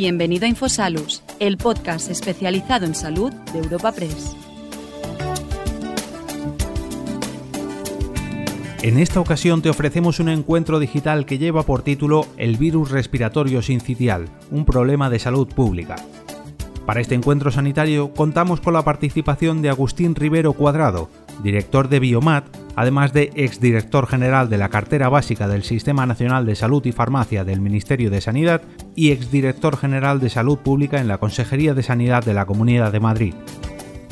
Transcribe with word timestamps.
Bienvenido 0.00 0.44
a 0.44 0.48
Infosalus, 0.48 1.24
el 1.40 1.56
podcast 1.56 2.08
especializado 2.08 2.86
en 2.86 2.94
salud 2.94 3.32
de 3.52 3.58
Europa 3.58 3.90
Press. 3.90 4.36
En 8.80 8.96
esta 8.96 9.18
ocasión 9.18 9.60
te 9.60 9.70
ofrecemos 9.70 10.20
un 10.20 10.28
encuentro 10.28 10.78
digital 10.78 11.26
que 11.26 11.38
lleva 11.38 11.64
por 11.64 11.82
título 11.82 12.26
El 12.36 12.58
virus 12.58 12.92
respiratorio 12.92 13.60
sincitial, 13.60 14.28
un 14.52 14.64
problema 14.64 15.10
de 15.10 15.18
salud 15.18 15.48
pública. 15.48 15.96
Para 16.86 17.00
este 17.00 17.16
encuentro 17.16 17.50
sanitario 17.50 18.14
contamos 18.14 18.60
con 18.60 18.74
la 18.74 18.84
participación 18.84 19.62
de 19.62 19.70
Agustín 19.70 20.14
Rivero 20.14 20.52
Cuadrado, 20.52 21.10
director 21.42 21.88
de 21.88 21.98
Biomat, 21.98 22.46
además 22.78 23.12
de 23.12 23.32
exdirector 23.34 24.06
general 24.06 24.48
de 24.48 24.56
la 24.56 24.68
cartera 24.68 25.08
básica 25.08 25.48
del 25.48 25.64
Sistema 25.64 26.06
Nacional 26.06 26.46
de 26.46 26.54
Salud 26.54 26.86
y 26.86 26.92
Farmacia 26.92 27.42
del 27.42 27.60
Ministerio 27.60 28.08
de 28.08 28.20
Sanidad 28.20 28.62
y 28.94 29.10
exdirector 29.10 29.76
general 29.76 30.20
de 30.20 30.30
Salud 30.30 30.58
Pública 30.58 31.00
en 31.00 31.08
la 31.08 31.18
Consejería 31.18 31.74
de 31.74 31.82
Sanidad 31.82 32.24
de 32.24 32.34
la 32.34 32.46
Comunidad 32.46 32.92
de 32.92 33.00
Madrid. 33.00 33.34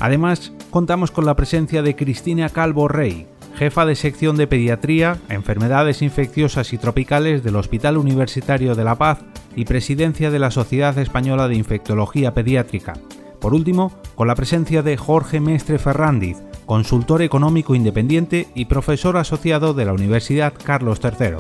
Además, 0.01 0.53
contamos 0.71 1.13
con 1.13 1.27
la 1.27 1.37
presencia 1.37 1.81
de 1.83 1.95
Cristina 1.95 2.49
Calvo 2.49 2.89
Rey, 2.89 3.29
jefa 3.55 3.87
de 3.87 3.95
sección 3.95 4.37
de 4.37 4.49
pediatría, 4.49 5.19
enfermedades 5.29 6.03
infecciosas 6.03 6.73
y 6.73 6.79
tropicales 6.79 7.45
del 7.45 7.55
Hospital 7.55 7.97
Universitario 7.97 8.75
de 8.75 8.83
La 8.83 8.97
Paz 8.97 9.21
y 9.55 9.65
presidencia 9.65 10.33
de 10.33 10.41
la 10.41 10.51
Sociedad 10.51 10.99
Española 10.99 11.47
de 11.47 11.55
Infectología 11.55 12.35
Pediátrica. 12.35 12.95
Por 13.41 13.55
último, 13.55 13.93
con 14.17 14.27
la 14.27 14.35
presencia 14.35 14.83
de 14.83 14.97
Jorge 14.97 15.39
Mestre 15.39 15.79
Ferrandiz, 15.79 16.39
consultor 16.67 17.23
económico 17.23 17.75
independiente 17.75 18.49
y 18.55 18.67
profesor 18.67 19.17
asociado 19.17 19.73
de 19.73 19.85
la 19.85 19.93
Universidad 19.93 20.53
Carlos 20.53 21.01
III. 21.03 21.37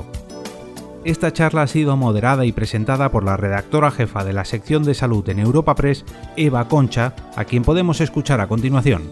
Esta 1.04 1.32
charla 1.32 1.62
ha 1.62 1.66
sido 1.66 1.96
moderada 1.96 2.44
y 2.44 2.52
presentada 2.52 3.10
por 3.10 3.24
la 3.24 3.36
redactora 3.36 3.91
jefa 3.91 4.24
de 4.24 4.33
la 4.33 4.44
sección 4.44 4.84
de 4.84 4.94
salud 4.94 5.28
en 5.28 5.38
Europa 5.38 5.74
Press, 5.74 6.05
Eva 6.36 6.66
Concha, 6.68 7.14
a 7.36 7.44
quien 7.44 7.62
podemos 7.62 8.00
escuchar 8.00 8.41
a 8.41 8.48
continuación. 8.48 9.02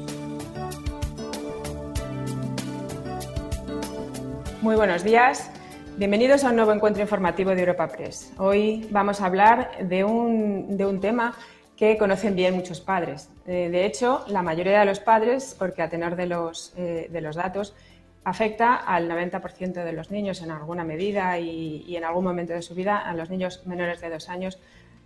Muy 4.62 4.76
buenos 4.76 5.04
días. 5.04 5.50
Bienvenidos 5.96 6.42
a 6.42 6.50
un 6.50 6.56
nuevo 6.56 6.72
encuentro 6.72 7.02
informativo 7.02 7.50
de 7.50 7.60
Europa 7.60 7.86
Press. 7.86 8.32
Hoy 8.38 8.88
vamos 8.90 9.20
a 9.20 9.26
hablar 9.26 9.70
de 9.86 10.02
un, 10.02 10.76
de 10.76 10.86
un 10.86 11.00
tema 11.00 11.34
que 11.76 11.98
conocen 11.98 12.36
bien 12.36 12.54
muchos 12.54 12.80
padres. 12.80 13.30
Eh, 13.46 13.68
de 13.70 13.84
hecho, 13.84 14.24
la 14.28 14.42
mayoría 14.42 14.80
de 14.80 14.84
los 14.84 15.00
padres, 15.00 15.56
porque 15.58 15.82
a 15.82 15.88
tenor 15.88 16.16
de 16.16 16.26
los, 16.26 16.72
eh, 16.76 17.10
datos, 17.34 17.74
afecta 18.22 18.76
al 18.76 19.08
90% 19.08 19.84
de 19.84 19.92
los 19.92 20.10
niños 20.10 20.40
en 20.42 20.50
alguna 20.50 20.84
medida 20.84 21.38
y, 21.38 21.94
en 21.96 22.04
algún 22.04 22.24
momento 22.24 22.52
de 22.52 22.62
su 22.62 22.74
vida, 22.74 22.98
a 22.98 23.12
los 23.14 23.28
niños 23.28 23.66
menores 23.66 24.00
de 24.00 24.10
dos 24.10 24.28
años 24.28 24.58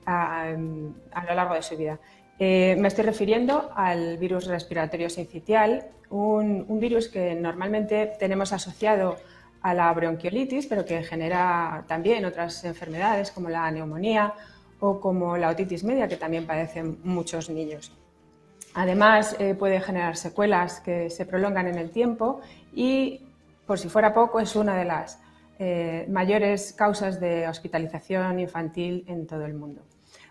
a, 0.07 0.55
lo 0.57 1.35
largo 1.35 1.55
de 1.55 1.63
su 1.63 1.77
vida. 1.77 1.99
Eh, 2.39 2.77
me 2.79 2.89
estoy 2.89 3.05
refiriendo 3.05 3.71
al 3.75 4.17
virus 4.19 4.47
respiratorio 4.47 5.11
sincitial, 5.11 5.87
un, 6.11 6.65
un, 6.69 6.81
virus 6.81 7.09
que 7.09 7.35
normalmente 7.35 8.13
tenemos 8.19 8.53
asociado 8.53 9.17
a 9.61 9.75
la 9.75 9.93
bronquiolitis, 9.93 10.67
pero 10.67 10.85
que 10.85 11.03
genera 11.03 11.85
también 11.89 12.25
otras 12.25 12.65
enfermedades 12.65 13.33
como 13.33 13.49
la 13.49 13.69
neumonía 13.71 14.35
o 14.81 15.01
como 15.01 15.37
la 15.37 15.48
otitis 15.48 15.84
media, 15.84 16.09
que 16.09 16.17
también 16.17 16.47
padecen 16.47 16.98
muchos 17.05 17.51
niños. 17.51 17.93
Además, 18.75 19.37
eh, 19.39 19.55
puede 19.55 19.81
generar 19.81 20.17
secuelas 20.17 20.81
que 20.81 21.11
se 21.11 21.27
prolongan 21.27 21.67
en 21.69 21.79
el 21.79 21.91
tiempo 21.91 22.41
y, 22.73 23.27
por 23.67 23.79
si 23.79 23.89
fuera 23.89 24.15
poco, 24.15 24.41
es 24.41 24.55
una 24.56 24.77
de 24.77 24.84
las 24.84 25.21
eh, 25.59 26.06
mayores 26.09 26.73
causas 26.73 27.19
de 27.19 27.49
hospitalización 27.49 28.39
infantil 28.39 29.05
en 29.09 29.27
todo 29.27 29.45
el 29.45 29.55
mundo. 29.55 29.83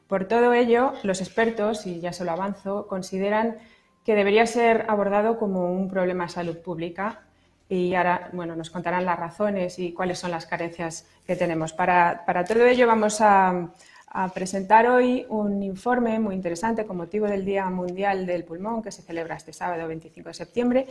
Por 0.08 0.26
todo 0.26 0.54
ello, 0.54 0.94
los 1.04 1.20
expertos, 1.20 1.86
y 1.86 2.00
ya 2.00 2.14
se 2.14 2.24
lo 2.24 2.32
avanzo, 2.32 2.88
consideran 2.88 3.58
que 4.06 4.16
debería 4.16 4.46
ser 4.46 4.86
abordado 4.88 5.38
como 5.38 5.70
un 5.74 5.90
problema 5.90 6.24
de 6.24 6.30
salud 6.30 6.58
pública 6.60 7.24
y 7.68 7.94
ahora 7.94 8.30
bueno, 8.32 8.56
nos 8.56 8.70
contarán 8.70 9.06
las 9.06 9.20
razones 9.20 9.78
y 9.80 9.92
cuáles 9.92 10.20
son 10.20 10.32
las 10.32 10.46
carencias 10.46 11.06
que 11.26 11.36
tenemos. 11.36 11.74
Para, 11.74 12.24
para 12.26 12.46
todo 12.46 12.66
ello 12.66 12.88
vamos 12.88 13.20
a, 13.20 13.74
a 14.10 14.30
presentar 14.30 14.88
hoy 14.88 15.26
un 15.30 15.62
informe 15.62 16.20
muy 16.20 16.36
interesante 16.36 16.86
con 16.86 16.98
motivo 16.98 17.28
del 17.28 17.44
Día 17.44 17.70
Mundial 17.70 18.26
del 18.26 18.46
Pulmón 18.46 18.82
que 18.82 18.92
se 18.92 19.02
celebra 19.02 19.36
este 19.36 19.52
sábado 19.54 19.88
25 19.88 20.30
de 20.30 20.34
septiembre. 20.34 20.88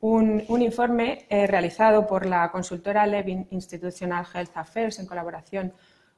Un, 0.00 0.44
informe 0.48 1.26
eh, 1.28 1.46
realizado 1.46 2.06
por 2.06 2.26
la 2.26 2.50
consultora 2.52 3.06
Levin 3.06 3.46
Institutional 3.50 4.26
Health 4.32 4.56
Affairs 4.56 4.98
en 4.98 5.06
colaboración 5.06 5.72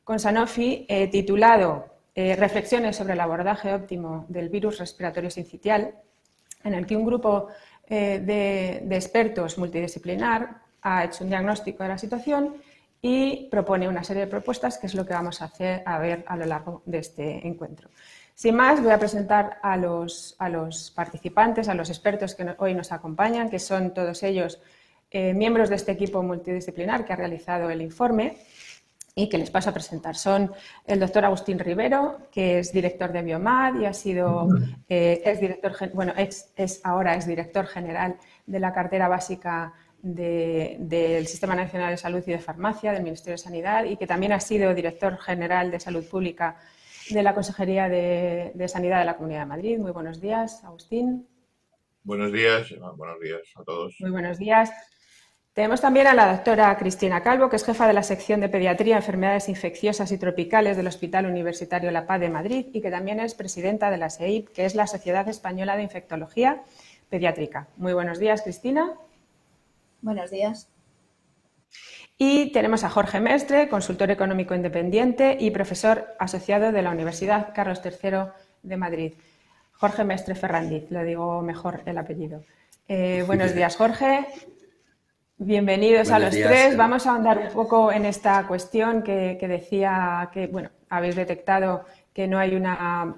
con 0.05 0.19
Sanofi, 0.19 0.85
eh, 0.89 1.07
titulado 1.09 1.87
eh, 2.15 2.37
Reflexiones 2.37 2.97
sobre 2.97 3.15
el 3.15 3.21
abordaje 3.21 3.73
óptimo 3.73 4.27
del 4.29 4.49
virus 4.49 4.79
respiratorio 4.79 5.31
sincitial, 5.31 5.95
en 6.65 6.75
el 6.75 6.85
que 6.87 6.97
un 6.97 7.07
grupo 7.07 7.49
de, 7.89 8.83
de 8.85 8.97
expertos 8.97 9.59
multidisciplinar 9.59 10.61
ha 10.83 11.05
hecho 11.05 11.25
un 11.25 11.31
diagnóstico 11.31 11.83
de 11.83 11.89
la 11.89 11.99
situación 11.99 12.55
y 13.03 13.49
propone 13.51 13.89
una 13.89 14.05
serie 14.05 14.25
de 14.25 14.31
propuestas 14.31 14.79
que 14.79 14.87
es 14.87 14.95
lo 14.95 15.07
que 15.07 15.15
vamos 15.15 15.41
a 15.41 15.47
hacer 15.47 15.83
a 15.87 15.99
ver 15.99 16.25
a 16.27 16.37
lo 16.37 16.45
largo 16.45 16.83
de 16.85 16.99
este 16.99 17.47
encuentro. 17.47 17.89
Sin 18.35 18.57
más, 18.57 18.83
voy 18.83 18.93
a 18.93 18.99
presentar 18.99 19.59
a 19.63 19.77
los, 19.77 20.35
a 20.39 20.49
los 20.49 20.91
participantes, 20.91 21.69
a 21.69 21.75
los 21.75 21.91
expertos 21.91 22.35
que 22.35 22.55
hoy 22.59 22.75
nos 22.75 22.93
acompañan, 22.93 23.51
que 23.51 23.59
son 23.59 23.93
todos 23.93 24.23
ellos 24.23 24.61
eh, 25.11 25.35
miembros 25.35 25.69
de 25.69 25.77
este 25.77 25.93
equipo 25.93 26.23
multidisciplinar 26.23 27.05
que 27.05 27.13
ha 27.13 27.17
realizado 27.17 27.69
el 27.69 27.83
informe 27.83 28.39
y 29.15 29.29
que 29.29 29.39
les 29.39 29.51
paso 29.51 29.71
a 29.71 29.75
presentar. 29.75 30.17
Son 30.17 30.53
el 30.87 31.01
doctor 31.01 31.25
Agustín 31.25 31.59
Rivero, 31.59 32.29
que 32.31 32.61
es 32.61 32.73
director 32.73 33.13
de 33.13 33.23
Biomad 33.23 33.75
y 33.75 33.87
ha 33.87 33.93
sido 33.93 34.49
eh, 34.89 35.37
director, 35.41 35.91
bueno, 35.93 36.15
es 36.17 36.81
ahora 36.85 37.17
es 37.17 37.27
director 37.27 37.67
general 37.67 38.17
de 38.47 38.61
la 38.61 38.73
cartera 38.73 39.09
básica 39.09 39.75
del 40.03 41.27
Sistema 41.27 41.55
Nacional 41.55 41.91
de 41.91 41.97
Salud 41.97 42.23
y 42.27 42.31
de 42.31 42.39
Farmacia, 42.39 42.93
del 42.93 43.03
Ministerio 43.03 43.35
de 43.35 43.39
Sanidad, 43.39 43.85
y 43.85 43.97
que 43.97 44.07
también 44.07 44.33
ha 44.33 44.41
sido 44.41 44.75
director 44.75 45.19
general 45.19 45.71
de 45.71 45.81
Salud 45.81 46.05
Pública 46.05 46.57
de 47.11 47.23
la 47.23 47.35
Consejería 47.35 47.89
de, 47.89 48.69
Sanidad 48.69 49.01
de 49.01 49.05
la 49.05 49.17
Comunidad 49.17 49.41
de 49.41 49.47
Madrid. 49.47 49.79
Muy 49.79 49.93
buenos 49.93 50.21
días, 50.21 50.65
Agustín. 50.65 51.27
Buenos 52.03 52.33
días, 52.33 52.73
buenos 52.97 53.21
días 53.21 53.43
a 53.57 53.65
todos. 53.65 53.95
Muy 54.01 54.11
buenos 54.11 54.39
días. 54.39 54.71
Tenemos 55.53 55.81
también 55.81 56.07
a 56.07 56.15
la 56.15 56.33
doctora 56.33 56.75
Cristina 56.79 57.23
Calvo, 57.23 57.51
que 57.51 57.57
es 57.57 57.65
jefa 57.65 57.87
de 57.89 57.93
la 57.93 58.05
sección 58.05 58.41
de 58.41 58.49
Pediatría, 58.49 58.97
Enfermedades 58.97 59.49
Infecciosas 59.49 60.13
y 60.13 60.19
Tropicales 60.19 60.77
del 60.77 60.87
Hospital 60.87 61.27
Universitario 61.27 61.91
La 61.91 62.07
Paz 62.07 62.21
de 62.21 62.31
Madrid 62.31 62.67
y 62.73 62.81
que 62.81 62.91
también 62.91 63.19
es 63.19 63.35
presidenta 63.35 63.91
de 63.91 63.99
la 63.99 64.11
SEIP, 64.11 64.49
que 64.51 64.65
es 64.65 64.75
la 64.75 64.87
Sociedad 64.87 65.29
Española 65.29 65.77
de 65.77 65.83
Infectología 65.83 66.63
Pediátrica. 67.09 67.67
Muy 67.77 67.93
buenos 67.93 68.21
días, 68.21 68.43
Cristina. 68.43 68.95
Buenos 70.03 70.31
días. 70.31 70.69
Y 72.17 72.53
tenemos 72.53 72.85
a 72.85 72.91
Jorge 72.91 73.21
Mestre, 73.21 73.69
consultor 73.69 74.11
económico 74.11 74.55
independiente 74.55 75.37
y 75.39 75.51
profesor 75.51 76.15
asociado 76.19 76.73
de 76.73 76.83
la 76.83 76.91
Universidad 76.91 77.53
Carlos 77.55 77.81
III 77.85 78.33
de 78.63 78.77
Madrid. 78.77 79.13
Jorge 79.73 80.05
Mestre 80.05 80.35
Ferrandiz, 80.35 80.91
lo 80.91 81.03
digo 81.03 81.43
mejor 81.43 81.83
el 81.87 81.99
apellido. 81.99 82.43
Eh, 82.89 83.25
buenos 83.27 83.55
días, 83.55 83.77
Jorge. 83.77 84.27
Bienvenidos 85.37 86.11
a 86.11 86.19
los 86.19 86.31
tres. 86.31 86.77
Vamos 86.77 87.07
a 87.07 87.15
andar 87.15 87.39
un 87.39 87.53
poco 87.55 87.93
en 87.93 88.05
esta 88.05 88.47
cuestión 88.47 89.03
que, 89.03 89.39
decía 89.41 90.29
que, 90.33 90.47
bueno, 90.47 90.71
habéis 90.91 91.17
detectado 91.17 91.85
que 92.13 92.27
no 92.27 92.39
hay 92.39 92.55
una, 92.55 93.17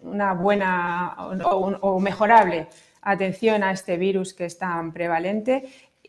una 0.00 0.34
buena 0.34 1.16
o, 1.18 1.72
o, 1.80 2.00
mejorable 2.00 2.68
atención 3.00 3.62
a 3.62 3.72
este 3.72 3.96
virus 3.96 4.34
que 4.34 4.44
es 4.44 4.58
tan 4.58 4.92
prevalente 4.92 5.64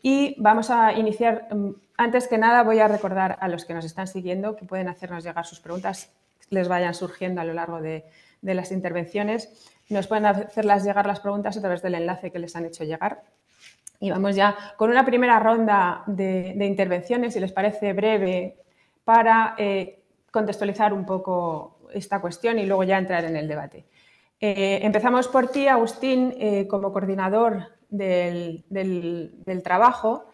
y 0.06 0.36
vamos 0.38 0.68
a 0.68 0.92
iniciar, 0.92 1.48
mm, 1.50 1.70
antes 1.96 2.28
que 2.28 2.36
nada 2.36 2.62
voy 2.62 2.78
a 2.78 2.88
recordar 2.88 3.38
a 3.40 3.48
los 3.48 3.64
que 3.64 3.72
nos 3.72 3.86
están 3.86 4.06
siguiendo 4.06 4.54
que 4.54 4.66
pueden 4.66 4.86
hacernos 4.86 5.24
llegar 5.24 5.46
sus 5.46 5.60
preguntas, 5.60 6.12
les 6.50 6.68
vayan 6.68 6.92
surgiendo 6.92 7.40
a 7.40 7.44
lo 7.44 7.54
largo 7.54 7.80
de, 7.80 8.04
las 8.42 8.70
intervenciones. 8.70 9.48
Nos 9.88 10.06
pueden 10.06 10.26
hacerlas 10.26 10.84
llegar 10.84 11.06
las 11.06 11.20
preguntas 11.20 11.56
a 11.56 11.60
través 11.62 11.80
del 11.80 11.94
enlace 11.94 12.30
que 12.30 12.38
les 12.38 12.54
han 12.54 12.66
hecho 12.66 12.84
llegar. 12.84 13.22
Y 13.98 14.10
vamos 14.10 14.36
ya 14.36 14.54
con 14.76 14.90
una 14.90 15.06
primera 15.06 15.38
ronda 15.38 16.02
de, 16.06 16.54
intervenciones, 16.60 17.32
si 17.32 17.40
les 17.40 17.52
parece 17.52 17.94
breve, 17.94 18.58
para 19.04 19.54
eh, 19.56 20.02
contextualizar 20.30 20.92
un 20.92 21.06
poco 21.06 21.78
esta 21.94 22.20
cuestión 22.20 22.58
y 22.58 22.66
luego 22.66 22.84
ya 22.84 22.98
entrar 22.98 23.24
en 23.24 23.36
el 23.36 23.48
debate. 23.48 23.86
Eh, 24.38 24.80
empezamos 24.82 25.28
por 25.28 25.48
ti, 25.48 25.66
Agustín, 25.66 26.34
eh, 26.38 26.66
como 26.68 26.92
coordinador 26.92 27.73
del, 27.90 28.64
trabajo, 29.62 30.30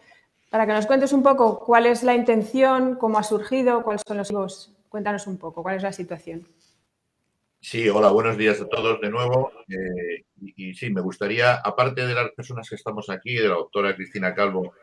para 0.49 0.65
que 0.65 0.73
nos 0.73 0.85
cuentes 0.85 1.13
un 1.13 1.23
poco 1.23 1.59
cuál 1.59 1.85
es 1.85 2.03
la 2.03 2.15
intención, 2.15 2.95
cómo 2.95 3.17
ha 3.17 3.23
surgido, 3.23 3.83
cuáles 3.83 4.01
son 4.05 4.17
los. 4.17 4.73
Cuéntanos 4.89 5.25
un 5.27 5.37
poco, 5.37 5.63
cuál 5.63 5.77
es 5.77 5.83
la 5.83 5.93
situación. 5.93 6.47
Sí, 7.63 7.87
hola, 7.87 8.09
buenos 8.09 8.37
días 8.37 8.59
a 8.59 8.67
todos 8.67 8.99
de 8.99 9.09
nuevo. 9.09 9.51
Eh, 9.69 10.25
y, 10.41 10.73
sí, 10.73 10.89
me 10.89 10.99
gustaría, 10.99 11.55
aparte 11.55 12.07
de 12.07 12.13
las 12.15 12.31
personas 12.31 12.67
que 12.67 12.75
estamos 12.75 13.07
aquí, 13.09 13.35
de 13.35 13.47
la 13.47 13.53
doctora 13.53 13.95
Cristina 13.95 14.33
Calvo 14.33 14.73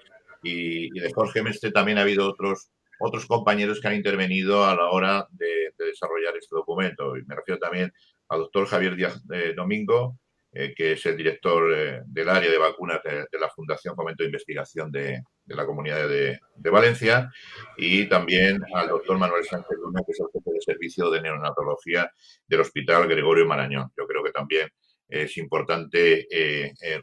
y, 0.44 0.88
de 0.90 1.12
Jorge 1.12 1.42
Mestre, 1.42 1.72
también 1.72 1.98
ha 1.98 2.02
habido 2.02 2.28
otros, 2.28 2.70
otros 3.00 3.26
compañeros 3.26 3.80
que 3.80 3.88
han 3.88 3.96
intervenido 3.96 4.64
a 4.64 4.76
la 4.76 4.90
hora 4.90 5.26
de, 5.32 5.74
desarrollar 5.76 6.36
este 6.36 6.54
documento. 6.54 7.16
Y 7.16 7.24
me 7.24 7.34
refiero 7.34 7.58
también 7.58 7.92
al 8.28 8.38
doctor 8.40 8.66
Javier 8.66 8.94
Díaz 8.94 9.22
eh, 9.32 9.54
Domingo, 9.56 10.16
eh, 10.60 10.74
que 10.74 10.90
es 10.90 11.06
el 11.06 11.16
director 11.16 11.72
eh, 11.72 12.00
del 12.04 12.28
área 12.28 12.50
de 12.50 12.58
vacunas 12.58 13.00
de, 13.04 13.38
la 13.38 13.48
Fundación 13.48 13.94
Fomento 13.94 14.24
de 14.24 14.30
Investigación 14.30 14.90
de, 14.90 15.22
la 15.46 15.64
Comunidad 15.64 16.08
de, 16.08 16.40
Valencia, 16.68 17.30
y 17.76 18.06
también 18.06 18.60
al 18.74 18.88
doctor 18.88 19.18
Manuel 19.18 19.44
Sánchez 19.44 19.78
Luna, 19.80 20.02
que 20.04 20.10
es 20.10 20.18
el 20.18 20.26
jefe 20.32 20.50
de 20.52 20.60
servicio 20.60 21.10
de 21.10 21.22
neonatología 21.22 22.10
del 22.48 22.62
Hospital 22.62 23.06
Gregorio 23.06 23.46
Marañón. 23.46 23.92
Yo 23.96 24.04
creo 24.08 24.24
que 24.24 24.32
también 24.32 24.68
es 25.08 25.36
importante 25.36 26.26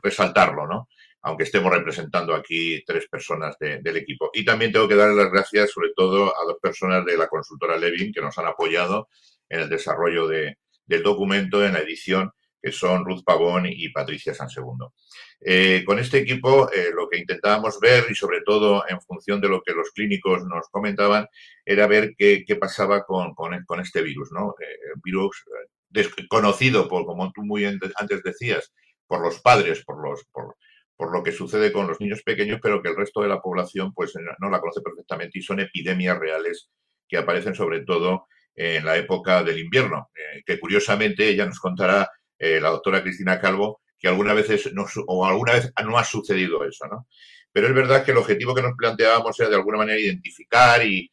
resaltarlo, 0.04 0.68
¿no? 0.68 0.90
aunque 1.22 1.46
estemos 1.46 1.72
representando 1.72 2.36
aquí 2.36 2.84
tres 2.86 3.08
personas 3.08 3.56
del 3.58 3.96
equipo. 3.96 4.32
Y 4.34 4.44
también 4.44 4.74
tengo 4.74 4.90
que 4.90 4.96
dar 4.96 5.12
las 5.12 5.32
gracias 5.32 5.72
sobre 5.72 5.92
todo 5.96 6.26
a 6.26 6.44
dos 6.46 6.58
personas 6.62 7.06
de 7.06 7.18
la 7.18 7.30
consultora 7.30 7.78
Levin 7.78 8.12
que 8.12 8.22
nos 8.22 8.38
han 8.38 8.48
apoyado 8.48 9.08
en 9.48 9.62
el 9.62 9.70
desarrollo 9.70 10.28
del 10.28 11.04
documento, 11.04 11.66
en 11.66 11.72
la 11.72 11.80
edición, 11.80 12.32
que 12.66 12.72
son 12.72 13.06
Ruth 13.06 13.24
Pavón 13.24 13.68
y 13.68 13.90
Patricia 13.90 14.34
Sansegundo. 14.34 14.96
Eh, 15.40 15.84
con 15.86 16.00
este 16.00 16.18
equipo 16.18 16.68
eh, 16.72 16.90
lo 16.96 17.08
que 17.08 17.20
intentábamos 17.20 17.80
ver, 17.80 18.06
y 18.10 18.16
sobre 18.16 18.42
todo 18.42 18.84
en 18.90 19.00
función 19.02 19.40
de 19.40 19.50
lo 19.50 19.62
que 19.62 19.74
los 19.74 19.92
clínicos 19.92 20.44
nos 20.46 20.68
comentaban, 20.72 21.28
era 21.64 21.86
ver 21.86 22.16
qué, 22.18 22.44
pasaba 22.60 23.06
con, 23.06 23.36
este 23.80 24.02
virus, 24.02 24.32
¿no? 24.32 24.56
Eh, 24.60 24.98
virus 25.04 25.44
desconocido, 25.90 26.90
por, 26.90 27.06
como 27.06 27.32
tú 27.32 27.44
muy 27.44 27.66
antes 27.66 28.24
decías, 28.24 28.74
por 29.06 29.22
los 29.22 29.40
padres, 29.42 29.86
por 29.86 30.02
los, 30.02 30.26
por, 30.32 30.56
por 30.98 31.14
lo 31.14 31.22
que 31.22 31.34
sucede 31.34 31.72
con 31.72 31.86
los 31.86 32.02
niños 32.02 32.24
pequeños, 32.24 32.60
pero 32.64 32.82
que 32.82 32.90
el 32.90 32.96
resto 32.96 33.22
de 33.22 33.28
la 33.28 33.42
población 33.42 33.94
pues 33.94 34.14
no 34.40 34.50
la 34.50 34.60
conoce 34.60 34.82
perfectamente 34.82 35.38
y 35.38 35.44
son 35.44 35.60
epidemias 35.60 36.18
reales 36.18 36.72
que 37.08 37.18
aparecen 37.18 37.54
sobre 37.54 37.82
todo 37.82 38.26
en 38.56 38.86
la 38.86 38.98
época 38.98 39.44
del 39.44 39.60
invierno, 39.60 40.10
eh, 40.16 40.42
que 40.46 40.60
curiosamente 40.60 41.28
ella 41.28 41.46
nos 41.46 41.60
contará 41.60 42.10
eh, 42.38 42.60
la 42.60 42.70
doctora 42.70 43.02
Cristina 43.02 43.40
Calvo 43.40 43.82
que 43.98 44.08
alguna 44.08 44.34
vez 44.34 44.74
no, 44.74 44.86
o 45.08 45.26
alguna 45.26 45.54
vez 45.54 45.72
no 45.84 45.98
ha 45.98 46.04
sucedido 46.04 46.66
eso, 46.66 46.86
¿no? 46.88 47.08
Pero 47.52 47.68
es 47.68 47.74
verdad 47.74 48.04
que 48.04 48.12
el 48.12 48.18
objetivo 48.18 48.54
que 48.54 48.62
nos 48.62 48.74
planteábamos 48.78 49.40
era 49.40 49.50
de 49.50 49.56
alguna 49.56 49.78
manera 49.78 50.00
identificar 50.00 50.86
y, 50.86 51.12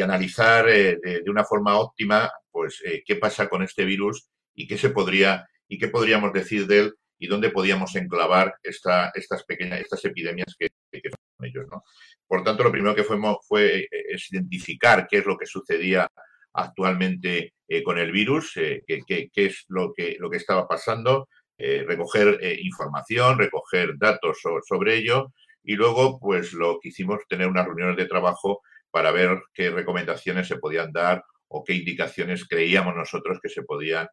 analizar 0.00 0.68
eh, 0.68 0.98
de, 1.02 1.30
una 1.30 1.44
forma 1.44 1.78
óptima, 1.78 2.30
pues, 2.50 2.82
qué 3.04 3.16
pasa 3.16 3.48
con 3.48 3.62
este 3.62 3.84
virus 3.84 4.28
y 4.54 4.66
qué 4.66 4.78
se 4.78 4.90
podría 4.90 5.48
y 5.68 5.78
qué 5.78 5.88
podríamos 5.88 6.32
decir 6.32 6.66
de 6.66 6.78
él 6.78 6.94
y 7.18 7.26
dónde 7.28 7.50
podíamos 7.50 7.94
enclavar 7.96 8.56
esta, 8.62 9.10
estas 9.14 9.44
pequeñas, 9.44 9.80
estas 9.80 10.04
epidemias 10.04 10.54
que, 10.58 10.68
son 10.92 11.46
ellos. 11.46 11.66
¿no? 11.70 11.82
Por 12.26 12.44
tanto, 12.44 12.62
lo 12.62 12.72
primero 12.72 12.94
que 12.94 13.04
fuimos 13.04 13.38
fue 13.46 13.80
eh, 13.80 13.88
es 14.10 14.32
identificar 14.32 15.06
qué 15.08 15.18
es 15.18 15.26
lo 15.26 15.36
que 15.36 15.46
sucedía 15.46 16.08
actualmente 16.52 17.54
eh, 17.68 17.82
con 17.82 17.98
el 17.98 18.12
virus, 18.12 18.56
eh, 18.56 18.82
qué, 18.86 19.30
es 19.34 19.64
lo 19.68 19.92
que, 19.94 20.16
lo 20.18 20.30
que 20.30 20.36
estaba 20.36 20.66
pasando, 20.66 21.28
recoger 21.58 22.38
información, 22.60 23.38
recoger 23.38 23.96
datos 23.96 24.40
sobre 24.68 24.96
ello 24.96 25.32
y 25.64 25.74
luego, 25.74 26.20
pues 26.20 26.52
lo 26.52 26.78
que 26.78 26.90
hicimos, 26.90 27.20
tener 27.30 27.48
unas 27.48 27.64
reuniones 27.64 27.96
de 27.96 28.04
trabajo 28.04 28.60
para 28.90 29.10
ver 29.10 29.40
qué 29.54 29.70
recomendaciones 29.70 30.48
se 30.48 30.58
podían 30.58 30.92
dar 30.92 31.24
o 31.48 31.64
qué 31.64 31.72
indicaciones 31.72 32.46
creíamos 32.46 32.94
nosotros 32.94 33.38
que 33.42 33.48
se 33.48 33.62
podían 33.62 34.06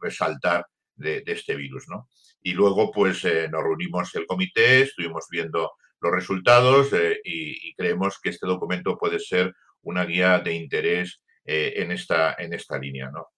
resaltar 0.00 0.64
de, 0.96 1.22
este 1.26 1.54
virus, 1.56 1.88
¿no? 1.88 2.08
Y 2.42 2.52
luego, 2.54 2.90
pues, 2.90 3.24
eh, 3.24 3.48
nos 3.50 3.62
reunimos 3.62 4.14
el 4.14 4.26
comité, 4.26 4.82
estuvimos 4.82 5.26
viendo 5.30 5.72
los 6.00 6.12
resultados 6.12 6.92
eh, 6.92 7.20
y, 7.24 7.74
creemos 7.74 8.18
que 8.22 8.30
este 8.30 8.46
documento 8.46 8.98
puede 8.98 9.18
ser 9.18 9.54
una 9.82 10.04
guía 10.04 10.38
de 10.40 10.54
interés 10.54 11.21
eh, 11.44 11.74
en, 11.76 11.92
esta, 11.92 12.34
en 12.38 12.52
esta 12.52 12.78
línea, 12.78 13.10
¿no? 13.10 13.28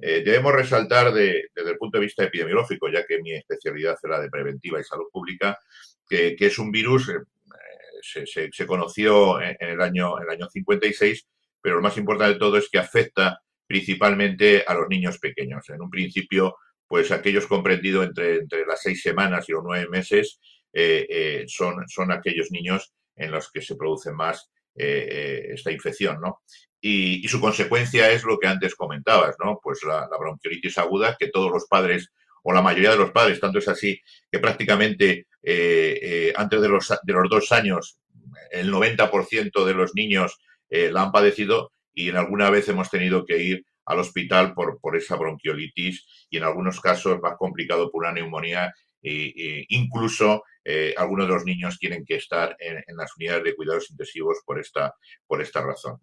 debemos 0.00 0.52
resaltar 0.52 1.12
desde 1.12 1.50
el 1.56 1.76
punto 1.76 1.98
de 1.98 2.04
vista 2.04 2.22
epidemiológico, 2.22 2.88
ya 2.88 3.04
que 3.04 3.20
mi 3.20 3.32
especialidad 3.32 3.96
es 4.00 4.08
la 4.08 4.20
de 4.20 4.30
preventiva 4.30 4.78
y 4.78 4.84
salud 4.84 5.06
pública, 5.12 5.58
que, 6.08 6.36
es 6.38 6.58
un 6.60 6.70
virus, 6.70 7.10
se, 8.00 8.24
se, 8.24 8.66
conoció 8.68 9.40
en, 9.40 9.56
el 9.58 9.80
año, 9.80 10.20
el 10.20 10.30
año 10.30 10.48
56, 10.48 11.26
pero 11.60 11.74
lo 11.74 11.82
más 11.82 11.96
importante 11.96 12.34
de 12.34 12.38
todo 12.38 12.58
es 12.58 12.68
que 12.70 12.78
afecta 12.78 13.40
principalmente 13.66 14.62
a 14.64 14.74
los 14.74 14.88
niños 14.88 15.18
pequeños. 15.18 15.68
En 15.68 15.82
un 15.82 15.90
principio 15.90 16.54
pues 16.88 17.12
aquellos 17.12 17.46
comprendidos 17.46 18.06
entre, 18.06 18.36
entre 18.36 18.66
las 18.66 18.80
seis 18.80 19.02
semanas 19.02 19.48
y 19.48 19.52
los 19.52 19.62
nueve 19.62 19.86
meses 19.90 20.40
eh, 20.72 21.06
eh, 21.08 21.44
son, 21.46 21.86
son 21.86 22.10
aquellos 22.10 22.50
niños 22.50 22.94
en 23.14 23.30
los 23.30 23.52
que 23.52 23.60
se 23.60 23.76
produce 23.76 24.10
más 24.10 24.50
eh, 24.78 25.48
esta 25.50 25.72
infección, 25.72 26.20
¿no? 26.20 26.42
Y, 26.80 27.26
su 27.28 27.40
consecuencia 27.40 28.10
es 28.10 28.24
lo 28.24 28.38
que 28.38 28.46
antes 28.46 28.74
comentabas, 28.74 29.36
¿no? 29.44 29.58
Pues 29.62 29.82
la, 29.82 30.08
bronquiolitis 30.18 30.78
aguda, 30.78 31.16
que 31.18 31.28
todos 31.28 31.50
los 31.50 31.66
padres, 31.66 32.12
o 32.44 32.52
la 32.52 32.62
mayoría 32.62 32.92
de 32.92 32.98
los 32.98 33.10
padres, 33.10 33.40
tanto 33.40 33.58
es 33.58 33.68
así 33.68 34.00
que 34.30 34.38
prácticamente 34.38 35.26
antes 36.36 36.60
de 36.60 36.68
los, 36.68 36.88
de 37.02 37.12
los 37.12 37.28
dos 37.28 37.52
años 37.52 37.98
el 38.50 38.72
90% 38.72 39.64
de 39.64 39.74
los 39.74 39.94
niños 39.94 40.38
la 40.70 41.02
han 41.02 41.12
padecido 41.12 41.72
y 41.94 42.10
en 42.10 42.16
alguna 42.16 42.50
vez 42.50 42.68
hemos 42.68 42.90
tenido 42.90 43.24
que 43.24 43.38
ir 43.38 43.64
al 43.86 43.98
hospital 43.98 44.54
por, 44.54 44.78
por 44.80 44.96
esa 44.96 45.16
bronquiolitis 45.16 46.06
y 46.30 46.36
en 46.36 46.44
algunos 46.44 46.80
casos 46.80 47.20
más 47.20 47.36
complicado 47.38 47.90
por 47.90 48.02
una 48.02 48.12
neumonía 48.12 48.72
e, 49.02 49.64
incluso 49.68 50.42
eh, 50.64 50.94
algunos 50.96 51.26
de 51.26 51.34
los 51.34 51.44
niños 51.44 51.78
tienen 51.78 52.04
que 52.04 52.16
estar 52.16 52.56
en, 52.58 52.82
las 52.96 53.16
unidades 53.16 53.44
de 53.44 53.54
cuidados 53.54 53.90
intensivos 53.90 54.38
por 54.44 54.60
esta, 54.60 54.94
por 55.26 55.40
esta 55.40 55.62
razón. 55.62 55.98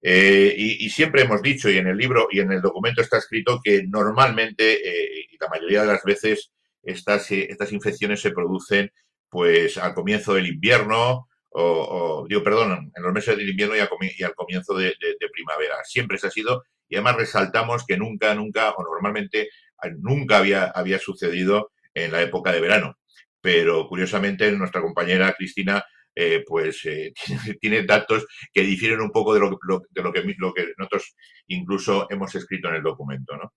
Eh, 0.00 0.54
y, 0.56 0.88
siempre 0.90 1.22
hemos 1.22 1.42
dicho, 1.42 1.68
y 1.68 1.76
en 1.76 1.88
el 1.88 1.96
libro 1.96 2.28
y 2.30 2.40
en 2.40 2.52
el 2.52 2.62
documento 2.62 3.02
está 3.02 3.18
escrito, 3.18 3.60
que 3.62 3.84
normalmente, 3.86 4.74
eh, 4.74 5.26
y 5.30 5.36
la 5.38 5.48
mayoría 5.48 5.82
de 5.82 5.88
las 5.88 6.04
veces, 6.04 6.52
estas, 6.82 7.30
estas 7.30 7.72
infecciones 7.72 8.20
se 8.20 8.30
producen 8.30 8.90
pues 9.28 9.76
al 9.76 9.92
comienzo 9.92 10.32
del 10.32 10.46
invierno, 10.46 11.28
o, 11.50 12.26
digo, 12.28 12.42
perdón, 12.42 12.92
en 12.94 13.02
los 13.02 13.12
meses 13.12 13.36
del 13.36 13.48
invierno 13.50 13.76
y, 13.76 13.80
al 14.22 14.34
comienzo 14.34 14.74
de, 14.74 14.94
de 14.98 15.28
primavera. 15.32 15.76
Siempre 15.84 16.16
se 16.16 16.28
ha 16.28 16.30
sido 16.30 16.62
y 16.88 16.96
además 16.96 17.16
resaltamos 17.16 17.84
que 17.86 17.96
nunca, 17.96 18.34
nunca, 18.34 18.70
o 18.70 18.82
normalmente 18.82 19.50
nunca 19.98 20.38
había, 20.38 20.64
había 20.64 20.98
sucedido 20.98 21.72
en 22.04 22.12
la 22.12 22.22
época 22.22 22.52
de 22.52 22.60
verano. 22.60 22.98
Pero 23.40 23.86
curiosamente 23.88 24.50
nuestra 24.52 24.80
compañera 24.80 25.34
Cristina 25.36 25.84
eh, 26.20 26.42
pues 26.44 26.84
eh, 26.84 27.12
tiene, 27.60 27.84
datos 27.84 28.26
que 28.52 28.62
difieren 28.62 29.00
un 29.00 29.12
poco 29.12 29.34
de 29.34 29.38
lo, 29.38 29.50
de 29.88 30.02
lo, 30.02 30.12
que, 30.12 30.34
lo 30.36 30.52
que 30.52 30.72
nosotros 30.76 31.14
incluso 31.46 32.08
hemos 32.10 32.34
escrito 32.34 32.68
en 32.68 32.74
el 32.74 32.82
documento. 32.82 33.36
¿no? 33.36 33.52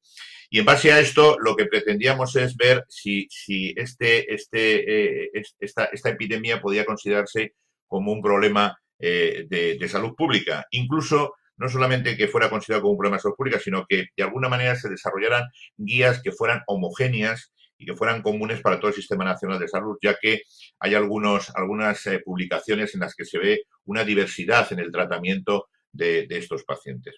Y 0.51 0.59
en 0.59 0.65
base 0.65 0.91
a 0.91 0.99
esto, 0.99 1.37
lo 1.39 1.55
que 1.55 1.65
pretendíamos 1.65 2.35
es 2.35 2.55
ver 2.55 2.85
si, 2.87 3.25
si 3.31 3.73
este, 3.75 4.31
este, 4.31 5.23
eh, 5.25 5.31
esta, 5.59 5.85
esta, 5.85 6.09
epidemia 6.09 6.61
podía 6.61 6.85
considerarse 6.85 7.55
como 7.87 8.11
un 8.11 8.21
problema 8.21 8.77
de, 8.99 9.47
de, 9.49 9.89
salud 9.89 10.13
pública. 10.15 10.67
Incluso 10.69 11.33
no 11.57 11.67
solamente 11.67 12.15
que 12.15 12.27
fuera 12.27 12.51
considerado 12.51 12.83
como 12.83 12.91
un 12.91 12.97
problema 12.99 13.17
de 13.17 13.23
salud 13.23 13.35
pública, 13.35 13.59
sino 13.59 13.87
que 13.89 14.09
de 14.15 14.23
alguna 14.23 14.49
manera 14.49 14.75
se 14.75 14.87
desarrollaran 14.87 15.45
guías 15.77 16.21
que 16.21 16.31
fueran 16.31 16.61
homogéneas 16.67 17.51
y 17.81 17.85
que 17.85 17.95
fueran 17.95 18.21
comunes 18.21 18.61
para 18.61 18.79
todo 18.79 18.89
el 18.89 18.93
Sistema 18.93 19.25
Nacional 19.25 19.57
de 19.57 19.67
Salud, 19.67 19.97
ya 20.03 20.15
que 20.21 20.43
hay 20.79 20.93
algunos, 20.93 21.49
algunas 21.55 22.05
eh, 22.05 22.19
publicaciones 22.19 22.93
en 22.93 23.01
las 23.01 23.15
que 23.15 23.25
se 23.25 23.39
ve 23.39 23.63
una 23.85 24.03
diversidad 24.03 24.71
en 24.71 24.77
el 24.77 24.91
tratamiento 24.91 25.67
de, 25.91 26.27
estos 26.29 26.63
pacientes. 26.63 27.15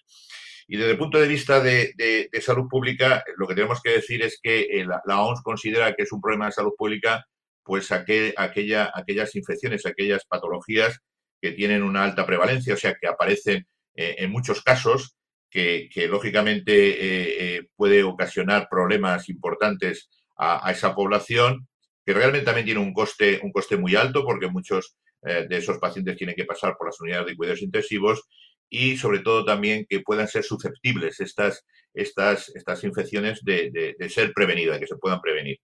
Y 0.66 0.78
desde 0.78 0.92
el 0.92 0.98
punto 0.98 1.18
de 1.18 1.28
vista 1.28 1.60
de, 1.60 2.30
salud 2.40 2.66
pública, 2.66 3.22
lo 3.36 3.46
que 3.46 3.54
tenemos 3.54 3.82
que 3.82 3.90
decir 3.90 4.22
es 4.22 4.40
que 4.42 4.62
eh, 4.62 4.86
la, 4.86 5.20
OMS 5.20 5.42
considera 5.42 5.94
que 5.94 6.04
es 6.04 6.12
un 6.12 6.22
problema 6.22 6.46
de 6.46 6.52
salud 6.52 6.72
pública 6.78 7.26
pues 7.62 7.92
aquella, 7.92 8.90
aquellas 8.94 9.36
infecciones, 9.36 9.84
aquellas 9.84 10.24
patologías 10.24 10.98
que 11.42 11.52
tienen 11.52 11.82
una 11.82 12.04
alta 12.04 12.24
prevalencia, 12.24 12.72
o 12.72 12.78
sea, 12.78 12.94
que 12.98 13.06
aparecen 13.06 13.66
eh, 13.96 14.16
en 14.18 14.30
muchos 14.30 14.62
casos, 14.62 15.14
que, 15.50 15.88
lógicamente 16.10 17.68
puede 17.76 18.02
ocasionar 18.02 18.66
problemas 18.68 19.28
importantes 19.28 20.08
a, 20.36 20.70
esa 20.70 20.94
población, 20.94 21.68
que 22.04 22.12
realmente 22.12 22.44
también 22.44 22.66
tiene 22.66 22.80
un 22.80 22.92
coste, 22.92 23.40
un 23.42 23.52
coste 23.52 23.76
muy 23.76 23.94
alto 23.96 24.24
porque 24.24 24.48
muchos 24.48 24.96
de 25.22 25.56
esos 25.56 25.78
pacientes 25.78 26.18
tienen 26.18 26.36
que 26.36 26.44
pasar 26.44 26.76
por 26.76 26.86
las 26.86 27.00
unidades 27.00 27.28
de 27.28 27.34
cuidados 27.34 27.62
intensivos 27.62 28.24
y 28.68 28.96
sobre 28.96 29.20
todo 29.20 29.44
también 29.44 29.86
que 29.88 30.00
puedan 30.00 30.28
ser 30.28 30.42
susceptibles 30.44 31.20
estas, 31.20 31.64
estas, 31.92 32.48
estas 32.56 32.82
infecciones 32.84 33.40
de, 33.42 33.94
de, 33.98 34.10
ser 34.10 34.32
prevenidas, 34.32 34.78
que 34.78 34.86
se 34.86 34.96
puedan 34.96 35.20
prevenir. 35.20 35.58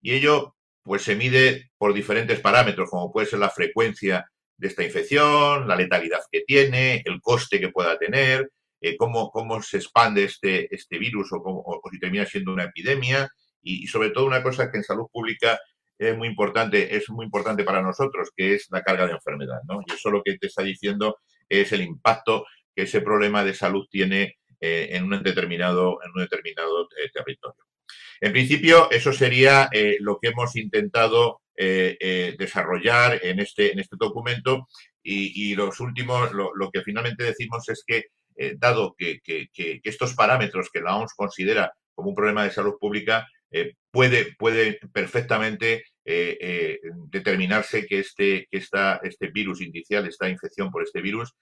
Y 0.00 0.12
ello 0.12 0.54
pues 0.82 1.02
se 1.02 1.14
mide 1.14 1.70
por 1.78 1.94
diferentes 1.94 2.40
parámetros, 2.40 2.90
como 2.90 3.12
puede 3.12 3.26
ser 3.26 3.38
la 3.38 3.50
frecuencia 3.50 4.26
de 4.56 4.68
esta 4.68 4.84
infección, 4.84 5.66
la 5.66 5.76
letalidad 5.76 6.20
que 6.30 6.42
tiene, 6.42 7.02
el 7.04 7.20
coste 7.20 7.60
que 7.60 7.70
pueda 7.70 7.98
tener, 7.98 8.50
eh, 8.80 8.96
cómo, 8.96 9.30
cómo, 9.30 9.62
se 9.62 9.78
expande 9.78 10.24
este, 10.24 10.74
este 10.74 10.98
virus 10.98 11.28
o, 11.32 11.80
si 11.90 11.98
termina 12.00 12.26
siendo 12.26 12.52
una 12.52 12.64
epidemia 12.64 13.30
y, 13.62 13.86
sobre 13.86 14.10
todo 14.10 14.26
una 14.26 14.42
cosa 14.42 14.70
que 14.70 14.78
en 14.78 14.84
salud 14.84 15.06
pública 15.12 15.58
es 15.98 16.16
muy 16.16 16.28
importante, 16.28 16.96
es 16.96 17.08
muy 17.10 17.26
importante 17.26 17.64
para 17.64 17.82
nosotros, 17.82 18.30
que 18.36 18.54
es 18.54 18.66
la 18.70 18.82
carga 18.82 19.06
de 19.06 19.12
enfermedad. 19.12 19.60
¿no? 19.68 19.80
Y 19.86 19.92
eso 19.92 20.10
lo 20.10 20.22
que 20.22 20.36
te 20.36 20.48
está 20.48 20.62
diciendo 20.62 21.18
es 21.48 21.72
el 21.72 21.82
impacto 21.82 22.44
que 22.74 22.82
ese 22.82 23.00
problema 23.00 23.44
de 23.44 23.54
salud 23.54 23.86
tiene 23.90 24.36
eh, 24.60 24.88
en 24.92 25.04
un 25.04 25.22
determinado, 25.22 25.98
en 26.02 26.10
un 26.14 26.22
determinado 26.22 26.88
eh, 26.96 27.10
territorio. 27.12 27.62
En 28.20 28.32
principio, 28.32 28.90
eso 28.90 29.12
sería 29.12 29.68
lo 29.98 30.18
que 30.20 30.28
hemos 30.28 30.54
intentado 30.56 31.40
desarrollar 31.56 33.20
en 33.22 33.40
este, 33.40 33.72
en 33.72 33.80
este 33.80 33.96
documento 33.98 34.68
y, 35.02 35.54
los 35.56 35.80
últimos, 35.80 36.30
lo, 36.32 36.70
que 36.72 36.82
finalmente 36.82 37.24
decimos 37.24 37.68
es 37.68 37.82
que, 37.84 38.04
dado 38.58 38.94
que, 38.96 39.20
estos 39.82 40.14
parámetros 40.14 40.70
que 40.72 40.80
la 40.80 40.96
OMS 40.96 41.14
considera 41.14 41.72
como 41.94 42.10
un 42.10 42.14
problema 42.14 42.44
de 42.44 42.50
salud 42.50 42.74
pública, 42.80 43.26
puede, 43.90 44.34
puede 44.38 44.78
perfectamente 44.92 45.84
determinarse 46.04 47.86
que, 47.86 48.00
este, 48.00 48.46
que 48.50 48.58
esta, 48.58 49.00
este 49.02 49.28
virus 49.28 49.60
inicial, 49.60 50.06
esta 50.06 50.28
infección 50.28 50.70
por 50.70 50.82
este 50.82 51.00
virus, 51.00 51.34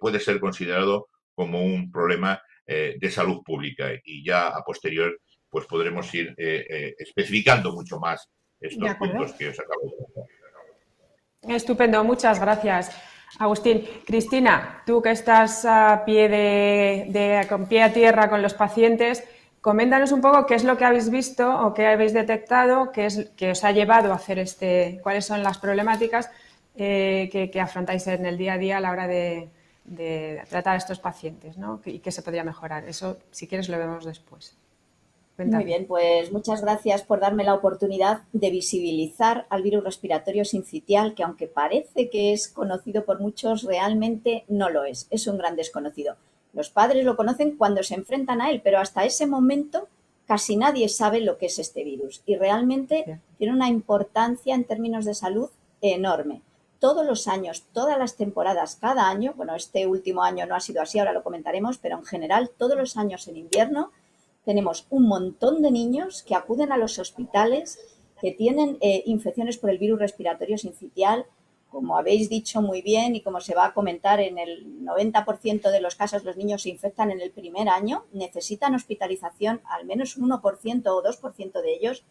puede 0.00 0.20
ser 0.20 0.40
considerado 0.40 1.08
como 1.34 1.62
un 1.62 1.90
problema 1.92 2.40
eh, 2.66 2.96
de 2.98 3.10
salud 3.12 3.44
pública. 3.44 3.90
Y 4.04 4.24
ya 4.24 4.48
a 4.48 4.64
posterior 4.64 5.20
pues 5.48 5.66
podremos 5.66 6.12
ir 6.12 6.34
eh, 6.36 6.66
eh, 6.68 6.94
especificando 6.98 7.72
mucho 7.72 8.00
más 8.00 8.28
estos 8.60 8.94
puntos 8.96 9.32
que 9.34 9.50
os 9.50 9.60
acabo 9.60 9.82
de 11.42 11.54
Estupendo, 11.54 12.02
muchas 12.02 12.40
gracias. 12.40 12.90
Agustín, 13.38 13.86
Cristina, 14.04 14.82
tú 14.84 15.00
que 15.00 15.12
estás 15.12 15.64
a 15.64 16.02
pie 16.04 16.28
de, 16.28 17.46
con 17.48 17.68
pie 17.68 17.84
a 17.84 17.92
tierra 17.92 18.28
con 18.28 18.42
los 18.42 18.54
pacientes, 18.54 19.22
coméntanos 19.66 20.12
un 20.12 20.20
poco 20.20 20.46
qué 20.46 20.54
es 20.54 20.62
lo 20.62 20.76
que 20.76 20.84
habéis 20.84 21.10
visto 21.10 21.44
o 21.66 21.74
qué 21.74 21.88
habéis 21.88 22.12
detectado, 22.12 22.92
qué 22.92 23.06
es 23.06 23.30
que 23.36 23.50
os 23.50 23.64
ha 23.64 23.72
llevado 23.72 24.12
a 24.12 24.14
hacer 24.14 24.38
este, 24.38 25.00
cuáles 25.02 25.26
son 25.26 25.42
las 25.42 25.58
problemáticas 25.58 26.30
que, 26.76 27.60
afrontáis 27.60 28.06
en 28.06 28.26
el 28.26 28.38
día 28.38 28.52
a 28.52 28.58
día 28.58 28.76
a 28.76 28.80
la 28.80 28.92
hora 28.92 29.08
de, 29.08 29.48
de 29.84 30.40
tratar 30.48 30.74
a 30.74 30.76
estos 30.76 31.00
pacientes 31.00 31.58
¿no? 31.58 31.80
y 31.84 31.98
qué 31.98 32.12
se 32.12 32.22
podría 32.22 32.44
mejorar. 32.44 32.88
Eso, 32.88 33.16
si 33.32 33.48
quieres, 33.48 33.68
lo 33.68 33.76
vemos 33.76 34.04
después. 34.04 34.56
Muy 35.36 35.64
bien, 35.64 35.84
pues 35.88 36.30
muchas 36.30 36.62
gracias 36.62 37.02
por 37.02 37.18
darme 37.18 37.42
la 37.42 37.54
oportunidad 37.54 38.22
de 38.32 38.50
visibilizar 38.50 39.46
al 39.50 39.62
virus 39.62 39.82
respiratorio 39.82 40.44
sincitial, 40.44 41.16
que 41.16 41.24
aunque 41.24 41.48
parece 41.48 42.08
que 42.08 42.32
es 42.32 42.46
conocido 42.46 43.04
por 43.04 43.18
muchos, 43.18 43.64
realmente 43.64 44.44
no 44.46 44.70
lo 44.70 44.84
es. 44.84 45.08
Es 45.10 45.26
un 45.26 45.38
gran 45.38 45.56
desconocido. 45.56 46.14
Los 46.56 46.70
padres 46.70 47.04
lo 47.04 47.16
conocen 47.16 47.56
cuando 47.56 47.84
se 47.84 47.94
enfrentan 47.94 48.40
a 48.40 48.50
él, 48.50 48.60
pero 48.64 48.80
hasta 48.80 49.04
ese 49.04 49.26
momento 49.26 49.88
casi 50.26 50.56
nadie 50.56 50.88
sabe 50.88 51.20
lo 51.20 51.38
que 51.38 51.46
es 51.46 51.60
este 51.60 51.84
virus 51.84 52.22
y 52.26 52.34
realmente 52.34 53.20
tiene 53.38 53.52
una 53.52 53.68
importancia 53.68 54.56
en 54.56 54.64
términos 54.64 55.04
de 55.04 55.14
salud 55.14 55.50
enorme 55.80 56.42
todos 56.78 57.06
los 57.06 57.26
años, 57.26 57.64
todas 57.72 57.98
las 57.98 58.16
temporadas, 58.16 58.76
cada 58.76 59.08
año, 59.08 59.34
bueno, 59.36 59.54
este 59.54 59.86
último 59.86 60.22
año 60.22 60.46
no 60.46 60.54
ha 60.54 60.60
sido 60.60 60.82
así, 60.82 60.98
ahora 60.98 61.12
lo 61.12 61.22
comentaremos, 61.22 61.78
pero 61.78 61.98
en 61.98 62.04
general 62.04 62.50
todos 62.56 62.76
los 62.76 62.96
años 62.96 63.26
en 63.28 63.36
invierno 63.36 63.92
tenemos 64.44 64.86
un 64.90 65.08
montón 65.08 65.62
de 65.62 65.70
niños 65.70 66.22
que 66.22 66.34
acuden 66.34 66.72
a 66.72 66.76
los 66.76 66.98
hospitales 66.98 67.78
que 68.20 68.32
tienen 68.32 68.78
eh, 68.80 69.02
infecciones 69.06 69.58
por 69.58 69.70
el 69.70 69.78
virus 69.78 69.98
respiratorio 69.98 70.56
sincitial. 70.58 71.26
Como 71.76 71.98
habéis 71.98 72.30
dicho 72.30 72.62
muy 72.62 72.80
bien 72.80 73.16
y 73.16 73.20
como 73.20 73.38
se 73.42 73.54
va 73.54 73.66
a 73.66 73.74
comentar, 73.74 74.18
en 74.18 74.38
el 74.38 74.82
90% 74.82 75.70
de 75.70 75.80
los 75.82 75.94
casos 75.94 76.24
los 76.24 76.38
niños 76.38 76.62
se 76.62 76.70
infectan 76.70 77.10
en 77.10 77.20
el 77.20 77.32
primer 77.32 77.68
año, 77.68 78.06
necesitan 78.14 78.74
hospitalización, 78.74 79.60
al 79.66 79.84
menos 79.84 80.16
un 80.16 80.30
1% 80.30 80.86
o 80.86 81.02
2% 81.02 81.60
de 81.60 81.74
ellos 81.74 82.02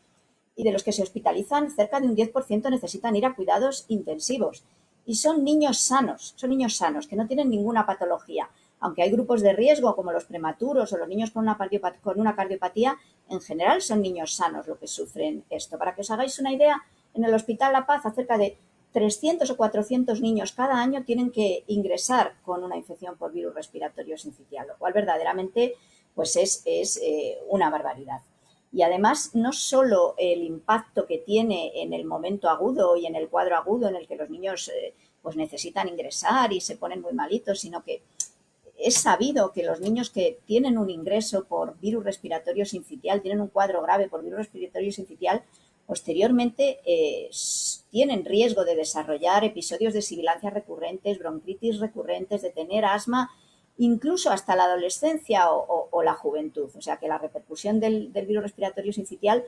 y 0.55 0.63
de 0.63 0.72
los 0.72 0.84
que 0.84 0.91
se 0.91 1.01
hospitalizan, 1.01 1.72
cerca 1.72 2.00
de 2.00 2.05
un 2.05 2.15
10% 2.15 2.69
necesitan 2.69 3.15
ir 3.15 3.25
a 3.25 3.34
cuidados 3.34 3.86
intensivos. 3.88 4.63
Y 5.03 5.15
son 5.15 5.43
niños 5.43 5.79
sanos, 5.79 6.36
son 6.36 6.51
niños 6.51 6.75
sanos, 6.75 7.07
que 7.07 7.15
no 7.15 7.25
tienen 7.25 7.50
ninguna 7.50 7.88
patología. 7.88 8.51
Aunque 8.79 9.01
hay 9.01 9.10
grupos 9.10 9.41
de 9.41 9.53
riesgo 9.53 9.95
como 9.95 10.12
los 10.12 10.25
prematuros 10.25 10.93
o 10.93 10.98
los 10.98 11.07
niños 11.07 11.31
con 11.31 11.41
una, 11.41 12.36
cardiopatía, 12.36 12.98
en 13.31 13.41
general 13.41 13.81
son 13.81 14.03
niños 14.03 14.36
sanos 14.36 14.67
los 14.67 14.77
que 14.77 14.86
sufren 14.86 15.43
esto. 15.50 15.79
Para 15.79 15.95
que 15.95 16.01
os 16.01 16.12
hagáis 16.12 16.38
una 16.38 16.53
idea, 16.53 16.84
en 17.15 17.24
el 17.24 17.34
Hospital 17.34 17.74
La 17.74 17.88
Paz, 17.88 18.03
cerca 18.13 18.38
de 18.38 18.60
300 18.95 19.49
o 19.49 19.57
400 19.57 20.21
niños 20.21 20.53
cada 20.53 20.79
año 20.79 21.03
tienen 21.03 21.29
que 21.29 21.65
ingresar 21.67 22.35
con 22.45 22.63
una 22.63 22.77
infección 22.77 23.17
por 23.17 23.33
virus 23.33 23.53
respiratorio 23.53 24.17
sincitial, 24.17 24.67
lo 24.67 24.77
cual 24.77 24.93
verdaderamente 24.93 25.75
pues 26.13 26.37
es, 26.37 26.61
es 26.63 26.97
eh, 27.03 27.37
una 27.49 27.69
barbaridad. 27.69 28.21
Y 28.71 28.83
además, 28.83 29.31
no 29.33 29.51
solo 29.51 30.15
el 30.17 30.43
impacto 30.43 31.05
que 31.05 31.17
tiene 31.17 31.73
en 31.75 31.91
el 31.91 32.05
momento 32.05 32.49
agudo 32.49 32.95
y 32.95 33.05
en 33.05 33.15
el 33.15 33.27
cuadro 33.27 33.57
agudo 33.57 33.89
en 33.89 33.97
el 33.97 34.07
que 34.07 34.15
los 34.15 34.29
niños 34.29 34.69
eh, 34.69 34.93
pues 35.21 35.35
necesitan 35.35 35.89
ingresar 35.89 36.53
y 36.53 36.61
se 36.61 36.77
ponen 36.77 37.01
muy 37.01 37.11
malitos, 37.11 37.59
sino 37.59 37.83
que 37.83 38.01
es 38.77 38.95
sabido 38.95 39.51
que 39.51 39.63
los 39.63 39.81
niños 39.81 40.09
que 40.09 40.39
tienen 40.45 40.77
un 40.77 40.89
ingreso 40.89 41.43
por 41.43 41.77
virus 41.79 42.05
respiratorio 42.05 42.65
sincitial, 42.65 43.21
tienen 43.21 43.41
un 43.41 43.49
cuadro 43.49 43.81
grave 43.81 44.07
por 44.07 44.23
virus 44.23 44.39
respiratorio 44.39 44.93
sincitial, 44.93 45.43
posteriormente 45.86 46.80
eh, 46.86 47.30
tienen 47.92 48.25
riesgo 48.25 48.65
de 48.65 48.75
desarrollar 48.75 49.44
episodios 49.44 49.94
de 49.94 50.01
sibilancia 50.01 50.50
recurrentes, 50.50 51.20
bronquitis 51.20 51.80
recurrentes, 51.80 52.42
de 52.42 52.51
tener 52.51 52.86
asma 52.86 53.32
incluso 53.77 54.32
hasta 54.32 54.56
la 54.56 54.65
adolescencia 54.65 55.51
o, 55.51 56.04
la 56.04 56.13
juventud. 56.13 56.70
O 56.75 56.82
sea 56.82 56.98
que 56.98 57.08
la 57.08 57.18
repercusión 57.18 57.80
del, 57.80 58.10
virus 58.10 58.44
respiratorio 58.44 58.94
sincitial 58.94 59.44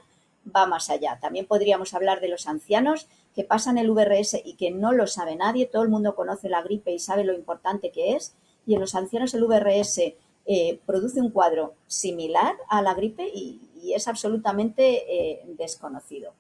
va 0.56 0.66
más 0.66 0.90
allá. 0.90 1.20
También 1.22 1.46
podríamos 1.46 1.94
hablar 1.94 2.20
de 2.20 2.30
los 2.30 2.48
ancianos 2.48 3.08
que 3.36 3.44
pasan 3.44 3.78
el 3.78 3.92
VRS 3.92 4.42
y 4.44 4.56
que 4.56 4.72
no 4.72 4.92
lo 4.92 5.08
sabe 5.08 5.36
nadie. 5.36 5.66
Todo 5.66 5.84
el 5.84 5.90
mundo 5.90 6.16
conoce 6.16 6.50
la 6.50 6.62
gripe 6.62 6.92
y 6.92 7.00
sabe 7.00 7.24
lo 7.24 7.34
importante 7.34 7.92
que 7.92 8.16
es. 8.16 8.34
Y 8.66 8.74
en 8.76 8.82
los 8.82 8.96
ancianos 8.96 9.34
el 9.34 9.46
VRS 9.46 10.14
eh, 10.50 10.80
produce 10.86 11.20
un 11.20 11.32
cuadro 11.32 11.74
similar 11.88 12.56
a 12.70 12.82
la 12.82 12.94
gripe 12.94 13.28
y, 13.28 13.62
es 13.94 14.08
absolutamente 14.08 14.84
eh, 15.08 15.46
desconocido. 15.58 16.34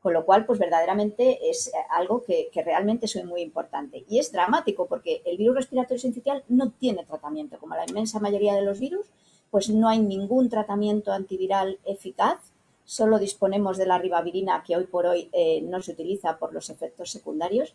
Con 0.00 0.12
lo 0.12 0.24
cual, 0.24 0.46
pues 0.46 0.60
verdaderamente 0.60 1.50
es 1.50 1.66
eh, 1.68 1.72
algo 1.90 2.22
que, 2.22 2.48
realmente 2.64 3.06
es 3.06 3.24
muy 3.24 3.40
importante. 3.40 4.04
Y 4.08 4.18
es 4.18 4.30
dramático 4.30 4.86
porque 4.86 5.20
el 5.24 5.36
virus 5.36 5.56
respiratorio 5.56 6.00
sincitial 6.00 6.44
no 6.48 6.70
tiene 6.70 7.04
tratamiento. 7.04 7.58
Como 7.58 7.74
la 7.74 7.84
inmensa 7.88 8.20
mayoría 8.20 8.54
de 8.54 8.62
los 8.62 8.78
virus, 8.78 9.06
pues 9.50 9.68
no 9.68 9.88
hay 9.88 9.98
ningún 10.00 10.48
tratamiento 10.48 11.12
antiviral 11.12 11.78
eficaz. 11.84 12.38
Solo 12.84 13.18
disponemos 13.18 13.78
de 13.78 13.86
la 13.86 13.98
ribavirina 13.98 14.62
que 14.64 14.76
hoy 14.76 14.84
por 14.84 15.06
hoy 15.06 15.28
no 15.64 15.82
se 15.82 15.92
utiliza 15.92 16.38
por 16.38 16.52
los 16.52 16.70
efectos 16.70 17.10
secundarios 17.10 17.74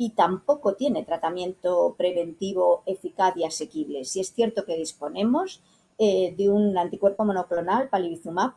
y 0.00 0.10
tampoco 0.10 0.74
tiene 0.74 1.04
tratamiento 1.04 1.96
preventivo 1.98 2.84
eficaz 2.86 3.36
y 3.36 3.44
asequible. 3.44 4.04
Si 4.04 4.20
es 4.20 4.32
cierto 4.32 4.64
que 4.64 4.76
disponemos 4.76 5.60
eh, 5.98 6.34
de 6.38 6.48
un 6.48 6.78
anticuerpo 6.78 7.24
monoclonal, 7.24 7.88
palivizumab, 7.88 8.52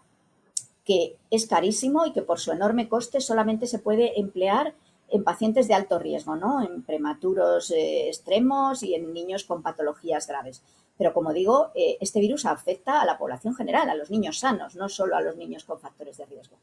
que 0.85 1.17
es 1.31 1.47
carísimo 1.47 2.05
y 2.05 2.13
que 2.13 2.21
por 2.21 2.39
su 2.39 2.51
enorme 2.51 2.87
coste 2.87 3.21
solamente 3.21 3.65
se 3.65 3.79
puede 3.79 4.19
emplear 4.19 4.75
en 5.09 5.23
pacientes 5.23 5.67
de 5.67 5.73
alto 5.73 5.97
riesgo, 5.97 6.35
¿no? 6.35 6.61
En 6.61 6.83
prematuros 6.83 7.71
eh, 7.71 8.07
extremos 8.07 8.83
y 8.83 8.93
en 8.93 9.11
niños 9.11 9.43
con 9.43 9.63
patologías 9.63 10.27
graves. 10.27 10.61
Pero 10.95 11.11
como 11.11 11.33
digo, 11.33 11.71
eh, 11.73 11.97
este 11.99 12.19
virus 12.19 12.45
afecta 12.45 13.01
a 13.01 13.05
la 13.05 13.17
población 13.17 13.55
general, 13.55 13.89
a 13.89 13.95
los 13.95 14.11
niños 14.11 14.37
sanos, 14.37 14.75
no 14.75 14.89
solo 14.89 15.15
a 15.15 15.21
los 15.21 15.35
niños 15.37 15.63
con 15.63 15.79
factores 15.79 16.17
de 16.17 16.25
riesgo. 16.27 16.57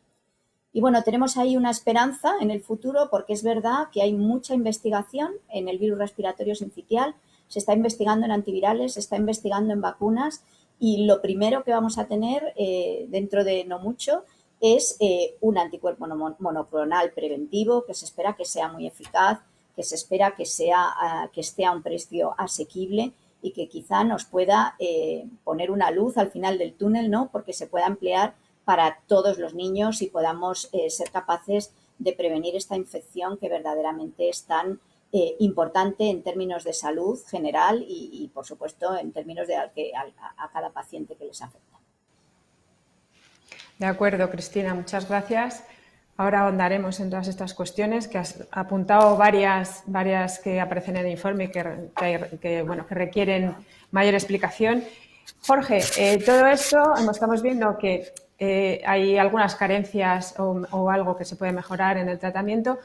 Y 0.78 0.80
bueno, 0.80 1.02
tenemos 1.02 1.36
ahí 1.36 1.56
una 1.56 1.72
esperanza 1.72 2.34
en 2.40 2.52
el 2.52 2.60
futuro 2.60 3.08
porque 3.10 3.32
es 3.32 3.42
verdad 3.42 3.88
que 3.90 4.00
hay 4.00 4.12
mucha 4.12 4.54
investigación 4.54 5.32
en 5.48 5.66
el 5.66 5.76
virus 5.76 5.98
respiratorio 5.98 6.54
sincitial, 6.54 7.16
se 7.48 7.58
está 7.58 7.74
investigando 7.74 8.26
en 8.26 8.30
antivirales, 8.30 8.94
se 8.94 9.00
está 9.00 9.16
investigando 9.16 9.72
en 9.72 9.80
vacunas 9.80 10.44
y 10.78 11.04
lo 11.04 11.20
primero 11.20 11.64
que 11.64 11.72
vamos 11.72 11.98
a 11.98 12.06
tener 12.06 12.54
eh, 12.54 13.06
dentro 13.08 13.42
de 13.42 13.64
no 13.64 13.80
mucho 13.80 14.22
es 14.60 14.96
eh, 15.00 15.34
un 15.40 15.58
anticuerpo 15.58 16.06
monoclonal 16.38 17.10
preventivo 17.10 17.84
que 17.84 17.94
se 17.94 18.04
espera 18.04 18.36
que 18.36 18.44
sea 18.44 18.68
muy 18.68 18.86
eficaz, 18.86 19.40
que 19.74 19.82
se 19.82 19.96
espera 19.96 20.36
que, 20.36 20.46
sea, 20.46 20.90
ah, 20.94 21.28
que 21.32 21.40
esté 21.40 21.64
a 21.64 21.72
un 21.72 21.82
precio 21.82 22.36
asequible 22.38 23.10
y 23.42 23.50
que 23.50 23.68
quizá 23.68 24.04
nos 24.04 24.26
pueda 24.26 24.76
eh, 24.78 25.26
poner 25.42 25.72
una 25.72 25.90
luz 25.90 26.16
al 26.18 26.30
final 26.30 26.56
del 26.56 26.74
túnel, 26.74 27.10
¿no? 27.10 27.30
Porque 27.32 27.52
se 27.52 27.66
pueda 27.66 27.88
emplear 27.88 28.36
para 28.68 28.98
todos 29.06 29.38
los 29.38 29.54
niños 29.54 30.02
y 30.02 30.08
podamos 30.08 30.68
ser 30.90 31.10
capaces 31.10 31.72
de 31.98 32.12
prevenir 32.12 32.54
esta 32.54 32.76
infección 32.76 33.38
que 33.38 33.48
verdaderamente 33.48 34.28
es 34.28 34.44
tan 34.44 34.78
eh, 35.10 35.36
importante 35.38 36.10
en 36.10 36.22
términos 36.22 36.64
de 36.64 36.74
salud 36.74 37.18
general 37.30 37.82
y, 37.88 38.30
por 38.34 38.44
supuesto, 38.44 38.94
en 38.94 39.10
términos 39.10 39.48
de 39.48 39.56
a, 39.56 39.70
cada 40.52 40.68
paciente 40.68 41.16
que 41.16 41.24
les 41.24 41.40
afecta. 41.40 41.78
De 43.78 43.86
acuerdo, 43.86 44.28
Cristina, 44.28 44.74
muchas 44.74 45.08
gracias. 45.08 45.64
Ahora 46.18 46.40
ahondaremos 46.40 47.00
en 47.00 47.08
todas 47.08 47.26
estas 47.26 47.54
cuestiones 47.54 48.06
que 48.06 48.18
has 48.18 48.46
apuntado 48.50 49.16
varias, 49.16 49.82
varias 49.86 50.40
que 50.40 50.60
aparecen 50.60 50.98
en 50.98 51.06
el 51.06 51.12
informe 51.12 51.44
y 51.44 51.48
que, 51.48 52.62
bueno, 52.66 52.86
que 52.86 52.94
requieren 52.94 53.56
mayor 53.92 54.12
explicación. 54.12 54.84
Jorge, 55.46 55.80
eh, 55.96 56.22
todo 56.22 56.46
esto 56.48 56.82
estamos 57.10 57.40
viendo 57.40 57.78
que 57.78 58.12
eh, 58.38 58.82
hay 58.86 59.18
algunas 59.18 59.54
carencias 59.56 60.34
o, 60.38 60.90
algo 60.90 61.16
que 61.16 61.24
se 61.24 61.36
puede 61.36 61.52
mejorar 61.52 61.96
en 61.96 62.08
el 62.08 62.18
tratamiento, 62.18 62.78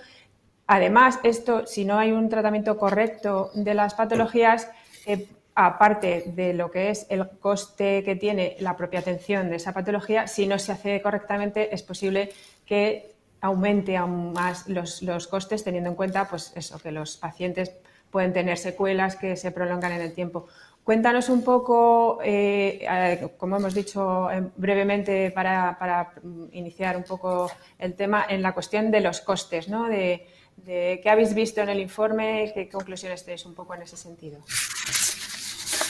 Además, 0.65 1.19
esto, 1.23 1.65
si 1.67 1.83
no 1.83 1.97
hay 1.99 2.11
un 2.11 2.29
tratamiento 2.29 2.77
correcto 2.77 3.51
de 3.53 3.73
las 3.73 3.95
patologías, 3.95 4.69
eh, 5.05 5.27
aparte 5.55 6.23
de 6.27 6.53
lo 6.53 6.71
que 6.71 6.89
es 6.89 7.05
el 7.09 7.29
coste 7.39 8.03
que 8.03 8.15
tiene 8.15 8.55
la 8.59 8.77
propia 8.77 9.01
atención 9.01 9.49
de 9.49 9.57
esa 9.57 9.73
patología, 9.73 10.27
si 10.27 10.47
no 10.47 10.57
se 10.57 10.71
hace 10.71 11.01
correctamente, 11.01 11.75
es 11.75 11.83
posible 11.83 12.31
que 12.65 13.13
aumente 13.41 13.97
aún 13.97 14.31
más 14.31 14.69
los, 14.69 15.01
los 15.01 15.27
costes, 15.27 15.63
teniendo 15.63 15.89
en 15.89 15.95
cuenta 15.95 16.29
pues 16.29 16.53
eso, 16.55 16.79
que 16.79 16.91
los 16.91 17.17
pacientes 17.17 17.73
pueden 18.09 18.31
tener 18.31 18.57
secuelas 18.57 19.15
que 19.17 19.35
se 19.35 19.51
prolongan 19.51 19.91
en 19.91 20.01
el 20.01 20.13
tiempo. 20.13 20.47
Cuéntanos 20.83 21.29
un 21.29 21.43
poco, 21.43 22.19
eh, 22.23 23.29
como 23.37 23.55
hemos 23.55 23.73
dicho 23.73 24.27
brevemente 24.57 25.31
para, 25.31 26.13
iniciar 26.51 26.97
un 26.97 27.03
poco 27.03 27.49
el 27.79 27.93
tema, 27.93 28.25
en 28.27 28.41
la 28.41 28.53
cuestión 28.53 28.91
de 28.91 28.99
los 28.99 29.21
costes, 29.21 29.69
¿no? 29.69 29.87
De, 29.87 30.27
qué 30.65 31.09
habéis 31.09 31.33
visto 31.33 31.61
en 31.61 31.69
el 31.69 31.79
informe, 31.79 32.51
qué 32.53 32.67
conclusiones 32.69 33.23
tenéis 33.23 33.45
un 33.45 33.53
poco 33.53 33.75
en 33.75 33.83
ese 33.83 33.95
sentido. 33.95 34.39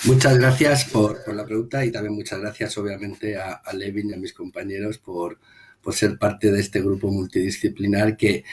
Muchas 0.05 0.38
gracias 0.38 0.85
por, 0.85 1.33
la 1.33 1.45
pregunta 1.45 1.83
y 1.83 1.91
también 1.91 2.13
muchas 2.13 2.39
gracias 2.39 2.77
obviamente 2.77 3.35
a, 3.35 3.62
Levin 3.73 4.12
y 4.12 4.13
a 4.13 4.17
mis 4.17 4.33
compañeros 4.33 5.00
por, 5.00 5.39
por 5.81 5.95
ser 5.95 6.19
parte 6.19 6.51
de 6.51 6.59
este 6.59 6.81
grupo 6.81 7.07
multidisciplinar 7.09 8.15
que 8.15 8.43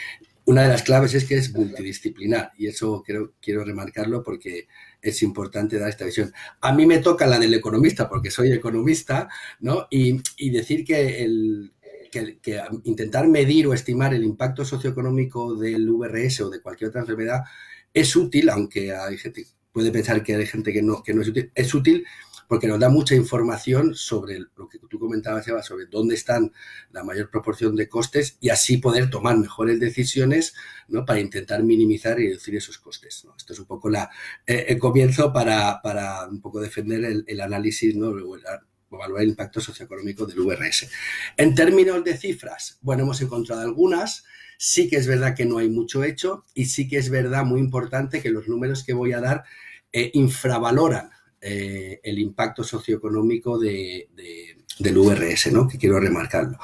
una 0.51 0.63
de 0.63 0.69
las 0.69 0.83
claves 0.83 1.13
es 1.13 1.25
que 1.25 1.35
es 1.35 1.53
multidisciplinar 1.53 2.51
y 2.57 2.67
eso 2.67 3.01
quiero, 3.05 3.33
quiero 3.41 3.63
remarcarlo 3.63 4.23
porque 4.23 4.67
es 5.01 5.23
importante 5.23 5.79
dar 5.79 5.89
esta 5.89 6.05
visión. 6.05 6.33
A 6.61 6.73
mí 6.73 6.85
me 6.85 6.99
toca 6.99 7.25
la 7.25 7.39
del 7.39 7.53
economista 7.53 8.09
porque 8.09 8.29
soy 8.29 8.51
economista, 8.51 9.29
¿no? 9.61 9.87
Y, 9.89 10.21
decir 10.51 10.83
que, 10.83 11.23
el, 11.23 11.71
que, 12.11 12.61
intentar 12.83 13.27
medir 13.27 13.67
o 13.67 13.73
estimar 13.73 14.13
el 14.13 14.23
impacto 14.23 14.65
socioeconómico 14.65 15.55
del 15.55 15.89
VRS 15.89 16.41
o 16.41 16.49
de 16.49 16.61
cualquier 16.61 16.89
otra 16.89 17.01
enfermedad 17.01 17.43
es 17.93 18.15
útil, 18.15 18.49
aunque 18.49 18.93
hay 18.93 19.17
gente 19.17 19.45
puede 19.71 19.91
pensar 19.91 20.21
que 20.21 20.35
hay 20.35 20.45
gente 20.45 20.73
que 20.73 20.81
no, 20.81 21.01
que 21.01 21.13
no 21.13 21.21
es 21.21 21.29
útil. 21.29 21.51
Es 21.55 21.73
útil 21.73 22.05
porque 22.51 22.67
nos 22.67 22.81
da 22.81 22.89
mucha 22.89 23.15
información 23.15 23.95
sobre 23.95 24.39
lo 24.57 24.67
que 24.67 24.77
tú 24.77 24.99
comentabas, 24.99 25.47
Eva, 25.47 25.63
sobre 25.63 25.85
dónde 25.85 26.15
están 26.15 26.51
la 26.91 27.01
mayor 27.01 27.29
proporción 27.29 27.77
de 27.77 27.87
costes 27.87 28.35
y 28.41 28.49
así 28.49 28.75
poder 28.75 29.09
tomar 29.09 29.37
mejores 29.37 29.79
decisiones 29.79 30.53
¿no? 30.89 31.05
para 31.05 31.21
intentar 31.21 31.63
minimizar 31.63 32.19
y 32.19 32.27
reducir 32.27 32.57
esos 32.57 32.77
costes. 32.77 33.25
Esto 33.37 33.53
es 33.53 33.59
un 33.59 33.67
poco 33.67 33.89
eh, 33.89 34.65
el 34.67 34.79
comienzo 34.79 35.31
para, 35.31 35.81
para, 35.81 36.27
un 36.27 36.41
poco 36.41 36.59
defender 36.59 37.23
el, 37.25 37.39
análisis, 37.39 37.95
¿no? 37.95 38.09
evaluar 38.19 39.21
el 39.21 39.29
impacto 39.29 39.61
socioeconómico 39.61 40.25
del 40.25 40.41
VRS. 40.41 40.89
En 41.37 41.55
términos 41.55 42.03
de 42.03 42.17
cifras, 42.17 42.79
bueno, 42.81 43.03
hemos 43.03 43.21
encontrado 43.21 43.61
algunas. 43.61 44.25
Sí 44.57 44.89
que 44.89 44.97
es 44.97 45.07
verdad 45.07 45.37
que 45.37 45.45
no 45.45 45.59
hay 45.59 45.69
mucho 45.69 46.03
hecho 46.03 46.43
y 46.53 46.65
sí 46.65 46.89
que 46.89 46.97
es 46.97 47.09
verdad, 47.09 47.45
muy 47.45 47.61
importante, 47.61 48.21
que 48.21 48.29
los 48.29 48.49
números 48.49 48.83
que 48.83 48.91
voy 48.91 49.13
a 49.13 49.21
dar 49.21 49.45
eh, 49.93 50.11
infravaloran 50.15 51.11
eh, 51.41 51.99
el 52.03 52.19
impacto 52.19 52.63
socioeconómico 52.63 53.57
de, 53.57 54.09
del 54.79 54.97
VRS, 54.97 55.51
¿no? 55.51 55.67
que 55.67 55.77
quiero 55.77 55.99
remarcarlo. 55.99 56.57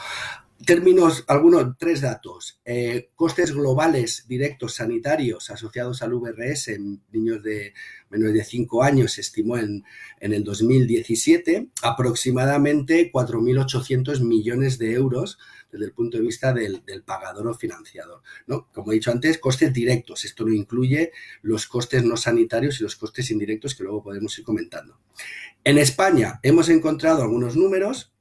Términos, 0.65 1.23
algunos, 1.27 1.77
tres 1.77 2.01
datos. 2.01 2.59
Eh, 2.65 3.09
costes 3.15 3.53
globales 3.53 4.25
directos 4.27 4.75
sanitarios 4.75 5.51
asociados 5.51 6.01
al 6.01 6.13
VRS 6.13 6.69
en 6.69 7.01
niños 7.11 7.43
de 7.43 7.73
menos 8.09 8.33
de 8.33 8.43
5 8.43 8.81
años 8.81 9.13
se 9.13 9.21
estimó 9.21 9.57
en, 9.57 9.83
en 10.19 10.33
el 10.33 10.43
2017 10.43 11.69
aproximadamente 11.83 13.11
4.800 13.11 14.21
millones 14.21 14.79
de 14.79 14.93
euros 14.93 15.37
desde 15.71 15.85
el 15.85 15.91
punto 15.91 16.17
de 16.17 16.23
vista 16.23 16.53
del, 16.53 16.81
pagador 17.05 17.47
o 17.47 17.53
financiador. 17.53 18.21
¿no? 18.47 18.67
Como 18.73 18.91
he 18.91 18.95
dicho 18.95 19.11
antes, 19.11 19.37
costes 19.37 19.73
directos. 19.73 20.25
Esto 20.25 20.45
no 20.45 20.53
incluye 20.53 21.11
los 21.41 21.67
costes 21.67 22.03
no 22.03 22.17
sanitarios 22.17 22.79
y 22.79 22.83
los 22.83 22.95
costes 22.95 23.31
indirectos 23.31 23.75
que 23.75 23.83
luego 23.83 24.03
podemos 24.03 24.37
ir 24.37 24.45
comentando. 24.45 24.99
En 25.63 25.77
España 25.77 26.39
hemos 26.43 26.69
encontrado 26.69 27.23
algunos 27.23 27.55
números. 27.55 28.13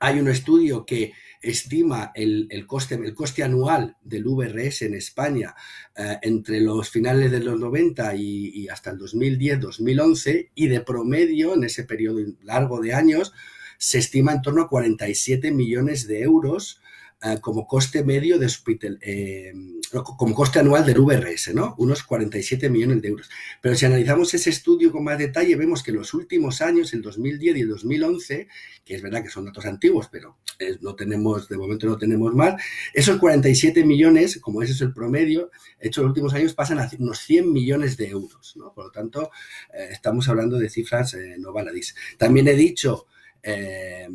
Hay 0.00 0.20
un 0.20 0.28
estudio 0.28 0.86
que 0.86 1.12
estima 1.40 2.12
el, 2.14 2.48
coste, 2.66 2.96
el 2.96 3.14
coste 3.14 3.42
anual 3.42 3.96
del 4.02 4.24
VRS 4.24 4.82
en 4.82 4.94
España 4.94 5.54
eh, 5.96 6.18
entre 6.22 6.60
los 6.60 6.90
finales 6.90 7.30
de 7.30 7.40
los 7.40 7.58
90 7.58 8.14
y, 8.16 8.48
y 8.48 8.68
hasta 8.68 8.90
el 8.90 8.98
2010-2011 8.98 10.50
y 10.54 10.66
de 10.66 10.80
promedio 10.80 11.54
en 11.54 11.64
ese 11.64 11.84
periodo 11.84 12.20
largo 12.42 12.80
de 12.80 12.94
años 12.94 13.32
se 13.78 13.98
estima 13.98 14.32
en 14.32 14.42
torno 14.42 14.62
a 14.62 14.68
47 14.68 15.50
millones 15.52 16.06
de 16.06 16.22
euros 16.22 16.80
eh, 17.20 17.38
como 17.40 17.66
coste 17.66 18.04
medio 18.04 18.38
de 18.38 18.46
hospital, 18.46 18.96
eh, 19.02 19.52
como 19.90 20.36
coste 20.36 20.60
anual 20.60 20.86
del 20.86 21.00
VRS, 21.00 21.52
¿no? 21.52 21.74
Unos 21.78 22.04
47 22.04 22.70
millones 22.70 23.02
de 23.02 23.08
euros. 23.08 23.28
Pero 23.60 23.74
si 23.74 23.86
analizamos 23.86 24.32
ese 24.34 24.50
estudio 24.50 24.92
con 24.92 25.02
más 25.02 25.18
detalle, 25.18 25.56
vemos 25.56 25.82
que 25.82 25.90
en 25.90 25.96
los 25.96 26.14
últimos 26.14 26.62
años, 26.62 26.92
el 26.92 27.02
2010 27.02 27.56
y 27.56 27.60
el 27.62 27.68
2011, 27.70 28.46
que 28.84 28.94
es 28.94 29.02
verdad 29.02 29.24
que 29.24 29.30
son 29.30 29.46
datos 29.46 29.66
antiguos, 29.66 30.08
pero 30.12 30.38
eh, 30.60 30.78
no 30.80 30.94
tenemos, 30.94 31.48
de 31.48 31.56
momento 31.56 31.88
no 31.88 31.98
tenemos 31.98 32.32
más, 32.36 32.62
esos 32.94 33.18
47 33.18 33.84
millones, 33.84 34.38
como 34.40 34.62
ese 34.62 34.74
es 34.74 34.80
el 34.80 34.94
promedio, 34.94 35.50
hecho 35.80 36.02
los 36.02 36.10
últimos 36.10 36.34
años 36.34 36.54
pasan 36.54 36.78
a 36.78 36.88
unos 37.00 37.18
100 37.18 37.52
millones 37.52 37.96
de 37.96 38.10
euros, 38.10 38.54
¿no? 38.56 38.72
Por 38.72 38.84
lo 38.84 38.90
tanto, 38.92 39.32
estamos 39.90 40.28
hablando 40.28 40.56
de 40.56 40.70
cifras 40.70 41.16
no 41.38 41.52
baladís. 41.52 41.96
También 42.16 42.46
he 42.46 42.54
dicho 42.54 43.06
eh, 43.42 44.08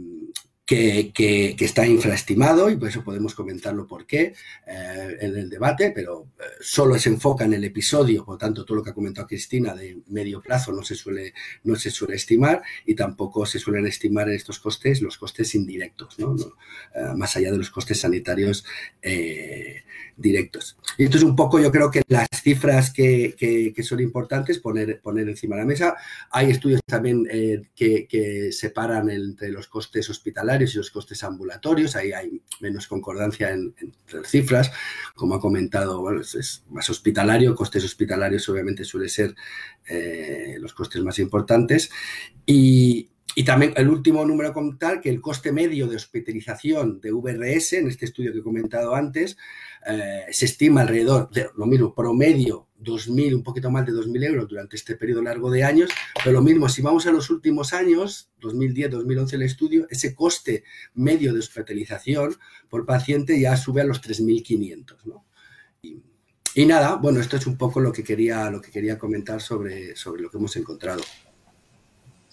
que, 1.14 1.56
está 1.60 1.86
infraestimado 1.86 2.70
y 2.70 2.76
por 2.76 2.90
eso 2.90 3.04
podemos 3.04 3.36
comentarlo 3.36 3.88
por 3.88 4.06
qué 4.06 4.34
eh, 4.68 5.18
en 5.22 5.38
el 5.38 5.50
debate, 5.50 5.92
pero 5.96 6.28
eh, 6.40 6.44
solo 6.62 6.98
se 6.98 7.10
enfoca 7.10 7.46
en 7.46 7.54
el 7.54 7.64
episodio, 7.64 8.26
por 8.26 8.36
lo 8.36 8.38
tanto 8.38 8.66
todo 8.66 8.78
lo 8.78 8.84
que 8.84 8.90
ha 8.90 8.94
comentado 8.94 9.28
Cristina 9.28 9.74
de 9.74 10.02
medio 10.08 10.42
plazo 10.42 10.72
no 10.72 10.84
se 10.84 10.96
suele, 10.96 11.34
no 11.64 11.76
se 11.76 11.90
suele 11.90 12.16
estimar 12.16 12.62
y 12.86 12.96
tampoco 12.96 13.46
se 13.46 13.60
suelen 13.60 13.86
estimar 13.86 14.30
estos 14.30 14.60
costes 14.60 15.02
los 15.02 15.18
costes 15.18 15.56
indirectos, 15.56 16.18
más 17.16 17.36
allá 17.36 17.52
de 17.52 17.58
los 17.58 17.70
costes 17.70 18.00
sanitarios 18.00 18.66
directos. 20.18 20.78
Y 20.98 21.06
esto 21.06 21.18
es 21.18 21.24
un 21.24 21.36
poco, 21.36 21.60
yo 21.60 21.72
creo 21.72 21.90
que 21.90 22.02
las 22.08 22.28
cifras 22.42 22.92
que, 22.92 23.36
que, 23.38 23.84
son 23.84 24.00
importantes 24.00 24.60
poner, 24.60 25.02
poner 25.02 25.28
encima 25.28 25.56
de 25.56 25.62
la 25.62 25.68
mesa. 25.68 25.96
Hay 26.32 26.52
estudios 26.52 26.82
también 26.86 27.28
eh, 27.30 27.64
que, 27.76 28.08
que, 28.08 28.52
separan 28.52 29.10
entre 29.10 29.50
los 29.50 29.68
costes 29.68 30.10
hospitalarios 30.10 30.63
y 30.74 30.78
los 30.78 30.92
costes 30.92 31.24
ambulatorios. 31.24 31.96
Ahí 31.96 32.12
hay 32.12 32.42
menos 32.60 32.88
concordancia 32.88 33.52
en, 33.52 33.74
entre 33.78 34.20
las 34.20 34.30
cifras. 34.30 34.72
Como 35.16 35.36
ha 35.36 35.40
comentado, 35.40 36.04
es, 36.20 36.64
más 36.70 36.90
hospitalario. 36.90 37.56
Costes 37.56 37.84
hospitalarios 37.84 38.48
obviamente 38.50 38.84
suele 38.84 39.10
ser 39.10 39.36
eh, 39.88 40.58
los 40.60 40.74
costes 40.74 41.02
más 41.04 41.20
importantes. 41.20 41.92
Y, 42.46 43.10
y 43.36 43.44
también 43.44 43.74
el 43.76 43.90
último 43.90 44.26
número 44.26 44.50
a 44.50 44.54
contar, 44.54 45.02
que 45.02 45.10
el 45.10 45.22
coste 45.22 45.52
medio 45.52 45.88
de 45.88 45.96
hospitalización 45.96 47.02
de 47.02 47.12
VRS, 47.12 47.74
en 47.74 47.88
este 47.88 48.06
estudio 48.06 48.32
que 48.32 48.40
he 48.40 48.44
comentado 48.44 48.94
antes, 48.96 49.38
eh, 49.88 50.26
se 50.32 50.46
estima 50.46 50.82
alrededor 50.82 51.30
de 51.32 51.50
lo 51.58 51.66
mismo, 51.66 51.94
promedio 51.94 52.68
2.000, 52.80 53.36
un 53.36 53.44
poquito 53.44 53.72
más 53.72 53.86
de 53.86 53.94
2.000 53.94 54.24
euros 54.26 54.48
durante 54.48 54.76
este 54.76 54.96
periodo 54.96 55.24
largo 55.24 55.50
de 55.50 55.64
años, 55.64 55.90
pero 56.24 56.34
lo 56.34 56.42
mismo, 56.42 56.70
si 56.70 56.82
vamos 56.82 57.08
a 57.08 57.12
los 57.12 57.30
últimos 57.30 57.74
años, 57.74 58.30
2010, 58.42 58.92
2011 58.92 59.36
el 59.36 59.42
estudio, 59.42 59.88
ese 59.90 60.14
coste 60.14 60.64
medio 60.94 61.34
de 61.34 61.40
hospitalización 61.40 62.36
por 62.70 62.86
paciente 62.86 63.40
ya 63.40 63.58
sube 63.58 63.82
a 63.82 63.86
los 63.86 64.02
3.500, 64.02 65.06
¿no? 65.06 65.26
Y, 65.82 66.02
y, 66.56 66.66
nada, 66.66 66.96
bueno, 66.96 67.20
esto 67.20 67.36
es 67.38 67.48
un 67.48 67.58
poco 67.58 67.80
lo 67.80 67.92
que 67.92 68.04
quería, 68.04 68.50
lo 68.50 68.62
que 68.62 68.72
quería 68.72 68.98
comentar 68.98 69.42
sobre, 69.42 69.96
sobre 69.96 70.22
lo 70.22 70.30
que 70.30 70.38
hemos 70.38 70.56
encontrado. 70.56 71.02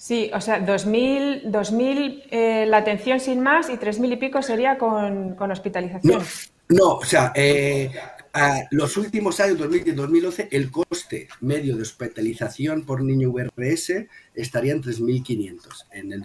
Sí, 0.01 0.31
o 0.33 0.41
sea, 0.41 0.65
2.000, 0.65 1.51
2000 1.51 2.23
eh, 2.31 2.65
la 2.67 2.79
atención 2.79 3.21
sin 3.21 3.43
más 3.43 3.69
y 3.69 3.75
3.000 3.75 4.15
y 4.15 4.17
pico 4.17 4.41
sería 4.41 4.79
con, 4.79 5.37
hospitalización. 5.39 6.23
No, 6.71 6.95
o 6.95 7.05
sea, 7.05 7.33
eh, 7.35 7.91
a 8.33 8.63
los 8.71 8.97
últimos 8.97 9.39
años, 9.41 9.59
2010 9.59 9.95
2011, 9.95 10.49
el 10.53 10.71
coste 10.71 11.29
medio 11.43 11.77
de 11.77 11.83
hospitalización 11.83 12.87
por 12.87 13.03
niño 13.03 13.31
VRS 13.31 14.07
estaría 14.35 14.73
en 14.73 14.83
3.500 14.83 15.67
en 15.93 16.13
el, 16.13 16.23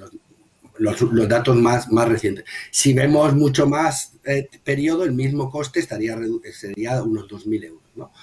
los, 0.78 1.02
los, 1.02 1.28
datos 1.28 1.58
más, 1.58 1.92
más 1.92 2.08
recientes. 2.08 2.46
Si 2.72 2.94
vemos 2.94 3.36
mucho 3.36 3.68
más 3.68 4.14
eh, 4.24 4.48
periodo, 4.64 5.04
el 5.04 5.12
mismo 5.12 5.52
coste 5.52 5.82
estaría 5.82 6.18
sería 6.54 7.04
unos 7.04 7.28
2.000 7.28 7.66
euros. 7.66 7.84
¿no? 7.96 8.14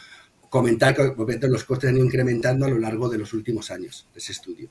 Comentar 0.48 0.96
que 0.96 1.46
los 1.46 1.64
costes 1.64 1.90
han 1.90 1.98
ido 1.98 2.06
incrementando 2.06 2.64
a 2.64 2.70
lo 2.70 2.78
largo 2.78 3.10
de 3.10 3.18
los 3.18 3.34
últimos 3.34 3.70
años 3.70 4.08
ese 4.16 4.32
estudio. 4.32 4.70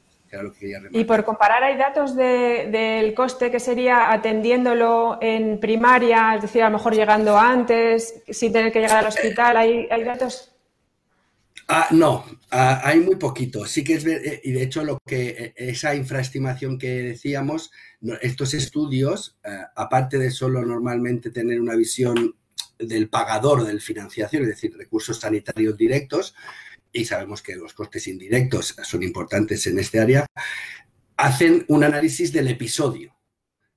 Y 0.91 1.03
por 1.03 1.25
comparar, 1.25 1.63
¿hay 1.63 1.77
datos 1.77 2.15
del 2.15 3.13
coste 3.13 3.51
que 3.51 3.59
sería 3.59 4.11
atendiéndolo 4.11 5.17
en 5.21 5.59
primaria, 5.59 6.35
es 6.35 6.43
decir, 6.43 6.63
a 6.63 6.69
lo 6.69 6.77
mejor 6.77 6.95
llegando 6.95 7.37
antes, 7.37 8.21
sin 8.29 8.53
tener 8.53 8.71
que 8.71 8.79
llegar 8.79 8.99
al 8.99 9.07
hospital? 9.07 9.57
¿Hay, 9.57 9.87
datos? 10.05 10.51
Ah, 11.67 11.87
no, 11.91 12.25
ah, 12.51 12.81
hay 12.83 12.99
muy 12.99 13.17
poquito. 13.17 13.65
Sí 13.65 13.83
que 13.83 13.95
es 13.95 14.05
eh, 14.05 14.41
y 14.43 14.51
de 14.51 14.63
hecho 14.63 14.83
lo 14.83 14.97
que 15.05 15.29
eh, 15.29 15.53
esa 15.55 15.95
infraestimación 15.95 16.77
que 16.77 17.01
decíamos, 17.01 17.71
estos 18.21 18.53
estudios, 18.53 19.37
eh, 19.43 19.49
aparte 19.75 20.17
de 20.17 20.31
solo 20.31 20.65
normalmente 20.65 21.31
tener 21.31 21.59
una 21.59 21.75
visión 21.75 22.35
del 22.77 23.09
pagador 23.09 23.65
del 23.65 23.81
financiación, 23.81 24.43
es 24.43 24.49
decir, 24.49 24.75
recursos 24.75 25.19
sanitarios 25.19 25.77
directos, 25.77 26.35
y 26.91 27.05
sabemos 27.05 27.41
que 27.41 27.55
los 27.55 27.73
costes 27.73 28.07
indirectos 28.07 28.75
son 28.83 29.03
importantes 29.03 29.65
en 29.67 29.79
este 29.79 29.99
área, 29.99 30.25
hacen 31.17 31.65
un 31.67 31.83
análisis 31.83 32.31
del 32.33 32.47
episodio 32.47 33.15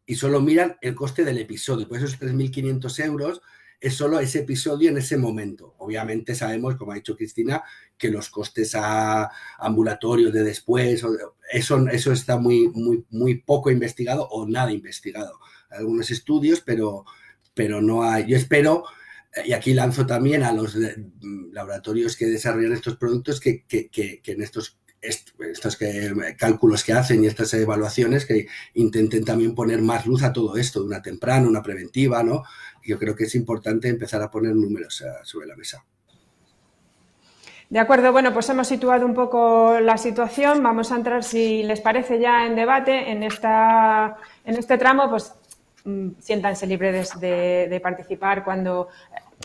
y 0.07 0.17
solo 0.17 0.41
miran 0.41 0.77
el 0.81 0.95
coste 0.95 1.25
del 1.25 1.39
episodio. 1.39 1.89
Por 1.89 1.99
esos 1.99 2.19
3.500 2.19 3.05
euros 3.05 3.43
es 3.81 3.95
solo 3.95 4.19
ese 4.19 4.41
episodio 4.41 4.91
en 4.91 4.99
ese 4.99 5.17
momento. 5.17 5.75
Obviamente 5.79 6.35
sabemos, 6.35 6.77
como 6.77 6.93
ha 6.93 6.97
dicho 6.97 7.17
Cristina, 7.17 7.63
que 7.99 8.11
los 8.11 8.31
costes 8.31 8.75
a 8.75 9.31
ambulatorios 9.59 10.33
de 10.33 10.43
después, 10.43 11.05
eso, 11.53 11.89
eso 11.89 12.13
está 12.13 12.39
muy, 12.39 12.69
muy, 12.69 13.05
muy 13.11 13.37
poco 13.43 13.71
investigado 13.71 14.27
o 14.31 14.49
nada 14.49 14.73
investigado. 14.73 15.39
Algunos 15.71 16.11
estudios, 16.11 16.61
pero, 16.61 17.05
pero 17.53 17.83
no 17.83 18.03
hay. 18.05 18.27
Yo 18.27 18.37
espero, 18.37 18.85
y 19.45 19.53
aquí 19.53 19.75
lanzo 19.75 20.07
también 20.07 20.43
a 20.43 20.53
los 20.53 20.77
laboratorios 21.53 22.17
que 22.17 22.27
desarrollan 22.27 22.73
estos 22.73 22.97
productos, 22.97 23.41
que, 23.41 23.65
que, 23.65 23.89
que, 23.89 24.21
en 24.25 24.43
estos 24.43 24.79
estos 25.01 25.77
que, 25.77 26.35
cálculos 26.39 26.83
que 26.83 26.95
hacen 26.95 27.23
y 27.23 27.27
estas 27.27 27.53
evaluaciones 27.53 28.25
que 28.25 28.47
intenten 28.75 29.25
también 29.25 29.55
poner 29.55 29.83
más 29.83 30.07
luz 30.07 30.23
a 30.23 30.33
todo 30.33 30.57
esto, 30.57 30.81
de 30.81 30.87
una 30.87 31.03
temprana, 31.03 31.47
una 31.47 31.63
preventiva, 31.63 32.23
¿no? 32.23 32.43
Yo 32.83 32.99
creo 32.99 33.15
que 33.15 33.25
es 33.25 33.35
importante 33.35 33.89
empezar 33.89 34.23
a 34.23 34.31
poner 34.31 34.55
números 34.55 35.03
eh, 35.03 35.05
sobre 35.25 35.47
la 35.47 35.57
mesa. 35.57 35.85
De 37.71 37.79
acuerdo, 37.79 38.13
bueno, 38.13 38.33
pues 38.33 38.49
hemos 38.51 38.69
situado 38.69 39.07
un 39.07 39.15
poco 39.15 39.81
la 39.81 39.97
situación. 39.97 40.63
Vamos 40.63 40.93
a 40.93 40.97
entrar, 40.97 41.25
si 41.25 41.63
les 41.63 41.81
parece, 41.81 42.21
ya 42.21 42.47
en 42.47 42.55
debate 42.55 43.11
en, 43.11 43.23
esta, 43.23 44.17
en 44.45 44.57
este 44.57 44.77
tramo, 44.79 45.09
pues 45.09 45.35
mm, 45.85 46.11
siéntanse 46.21 46.67
libres 46.67 47.19
de, 47.19 47.81
participar 47.83 48.45
cuando 48.45 48.89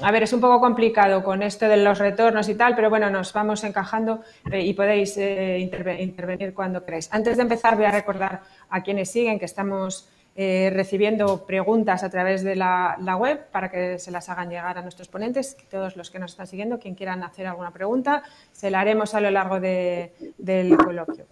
a 0.02 0.12
ver, 0.12 0.24
es 0.24 0.34
un 0.34 0.42
poco 0.42 0.60
complicado 0.60 1.24
con 1.24 1.44
esto 1.44 1.68
de 1.68 1.78
los 1.78 2.00
retornos 2.00 2.48
y 2.50 2.56
tal, 2.56 2.76
pero 2.76 2.90
bueno, 2.90 3.10
nos 3.10 3.34
vamos 3.34 3.64
encajando 3.64 4.22
eh, 4.52 4.62
y 4.62 4.74
podéis 4.74 5.18
eh, 5.18 5.60
intervenir 5.60 6.54
cuando 6.54 6.84
queráis. 6.84 7.10
Antes 7.12 7.38
de 7.38 7.44
empezar, 7.44 7.76
voy 7.76 7.86
a 7.86 7.92
recordar 7.92 8.42
a 8.70 8.82
quienes 8.82 9.12
siguen 9.12 9.40
que 9.40 9.46
estamos 9.46 10.08
eh, 10.36 10.72
recibiendo 10.74 11.46
preguntas 11.46 12.04
a 12.04 12.10
través 12.10 12.44
de 12.44 12.56
la, 12.56 12.98
web 13.20 13.48
para 13.52 13.70
que 13.70 14.00
se 14.00 14.12
las 14.12 14.30
hagan 14.30 14.50
llegar 14.50 14.78
a 14.78 14.82
nuestros 14.82 15.10
ponentes. 15.10 15.58
Todos 15.70 15.98
los 15.98 16.10
que 16.12 16.20
nos 16.20 16.32
están 16.32 16.48
siguiendo, 16.48 16.80
quien 16.80 16.96
quieran 16.96 17.24
hacer 17.24 17.48
alguna 17.48 17.72
pregunta, 17.72 18.24
se 18.54 18.72
la 18.72 18.80
haremos 18.80 19.14
a 19.16 19.22
lo 19.22 19.32
largo 19.32 19.60
del 19.60 20.78
coloquio. 20.78 21.26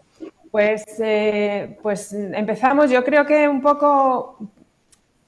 Pues, 0.51 0.84
pues 1.82 2.13
empezamos, 2.13 2.89
yo 2.89 3.03
creo 3.03 3.25
que 3.25 3.47
un 3.47 3.62
poco 3.62 4.39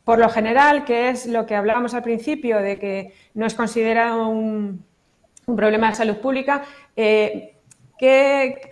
por 0.10 0.18
lo 0.18 0.28
general, 0.28 0.86
que 0.86 1.10
es 1.10 1.28
lo 1.28 1.46
que 1.46 1.54
hablábamos 1.54 1.94
al 1.94 2.02
principio, 2.02 2.58
de 2.58 2.80
que 2.80 3.14
no 3.36 3.46
es 3.46 3.54
considerado 3.54 4.28
un, 4.28 4.84
problema 5.46 5.90
de 5.90 5.96
salud 5.96 6.18
pública, 6.18 6.64
eh, 6.96 7.54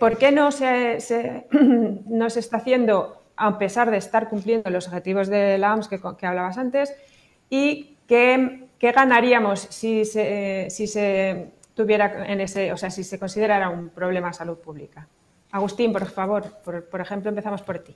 ¿por 0.00 0.18
qué 0.18 0.32
no 0.32 0.50
se, 0.50 0.96
está 0.96 2.56
haciendo, 2.56 3.22
a 3.36 3.56
pesar 3.56 3.88
de 3.92 3.98
estar 3.98 4.28
cumpliendo 4.28 4.68
los 4.70 4.88
objetivos 4.88 5.28
de 5.28 5.58
la 5.58 5.74
OMS 5.74 5.86
que, 5.86 6.26
hablabas 6.26 6.58
antes? 6.58 6.92
¿Y 7.48 7.94
qué, 8.08 8.66
ganaríamos 8.80 9.60
si 9.60 10.04
se, 10.06 11.52
tuviera 11.72 12.26
en 12.26 12.40
ese, 12.40 12.72
o 12.72 12.76
sea, 12.76 12.90
si 12.90 13.04
se 13.04 13.16
considerara 13.20 13.70
un 13.70 13.90
problema 13.90 14.26
de 14.26 14.34
salud 14.34 14.58
pública? 14.58 15.06
Agustín, 15.52 15.92
por 15.92 16.04
favor, 16.06 16.58
por 16.64 17.00
ejemplo, 17.00 17.28
empezamos 17.28 17.62
por 17.62 17.78
ti. 17.78 17.94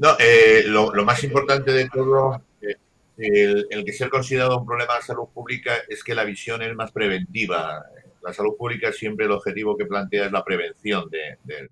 No, 0.00 0.16
eh, 0.18 0.62
lo, 0.64 1.04
más 1.04 1.22
importante 1.24 1.72
de 1.72 1.86
todo, 1.90 2.42
eh, 2.62 3.64
el, 3.68 3.84
que 3.84 3.92
sea 3.92 4.08
considerado 4.08 4.58
un 4.58 4.66
problema 4.66 4.96
de 4.96 5.02
salud 5.02 5.28
pública 5.28 5.74
es 5.90 6.02
que 6.02 6.14
la 6.14 6.24
visión 6.24 6.62
es 6.62 6.74
más 6.74 6.90
preventiva. 6.90 7.84
La 8.22 8.32
salud 8.32 8.56
pública 8.56 8.92
siempre 8.94 9.26
el 9.26 9.32
objetivo 9.32 9.76
que 9.76 9.84
plantea 9.84 10.24
es 10.24 10.32
la 10.32 10.42
prevención 10.42 11.10
de, 11.10 11.68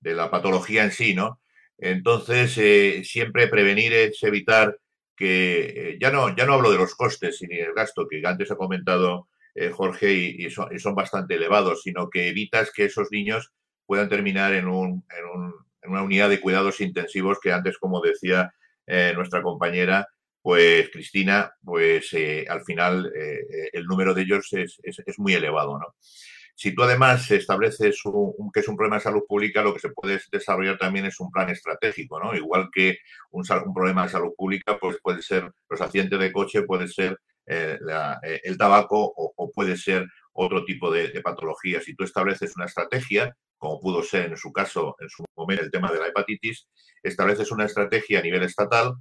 la 0.00 0.28
patología 0.32 0.82
en 0.82 0.90
sí, 0.90 1.14
¿no? 1.14 1.40
Entonces, 1.78 2.58
eh, 2.58 3.02
siempre 3.04 3.46
prevenir 3.46 3.92
es 3.92 4.20
evitar 4.24 4.76
que, 5.16 5.96
ya, 6.00 6.10
no, 6.10 6.34
ya 6.34 6.44
no 6.44 6.54
hablo 6.54 6.72
de 6.72 6.78
los 6.78 6.96
costes 6.96 7.40
ni 7.48 7.56
el 7.58 7.72
gasto 7.72 8.08
que 8.08 8.20
antes 8.24 8.50
ha 8.50 8.56
comentado 8.56 9.28
Jorge 9.74 10.12
y, 10.12 10.50
son, 10.50 10.74
y, 10.74 10.80
son, 10.80 10.96
bastante 10.96 11.36
elevados, 11.36 11.82
sino 11.82 12.10
que 12.10 12.26
evitas 12.26 12.72
que 12.72 12.86
esos 12.86 13.12
niños 13.12 13.52
puedan 13.86 14.08
terminar 14.08 14.54
en 14.54 14.66
un, 14.66 15.04
en 15.16 15.24
un 15.24 15.71
una 15.86 16.02
unidad 16.02 16.28
de 16.28 16.40
cuidados 16.40 16.80
intensivos 16.80 17.38
que 17.40 17.52
antes, 17.52 17.78
como 17.78 18.00
decía 18.00 18.52
eh, 18.86 19.12
nuestra 19.14 19.42
compañera, 19.42 20.06
pues 20.40 20.90
Cristina, 20.90 21.52
pues 21.62 22.12
eh, 22.14 22.44
al 22.48 22.62
final 22.64 23.12
eh, 23.14 23.70
el 23.72 23.84
número 23.84 24.12
de 24.12 24.22
ellos 24.22 24.48
es, 24.52 24.80
muy 25.18 25.34
elevado, 25.34 25.78
¿no? 25.78 25.94
Si 26.54 26.74
tú 26.74 26.82
además 26.82 27.30
estableces 27.30 28.04
un, 28.04 28.50
que 28.52 28.60
es 28.60 28.68
un 28.68 28.76
problema 28.76 28.96
de 28.96 29.02
salud 29.02 29.22
pública, 29.26 29.62
lo 29.62 29.72
que 29.72 29.80
se 29.80 29.90
puede 29.90 30.20
desarrollar 30.30 30.78
también 30.78 31.06
es 31.06 31.18
un 31.20 31.30
plan 31.30 31.48
estratégico, 31.48 32.20
¿no? 32.20 32.34
Igual 32.34 32.68
que 32.72 32.98
un, 33.30 33.44
problema 33.74 34.04
de 34.04 34.10
salud 34.10 34.32
pública, 34.36 34.78
pues 34.78 34.98
puede 35.02 35.22
ser 35.22 35.50
los 35.68 35.80
accidentes 35.80 36.18
de 36.18 36.32
coche, 36.32 36.62
puede 36.62 36.88
ser 36.88 37.18
el 37.46 38.56
tabaco 38.58 39.12
o, 39.16 39.50
puede 39.52 39.76
ser 39.76 40.06
otro 40.32 40.64
tipo 40.64 40.90
de, 40.92 41.08
de 41.08 41.20
patología. 41.20 41.80
Si 41.80 41.94
tú 41.94 42.04
estableces 42.04 42.54
una 42.56 42.66
estrategia, 42.66 43.34
como 43.62 43.78
pudo 43.78 44.02
ser 44.02 44.26
en 44.26 44.36
su 44.36 44.52
caso, 44.52 44.96
en 44.98 45.08
su 45.08 45.24
momento, 45.36 45.62
el 45.62 45.70
tema 45.70 45.92
de 45.92 46.00
la 46.00 46.08
hepatitis, 46.08 46.66
estableces 47.00 47.52
una 47.52 47.66
estrategia 47.66 48.18
a 48.18 48.22
nivel 48.22 48.42
estatal, 48.42 48.96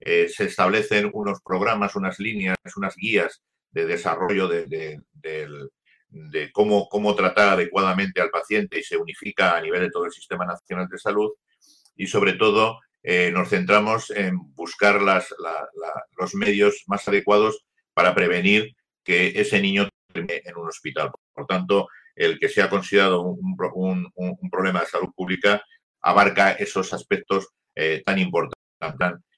eh, 0.00 0.26
se 0.30 0.44
establecen 0.44 1.10
unos 1.12 1.42
programas, 1.42 1.96
unas 1.96 2.18
líneas, 2.18 2.56
unas 2.76 2.96
guías 2.96 3.42
de 3.72 3.84
desarrollo 3.84 4.48
de, 4.48 5.02
cómo, 6.54 6.88
cómo 6.88 7.14
tratar 7.14 7.50
adecuadamente 7.50 8.22
al 8.22 8.30
paciente 8.30 8.78
y 8.78 8.84
se 8.84 8.96
unifica 8.96 9.54
a 9.54 9.60
nivel 9.60 9.82
de 9.82 9.90
todo 9.90 10.06
el 10.06 10.12
Sistema 10.12 10.46
Nacional 10.46 10.88
de 10.88 10.96
Salud 10.96 11.32
y 11.94 12.06
sobre 12.06 12.32
todo 12.32 12.80
eh, 13.02 13.30
nos 13.34 13.50
centramos 13.50 14.10
en 14.12 14.38
buscar 14.54 15.02
las, 15.02 15.34
los 16.16 16.34
medios 16.34 16.84
más 16.86 17.06
adecuados 17.06 17.66
para 17.92 18.14
prevenir 18.14 18.74
que 19.04 19.38
ese 19.38 19.60
niño 19.60 19.90
termine 20.10 20.40
en 20.42 20.56
un 20.56 20.68
hospital. 20.68 21.10
Por 21.34 21.46
tanto, 21.46 21.88
el 22.16 22.38
que 22.38 22.48
sea 22.48 22.68
considerado 22.68 23.22
un, 23.22 24.10
problema 24.50 24.80
de 24.80 24.86
salud 24.86 25.10
pública 25.14 25.62
abarca 26.00 26.52
esos 26.52 26.92
aspectos 26.92 27.48
eh, 27.74 28.02
tan 28.04 28.18
importantes. 28.18 28.56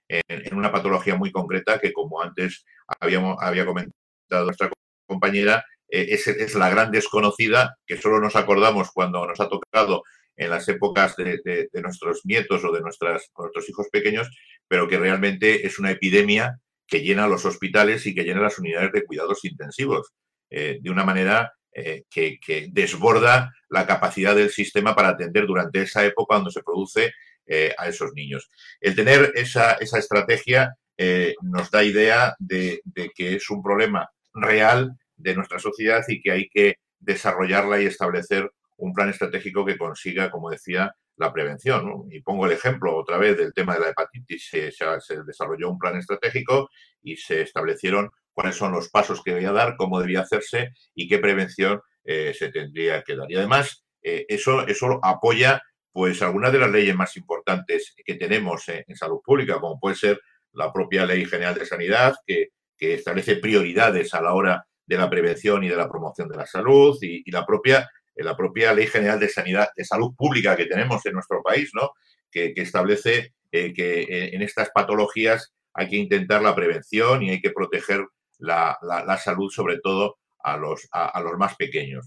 En, 0.09 0.57
una 0.57 0.73
patología 0.73 1.17
muy 1.17 1.31
concreta 1.31 1.79
que, 1.79 1.93
como 1.93 2.23
antes 2.23 2.65
habíamos, 3.01 3.37
había 3.41 3.67
comentado 3.67 4.45
nuestra 4.45 4.71
compañera, 5.07 5.65
eh, 5.91 6.07
es, 6.11 6.55
la 6.55 6.71
gran 6.71 6.91
desconocida 6.91 7.77
que 7.87 7.97
solo 7.97 8.21
nos 8.21 8.37
acordamos 8.37 8.91
cuando 8.93 9.27
nos 9.27 9.41
ha 9.41 9.49
tocado 9.49 10.03
en 10.37 10.51
las 10.51 10.69
épocas 10.69 11.17
de, 11.17 11.69
nuestros 11.83 12.21
nietos 12.25 12.65
o 12.65 12.73
de 12.73 12.81
nuestras, 12.81 13.29
nuestros 13.37 13.69
hijos 13.69 13.89
pequeños, 13.91 14.31
pero 14.69 14.87
que 14.87 14.99
realmente 14.99 15.67
es 15.67 15.79
una 15.79 15.91
epidemia 15.91 16.59
que 16.87 17.01
llena 17.01 17.27
los 17.27 17.45
hospitales 17.45 18.07
y 18.07 18.15
que 18.15 18.23
llena 18.23 18.41
las 18.41 18.59
unidades 18.59 18.93
de 18.93 19.05
cuidados 19.05 19.45
intensivos 19.45 20.13
eh, 20.51 20.79
de 20.81 20.91
una 20.91 21.05
manera 21.05 21.53
eh, 21.73 22.05
que, 22.11 22.39
desborda 22.73 23.53
la 23.69 23.87
capacidad 23.87 24.35
del 24.35 24.51
sistema 24.51 24.95
para 24.95 25.11
atender 25.11 25.47
durante 25.47 25.83
esa 25.83 26.05
época 26.05 26.35
cuando 26.35 26.51
se 26.51 26.63
produce 26.63 27.13
eh, 27.47 27.75
a 27.79 27.89
esos 27.89 28.13
niños. 28.15 28.49
El 28.81 28.95
tener 28.95 29.33
esa, 29.35 29.73
estrategia 29.73 30.75
eh, 30.97 31.35
nos 31.43 31.71
da 31.71 31.85
idea 31.85 32.35
de, 32.39 32.81
que 33.15 33.37
es 33.37 33.49
un 33.51 33.63
problema 33.63 34.09
real 34.35 34.93
de 35.17 35.35
nuestra 35.35 35.59
sociedad 35.59 36.03
y 36.09 36.21
que 36.21 36.33
hay 36.33 36.49
que 36.49 36.77
desarrollarla 36.99 37.81
y 37.81 37.87
establecer 37.87 38.51
un 38.77 38.93
plan 38.93 39.09
estratégico 39.09 39.65
que 39.65 39.79
consiga, 39.79 40.31
como 40.31 40.51
decía, 40.51 40.95
la 41.17 41.33
prevención. 41.33 42.07
Y 42.11 42.21
pongo 42.21 42.47
el 42.47 42.53
ejemplo 42.53 42.97
otra 42.97 43.19
vez 43.19 43.37
del 43.37 43.53
tema 43.53 43.75
de 43.75 43.81
la 43.81 43.89
hepatitis. 43.91 44.49
Se, 44.51 45.23
desarrolló 45.25 45.71
un 45.71 45.79
plan 45.79 45.97
estratégico 45.97 46.71
y 47.03 47.17
se 47.17 47.43
establecieron 47.43 48.11
cuáles 48.39 48.55
son 48.55 48.71
los 48.71 48.89
pasos 48.89 49.21
que 49.25 49.33
debía 49.33 49.51
dar, 49.51 49.75
cómo 49.77 49.99
debía 49.99 50.21
hacerse 50.21 50.73
y 50.95 51.09
qué 51.09 51.19
prevención 51.19 51.83
eh, 52.05 52.33
se 52.39 52.53
tendría 52.53 53.03
que 53.03 53.17
dar. 53.17 53.29
Y 53.29 53.35
además, 53.35 53.85
eh, 54.01 54.27
eso, 54.29 54.65
eso 54.69 55.01
apoya 55.03 55.61
pues 55.91 56.23
algunas 56.23 56.53
de 56.53 56.61
las 56.61 56.71
leyes 56.71 56.95
más 56.95 57.17
importantes 57.17 57.97
que 58.07 58.15
tenemos 58.15 58.69
en, 58.69 58.95
salud 58.95 59.19
pública, 59.25 59.59
como 59.59 59.81
puede 59.81 59.97
ser 59.97 60.21
la 60.53 60.73
propia 60.73 61.05
Ley 61.05 61.25
General 61.25 61.57
de 61.57 61.67
Sanidad, 61.67 62.15
que, 62.25 62.51
establece 62.79 63.35
prioridades 63.39 64.15
a 64.15 64.23
la 64.23 64.33
hora 64.33 64.65
de 64.87 64.97
la 64.97 65.11
prevención 65.11 65.65
y 65.65 65.69
de 65.69 65.75
la 65.75 65.89
promoción 65.89 66.29
de 66.29 66.37
la 66.37 66.47
salud, 66.47 66.97
y, 67.03 67.29
la, 67.33 67.45
propia, 67.45 67.91
la 68.15 68.37
propia 68.37 68.73
Ley 68.73 68.87
General 68.87 69.19
de 69.19 69.31
Sanidad, 69.31 69.71
de 69.77 69.85
Salud 69.85 70.15
Pública 70.17 70.55
que 70.55 70.67
tenemos 70.67 71.05
en 71.07 71.15
nuestro 71.15 71.43
país, 71.43 71.71
¿no? 71.75 71.91
que, 72.31 72.53
establece 72.55 73.35
eh, 73.51 73.73
que 73.73 74.31
en 74.33 74.43
estas 74.43 74.71
patologías 74.71 75.53
hay 75.75 75.89
que 75.89 75.97
intentar 75.97 76.41
la 76.41 76.55
prevención 76.55 77.25
y 77.25 77.31
hay 77.31 77.41
que 77.41 77.51
proteger 77.51 78.07
la, 78.39 79.19
salud, 79.23 79.51
sobre 79.51 79.79
todo 79.79 80.19
a 80.41 80.57
los, 80.57 80.89
a, 80.93 81.21
los 81.21 81.37
más 81.37 81.57
pequeños. 81.57 82.07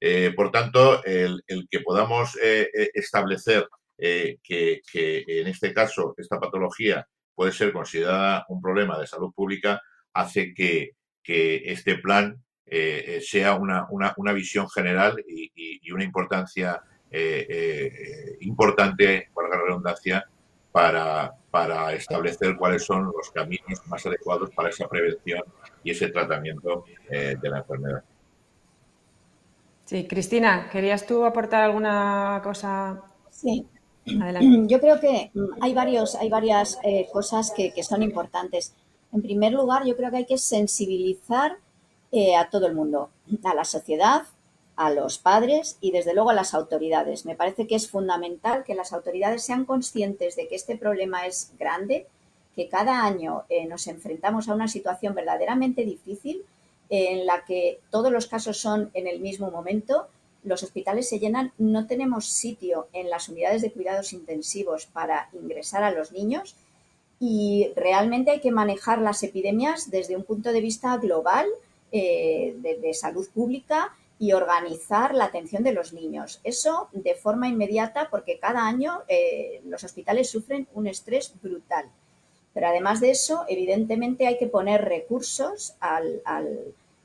Eh, 0.00 0.32
por 0.34 0.50
tanto, 0.50 1.04
el, 1.04 1.42
que 1.70 1.80
podamos 1.80 2.36
eh, 2.42 2.70
eh, 2.74 2.90
establecer 2.94 3.68
que, 3.96 4.80
en 4.92 5.46
este 5.48 5.74
caso 5.74 6.14
esta 6.16 6.38
patología 6.38 7.06
puede 7.34 7.52
ser 7.52 7.72
considerada 7.72 8.44
un 8.48 8.62
problema 8.62 8.98
de 8.98 9.06
salud 9.06 9.32
pública 9.34 9.82
hace 10.12 10.54
que, 10.54 10.92
este 11.30 11.98
plan 11.98 12.42
sea 13.20 13.54
una, 13.54 13.86
una, 13.90 14.32
visión 14.32 14.66
general 14.70 15.22
y, 15.28 15.92
una 15.92 16.04
importancia 16.04 16.82
importante, 18.40 19.28
por 19.34 19.50
la 19.50 19.60
redundancia, 19.60 20.24
para, 20.72 21.37
para 21.50 21.92
establecer 21.92 22.56
cuáles 22.56 22.84
son 22.84 23.04
los 23.04 23.30
caminos 23.30 23.80
más 23.86 24.04
adecuados 24.04 24.50
para 24.54 24.68
esa 24.68 24.86
prevención 24.86 25.42
y 25.82 25.90
ese 25.90 26.08
tratamiento 26.08 26.84
de 27.08 27.48
la 27.48 27.58
enfermedad. 27.58 28.04
Sí, 29.88 30.06
Cristina, 30.06 30.68
¿querías 30.70 31.06
tú 31.06 31.24
aportar 31.24 31.62
alguna 31.62 32.42
cosa? 32.44 33.00
Sí. 33.30 33.66
Adelante. 34.20 34.66
Yo 34.68 34.80
creo 34.80 35.00
que 35.00 35.30
hay, 35.62 35.72
varios, 35.72 36.14
hay 36.14 36.28
varias 36.28 36.78
eh, 36.84 37.08
cosas 37.10 37.50
que, 37.56 37.72
son 37.82 38.02
importantes. 38.02 38.74
En 39.14 39.22
primer 39.22 39.54
lugar, 39.54 39.86
yo 39.86 39.96
creo 39.96 40.10
que 40.10 40.18
hay 40.18 40.26
que 40.26 40.36
sensibilizar 40.36 41.56
eh, 42.12 42.36
a 42.36 42.50
todo 42.50 42.66
el 42.66 42.74
mundo, 42.74 43.08
a 43.42 43.54
la 43.54 43.64
sociedad, 43.64 44.24
a 44.78 44.90
los 44.90 45.18
padres 45.18 45.76
y 45.80 45.90
desde 45.90 46.14
luego 46.14 46.30
a 46.30 46.34
las 46.34 46.54
autoridades. 46.54 47.26
Me 47.26 47.34
parece 47.34 47.66
que 47.66 47.74
es 47.74 47.90
fundamental 47.90 48.62
que 48.62 48.76
las 48.76 48.92
autoridades 48.92 49.42
sean 49.42 49.64
conscientes 49.64 50.36
de 50.36 50.46
que 50.46 50.54
este 50.54 50.76
problema 50.76 51.26
es 51.26 51.52
grande, 51.58 52.06
que 52.54 52.68
cada 52.68 53.04
año 53.04 53.42
eh, 53.48 53.66
nos 53.66 53.88
enfrentamos 53.88 54.48
a 54.48 54.54
una 54.54 54.68
situación 54.68 55.16
verdaderamente 55.16 55.84
difícil 55.84 56.44
en 56.90 57.26
la 57.26 57.44
que 57.44 57.80
todos 57.90 58.12
los 58.12 58.28
casos 58.28 58.58
son 58.58 58.90
en 58.94 59.08
el 59.08 59.18
mismo 59.18 59.50
momento, 59.50 60.06
los 60.44 60.62
hospitales 60.62 61.08
se 61.08 61.18
llenan, 61.18 61.52
no 61.58 61.88
tenemos 61.88 62.26
sitio 62.26 62.86
en 62.92 63.10
las 63.10 63.28
unidades 63.28 63.62
de 63.62 63.72
cuidados 63.72 64.12
intensivos 64.12 64.86
para 64.86 65.28
ingresar 65.32 65.82
a 65.82 65.90
los 65.90 66.12
niños 66.12 66.54
y 67.18 67.72
realmente 67.74 68.30
hay 68.30 68.40
que 68.40 68.52
manejar 68.52 69.00
las 69.00 69.24
epidemias 69.24 69.90
desde 69.90 70.16
un 70.16 70.22
punto 70.22 70.52
de 70.52 70.60
vista 70.60 70.96
global 70.98 71.46
eh, 71.90 72.54
de, 72.60 72.94
salud 72.94 73.28
pública 73.34 73.92
y 74.18 74.32
organizar 74.32 75.14
la 75.14 75.26
atención 75.26 75.62
de 75.62 75.72
los 75.72 75.92
niños. 75.92 76.40
Eso 76.42 76.88
de 76.92 77.14
forma 77.14 77.48
inmediata 77.48 78.08
porque 78.10 78.38
cada 78.38 78.66
año 78.66 79.02
eh, 79.08 79.62
los 79.66 79.84
hospitales 79.84 80.28
sufren 80.28 80.66
un 80.74 80.88
estrés 80.88 81.32
brutal. 81.40 81.86
Pero 82.52 82.66
además 82.66 83.00
de 83.00 83.10
eso, 83.10 83.44
evidentemente 83.48 84.26
hay 84.26 84.36
que 84.36 84.48
poner 84.48 84.84
recursos 84.84 85.74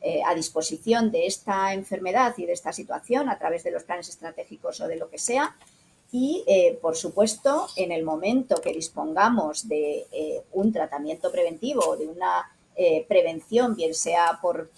eh, 0.02 0.21
a 0.26 0.36
disposición 0.36 1.12
de 1.12 1.28
esta 1.28 1.73
enfermedad 1.73 2.34
y 2.38 2.47
de 2.47 2.54
esta 2.54 2.73
situación 2.73 3.30
a 3.30 3.38
través 3.38 3.63
de 3.63 3.71
los 3.71 3.84
planes 3.84 4.10
estratégicos 4.10 4.82
o 4.82 4.88
de 4.88 4.95
lo 4.95 5.10
que 5.10 5.19
sea. 5.19 5.56
Y, 6.12 6.43
eh, 6.47 6.78
por 6.82 6.95
supuesto, 6.95 7.67
en 7.76 7.91
el 7.91 8.04
momento 8.04 8.56
que 8.62 8.71
dispongamos 8.73 9.67
de 9.67 10.06
un 10.52 10.71
tratamiento 10.71 11.32
preventivo 11.32 11.84
o 11.88 11.97
de 11.97 12.08
una 12.08 12.52
prevención, 13.07 13.75
bien 13.75 13.93
sea 13.93 14.39
por, 14.41 14.69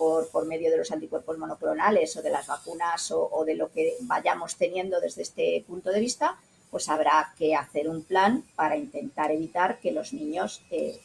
medio 0.45 0.69
de 0.69 0.77
los 0.77 0.91
anticuerpos 0.91 1.38
monoclonales 1.38 2.15
o 2.17 2.21
de 2.21 2.29
las 2.29 2.47
vacunas 2.47 3.12
o 3.12 3.43
de 3.45 3.55
lo 3.55 3.71
que 3.71 3.95
vayamos 4.01 4.55
teniendo 4.55 4.99
desde 4.99 5.21
este 5.21 5.63
punto 5.65 5.91
de 5.91 5.99
vista, 5.99 6.38
pues 6.75 6.89
habrá 6.89 7.34
que 7.38 7.55
hacer 7.55 7.88
un 7.88 8.03
plan 8.03 8.43
para 8.58 8.75
intentar 8.75 9.31
evitar 9.31 9.79
que 9.79 9.93
los 9.93 10.12
niños 10.12 10.62
eh, 10.71 10.99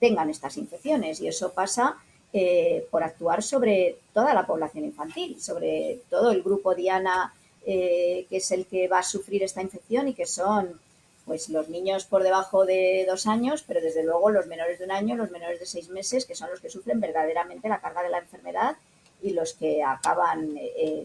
tengan 0.00 0.30
estas 0.30 0.56
infecciones. 0.56 1.20
Y 1.20 1.28
eso 1.28 1.52
pasa 1.52 1.98
eh, 2.32 2.86
por 2.90 3.02
actuar 3.02 3.42
sobre 3.42 3.98
toda 4.14 4.32
la 4.32 4.46
población 4.46 4.86
infantil, 4.86 5.38
sobre 5.38 6.00
todo 6.08 6.30
el 6.30 6.42
grupo 6.42 6.74
Diana, 6.74 7.34
eh, 7.66 8.24
que 8.30 8.38
es 8.38 8.50
el 8.52 8.64
que 8.64 8.88
va 8.88 9.00
a 9.00 9.02
sufrir 9.02 9.42
esta 9.42 9.60
infección 9.60 10.08
y 10.08 10.14
que 10.14 10.24
son 10.24 10.80
pues 11.24 11.48
los 11.48 11.68
niños 11.68 12.04
por 12.04 12.22
debajo 12.22 12.64
de 12.64 13.06
dos 13.08 13.26
años, 13.26 13.64
pero 13.66 13.80
desde 13.80 14.02
luego 14.02 14.30
los 14.30 14.46
menores 14.46 14.78
de 14.78 14.84
un 14.84 14.90
año, 14.90 15.16
los 15.16 15.30
menores 15.30 15.60
de 15.60 15.66
seis 15.66 15.88
meses, 15.88 16.26
que 16.26 16.34
son 16.34 16.50
los 16.50 16.60
que 16.60 16.70
sufren 16.70 17.00
verdaderamente 17.00 17.68
la 17.68 17.80
carga 17.80 18.02
de 18.02 18.10
la 18.10 18.18
enfermedad 18.18 18.76
y 19.22 19.30
los 19.30 19.52
que 19.52 19.84
acaban 19.84 20.58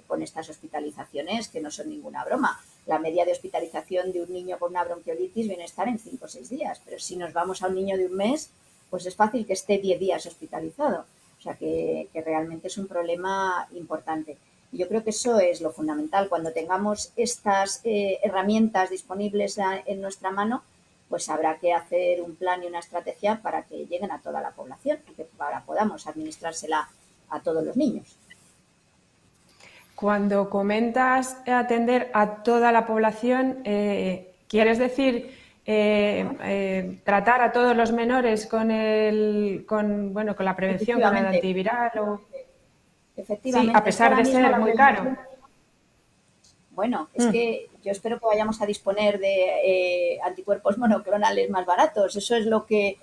con 0.07 0.23
estas 0.23 0.49
hospitalizaciones 0.49 1.49
que 1.49 1.61
no 1.61 1.69
son 1.69 1.89
ninguna 1.89 2.25
broma 2.25 2.59
la 2.87 2.99
media 2.99 3.25
de 3.25 3.33
hospitalización 3.33 4.11
de 4.11 4.23
un 4.23 4.31
niño 4.31 4.57
con 4.57 4.71
una 4.71 4.83
bronquiolitis 4.83 5.47
viene 5.47 5.63
a 5.63 5.65
estar 5.65 5.87
en 5.87 5.99
5 5.99 6.25
o 6.25 6.27
6 6.27 6.49
días, 6.49 6.81
pero 6.83 6.97
si 6.99 7.17
nos 7.17 7.33
vamos 7.33 7.61
a 7.61 7.67
un 7.67 7.75
niño 7.75 7.97
de 7.97 8.05
un 8.05 8.15
mes, 8.15 8.49
pues 8.89 9.05
es 9.05 9.15
fácil 9.15 9.45
que 9.45 9.53
esté 9.53 9.77
10 9.77 9.99
días 9.99 10.25
hospitalizado. 10.25 11.05
O 11.37 11.41
sea 11.41 11.55
que, 11.55 12.07
realmente 12.13 12.67
es 12.67 12.77
un 12.77 12.87
problema 12.87 13.67
importante. 13.73 14.37
Y 14.71 14.77
yo 14.79 14.87
creo 14.87 15.03
que 15.03 15.11
eso 15.11 15.39
es 15.39 15.61
lo 15.61 15.71
fundamental. 15.71 16.29
Cuando 16.29 16.51
tengamos 16.51 17.13
estas 17.15 17.81
eh, 17.83 18.19
herramientas 18.21 18.89
disponibles 18.89 19.57
en 19.85 20.01
nuestra 20.01 20.31
mano, 20.31 20.63
pues 21.09 21.29
habrá 21.29 21.57
que 21.57 21.73
hacer 21.73 22.21
un 22.21 22.35
plan 22.35 22.63
y 22.63 22.67
una 22.67 22.79
estrategia 22.79 23.39
para 23.41 23.63
que 23.63 23.85
lleguen 23.85 24.11
a 24.11 24.19
toda 24.19 24.41
la 24.41 24.51
población 24.51 24.99
y 25.09 25.13
que 25.13 25.23
para 25.23 25.61
podamos 25.61 26.05
administrársela 26.07 26.89
a 27.29 27.39
todos 27.39 27.63
los 27.63 27.77
niños. 27.77 28.17
Cuando 29.95 30.49
comentas 30.49 31.37
atender 31.47 32.11
a 32.13 32.43
toda 32.43 32.71
la 32.71 32.85
población, 32.85 33.59
eh, 33.63 34.31
¿quieres 34.47 34.77
decir 34.77 35.35
eh, 35.65 36.29
eh, 36.43 36.99
tratar 37.03 37.41
a 37.41 37.51
todos 37.51 37.75
los 37.75 37.91
menores 37.91 38.45
con 38.45 38.69
el, 38.69 39.65
con, 39.67 40.13
bueno, 40.13 40.35
con 40.35 40.45
la 40.45 40.55
prevención, 40.55 41.01
con 41.01 41.17
el 41.17 41.25
antiviral? 41.25 41.91
O... 41.99 42.21
Efectivamente. 43.17 43.73
Sí, 43.73 43.77
a 43.77 43.83
pesar 43.83 44.15
de 44.15 44.25
ser 44.25 44.59
muy 44.59 44.73
caro. 44.73 45.17
Bueno, 46.71 47.09
es 47.13 47.25
mm. 47.25 47.31
que 47.31 47.69
yo 47.83 47.91
espero 47.91 48.19
que 48.19 48.27
vayamos 48.27 48.61
a 48.61 48.65
disponer 48.65 49.19
de 49.19 50.19
anticuerpos 50.23 50.77
monoclonales 50.77 51.49
más 51.49 51.65
baratos. 51.65 52.15
Eso 52.15 52.35
es 52.35 52.45
lo 52.45 52.65
que, 52.65 52.97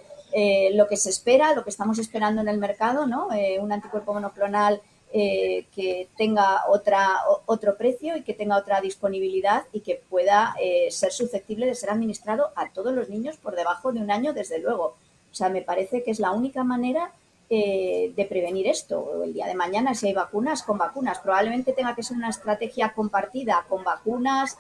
lo 0.73 0.87
que 0.87 0.97
se 0.97 1.11
espera, 1.11 1.55
lo 1.55 1.65
que 1.65 1.71
estamos 1.71 1.99
esperando 1.99 2.41
en 2.41 2.49
el 2.49 2.59
mercado, 2.59 3.07
¿no? 3.07 3.29
un 3.61 3.73
anticuerpo 3.73 4.15
monoclonal 4.15 4.81
eh, 5.17 5.67
que 5.73 6.09
tenga 6.17 6.65
otra, 6.69 7.21
otro 7.47 7.77
precio 7.77 8.17
y 8.17 8.23
que 8.23 8.35
tenga 8.35 8.57
otra 8.57 8.81
disponibilidad 8.81 9.63
y 9.73 9.79
que 9.79 10.03
pueda 10.11 10.57
eh, 10.61 10.91
ser 10.91 11.13
susceptible 11.13 11.67
de 11.67 11.77
ser 11.77 11.91
administrado 11.91 12.51
a 12.57 12.71
todos 12.71 12.93
los 12.93 13.09
niños 13.09 13.37
por 13.37 13.55
debajo 13.55 13.93
de 13.93 14.01
un 14.01 14.11
año, 14.11 14.33
desde 14.33 14.59
luego. 14.59 14.97
O 15.31 15.35
sea, 15.35 15.51
me 15.51 15.63
parece 15.63 16.03
que 16.03 16.11
es 16.11 16.19
la 16.19 16.33
única 16.33 16.65
manera 16.65 17.13
eh, 17.51 18.13
de 18.15 18.25
prevenir 18.25 18.67
esto. 18.67 19.23
El 19.25 19.33
día 19.33 19.47
de 19.47 19.55
mañana, 19.55 19.95
si 19.95 20.09
hay 20.09 20.15
vacunas, 20.15 20.63
con 20.63 20.79
vacunas. 20.79 21.19
Probablemente 21.19 21.73
tenga 21.73 21.95
que 21.95 22.03
ser 22.03 22.17
una 22.17 22.31
estrategia 22.31 22.93
compartida 22.93 23.65
con 23.69 23.85
vacunas, 23.85 24.59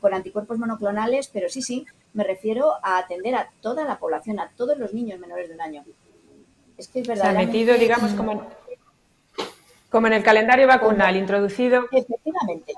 con 0.00 0.12
anticuerpos 0.12 0.58
monoclonales, 0.58 1.28
pero 1.28 1.48
sí, 1.48 1.62
sí, 1.62 1.86
me 2.12 2.24
refiero 2.24 2.74
a 2.82 2.98
atender 2.98 3.34
a 3.34 3.50
toda 3.60 3.84
la 3.84 3.98
población, 3.98 4.38
a 4.38 4.50
todos 4.54 4.78
los 4.78 4.92
niños 4.92 5.18
menores 5.18 5.48
de 5.48 5.54
un 5.54 5.60
año. 5.62 5.84
Es 6.76 6.88
que 6.88 7.00
es 7.00 7.08
verdad. 7.08 7.24
Se 7.24 7.28
ha 7.30 7.32
metido, 7.32 7.74
digamos, 7.76 8.12
como 8.12 8.42
como 9.92 10.06
en 10.06 10.14
el 10.14 10.22
calendario 10.24 10.66
vacunal 10.66 11.16
introducido. 11.16 11.84
Efectivamente, 11.92 12.74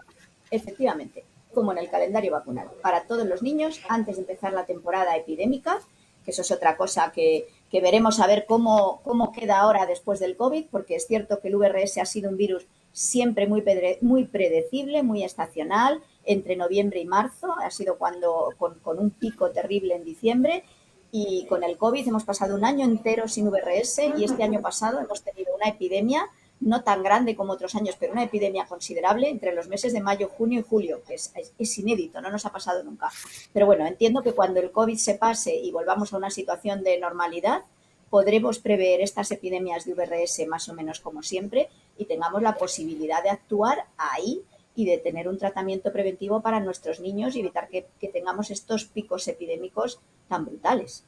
efectivamente, 0.50 1.24
como 1.54 1.70
en 1.70 1.78
el 1.78 1.88
calendario 1.88 2.32
vacunal. 2.32 2.68
Para 2.82 3.04
todos 3.04 3.24
los 3.24 3.40
niños, 3.40 3.80
antes 3.88 4.16
de 4.16 4.22
empezar 4.22 4.52
la 4.52 4.66
temporada 4.66 5.16
epidémica, 5.16 5.78
que 6.24 6.32
eso 6.32 6.42
es 6.42 6.50
otra 6.50 6.76
cosa 6.76 7.12
que, 7.12 7.46
veremos 7.80 8.20
a 8.20 8.26
ver 8.26 8.46
cómo, 8.46 9.00
cómo 9.04 9.32
queda 9.32 9.60
ahora 9.60 9.86
después 9.86 10.20
del 10.20 10.36
COVID, 10.36 10.66
porque 10.70 10.96
es 10.96 11.06
cierto 11.06 11.40
que 11.40 11.48
el 11.48 11.56
VRS 11.56 11.98
ha 11.98 12.06
sido 12.06 12.30
un 12.30 12.36
virus 12.36 12.66
siempre 12.92 13.46
muy, 13.46 13.62
muy 14.00 14.24
predecible, 14.24 15.02
muy 15.02 15.24
estacional, 15.24 16.00
entre 16.24 16.56
noviembre 16.56 17.00
y 17.00 17.06
marzo, 17.06 17.54
ha 17.60 17.70
sido 17.70 17.98
cuando 17.98 18.50
con, 18.56 18.78
con, 18.80 18.98
un 18.98 19.10
pico 19.10 19.50
terrible 19.50 19.96
en 19.96 20.04
diciembre, 20.04 20.64
y 21.10 21.46
con 21.46 21.62
el 21.62 21.76
COVID 21.76 22.08
hemos 22.08 22.24
pasado 22.24 22.56
un 22.56 22.64
año 22.64 22.84
entero 22.84 23.28
sin 23.28 23.48
VRS 23.48 24.00
y 24.18 24.24
este 24.24 24.42
año 24.42 24.60
pasado 24.60 24.98
hemos 25.00 25.22
tenido 25.22 25.54
una 25.54 25.68
epidemia 25.68 26.28
no 26.60 26.82
tan 26.82 27.02
grande 27.02 27.36
como 27.36 27.52
otros 27.52 27.74
años, 27.74 27.96
pero 27.98 28.12
una 28.12 28.24
epidemia 28.24 28.66
considerable 28.66 29.28
entre 29.28 29.54
los 29.54 29.68
meses 29.68 29.92
de 29.92 30.00
mayo, 30.00 30.28
junio 30.28 30.60
y 30.60 30.62
julio, 30.62 31.02
que 31.06 31.14
es, 31.14 31.78
inédito, 31.78 32.20
no 32.20 32.30
nos 32.30 32.46
ha 32.46 32.52
pasado 32.52 32.82
nunca. 32.82 33.10
Pero 33.52 33.66
bueno, 33.66 33.86
entiendo 33.86 34.22
que 34.22 34.32
cuando 34.32 34.60
el 34.60 34.70
COVID 34.70 34.96
se 34.96 35.14
pase 35.14 35.54
y 35.54 35.70
volvamos 35.70 36.12
a 36.12 36.16
una 36.16 36.30
situación 36.30 36.82
de 36.82 36.98
normalidad, 36.98 37.62
podremos 38.08 38.58
prever 38.58 39.00
estas 39.00 39.30
epidemias 39.30 39.84
de 39.84 39.94
VRS 39.94 40.46
más 40.46 40.68
o 40.68 40.74
menos 40.74 41.00
como 41.00 41.22
siempre 41.22 41.68
y 41.98 42.04
tengamos 42.04 42.42
la 42.42 42.54
posibilidad 42.54 43.22
de 43.22 43.30
actuar 43.30 43.86
ahí 43.96 44.42
y 44.76 44.86
de 44.86 44.98
tener 44.98 45.28
un 45.28 45.38
tratamiento 45.38 45.92
preventivo 45.92 46.40
para 46.40 46.60
nuestros 46.60 47.00
niños 47.00 47.36
y 47.36 47.40
evitar 47.40 47.68
que, 47.68 47.86
tengamos 48.12 48.50
estos 48.50 48.84
picos 48.84 49.26
epidémicos 49.28 50.00
tan 50.28 50.44
brutales. 50.44 51.04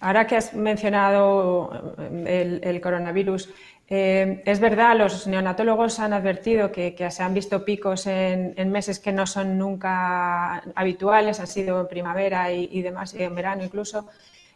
Ahora 0.00 0.26
que 0.26 0.36
has 0.36 0.52
mencionado 0.54 1.94
el 2.26 2.80
coronavirus, 2.80 3.50
eh, 3.94 4.42
es 4.46 4.58
verdad, 4.58 4.96
los 4.96 5.26
neonatólogos 5.26 6.00
han 6.00 6.14
advertido 6.14 6.72
que, 6.72 6.96
se 7.10 7.22
han 7.22 7.34
visto 7.34 7.62
picos 7.62 8.06
en, 8.06 8.72
meses 8.72 8.98
que 8.98 9.12
no 9.12 9.26
son 9.26 9.58
nunca 9.58 10.62
habituales, 10.74 11.40
ha 11.40 11.44
sido 11.44 11.78
en 11.78 11.88
primavera 11.88 12.50
y, 12.50 12.80
demás, 12.80 13.12
en 13.12 13.34
verano 13.34 13.62
incluso. 13.62 14.08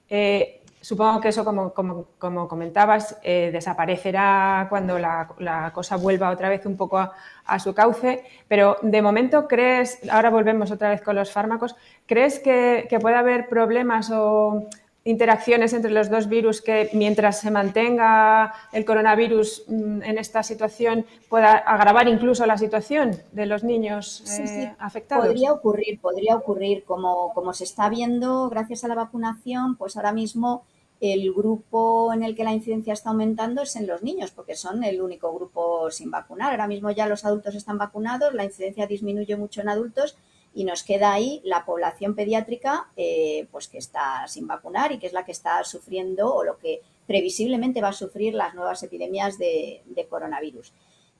Eh, 0.09 0.63
supongo 0.81 1.21
que 1.21 1.29
eso, 1.29 1.45
como, 1.45 2.49
comentabas, 2.49 3.19
eh, 3.23 3.51
desaparecerá 3.53 4.69
cuando 4.71 4.99
la, 4.99 5.71
cosa 5.75 5.97
vuelva 5.97 6.31
otra 6.31 6.49
vez 6.49 6.65
un 6.65 6.79
poco 6.79 6.97
a, 6.99 7.59
su 7.59 7.75
cauce, 7.75 8.25
pero 8.49 8.79
de 8.81 9.03
momento 9.03 9.47
crees, 9.47 9.99
ahora 10.11 10.31
volvemos 10.31 10.71
otra 10.71 10.89
vez 10.89 11.03
con 11.03 11.15
los 11.15 11.31
fármacos, 11.31 11.77
¿crees 12.07 12.39
que, 12.39 12.87
que 12.89 12.99
puede 13.01 13.17
haber 13.17 13.51
problemas 13.51 14.11
o 14.11 14.67
interacciones 15.07 15.73
entre 15.73 15.93
los 15.93 16.11
dos 16.11 16.29
virus 16.29 16.61
que 16.61 16.91
mientras 16.93 17.41
se 17.41 17.51
mantenga 17.51 18.53
el 18.73 18.85
coronavirus 18.85 19.65
mm, 19.69 20.03
en 20.03 20.19
esta 20.19 20.43
situación 20.43 21.07
pueda 21.29 21.53
agravar 21.53 22.09
incluso 22.09 22.45
la 22.45 22.59
situación 22.59 23.17
de 23.33 23.47
los 23.47 23.63
niños 23.63 24.25
eh, 24.39 24.75
afectados? 24.79 25.27
Podría 25.27 25.53
ocurrir, 25.53 26.01
podría 26.01 26.37
ocurrir. 26.37 26.85
Como, 26.85 27.33
como 27.35 27.53
se 27.53 27.65
está 27.65 27.89
viendo 27.89 28.51
gracias 28.51 28.85
a 28.85 28.89
la 28.89 28.97
vacunación, 28.97 29.77
pues 29.77 29.97
ahora 29.97 30.13
mismo 30.13 30.65
el 31.01 31.33
grupo 31.33 32.13
en 32.13 32.25
el 32.25 32.35
que 32.35 32.43
la 32.43 32.53
incidencia 32.53 32.93
está 32.93 33.11
aumentando 33.11 33.63
es 33.63 33.77
en 33.77 33.87
los 33.87 34.03
niños, 34.03 34.33
porque 34.33 34.57
son 34.57 34.83
el 34.83 35.01
único 35.01 35.33
grupo 35.33 35.91
sin 35.91 36.11
vacunar. 36.11 36.51
Ahora 36.51 36.67
mismo 36.67 36.91
ya 36.91 37.07
los 37.07 37.25
adultos 37.25 37.55
están 37.55 37.79
vacunados, 37.79 38.35
la 38.35 38.45
incidencia 38.45 38.87
disminuye 38.87 39.37
mucho 39.37 39.61
en 39.61 39.69
adultos 39.69 40.17
y 40.57 40.65
nos 40.65 40.83
queda 40.83 41.13
ahí 41.13 41.43
la 41.45 41.67
población 41.67 42.15
pediátrica 42.15 42.89
eh, 42.97 43.47
pues 43.53 43.69
que 43.69 43.77
está 43.77 44.27
sin 44.27 44.47
vacunar 44.47 44.91
y 44.91 44.99
que 44.99 45.07
es 45.07 45.13
la 45.13 45.27
que 45.27 45.33
está 45.33 45.63
sufriendo 45.65 46.35
o 46.35 46.45
lo 46.45 46.57
que 46.57 46.81
previsiblemente 47.07 47.83
va 47.83 47.89
a 47.89 47.93
sufrir 47.93 48.33
las 48.33 48.55
nuevas 48.55 48.83
epidemias 48.83 49.37
de, 49.37 49.83
coronavirus. 50.09 50.73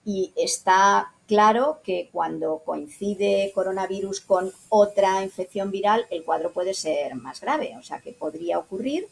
Y 0.07 0.33
está 0.37 1.13
claro 1.27 1.81
que 1.85 2.09
cuando 2.11 2.63
coincide 2.65 3.53
coronavirus 3.55 4.23
con 4.23 4.53
otra 4.71 5.23
infección 5.23 5.71
viral, 5.71 6.07
el 6.09 6.25
cuadro 6.25 6.55
puede 6.55 6.73
ser 6.73 7.15
más 7.15 7.43
grave. 7.43 7.77
O 7.79 7.83
sea 7.83 8.01
que 8.01 8.15
podría 8.15 8.59
ocurrir 8.59 9.07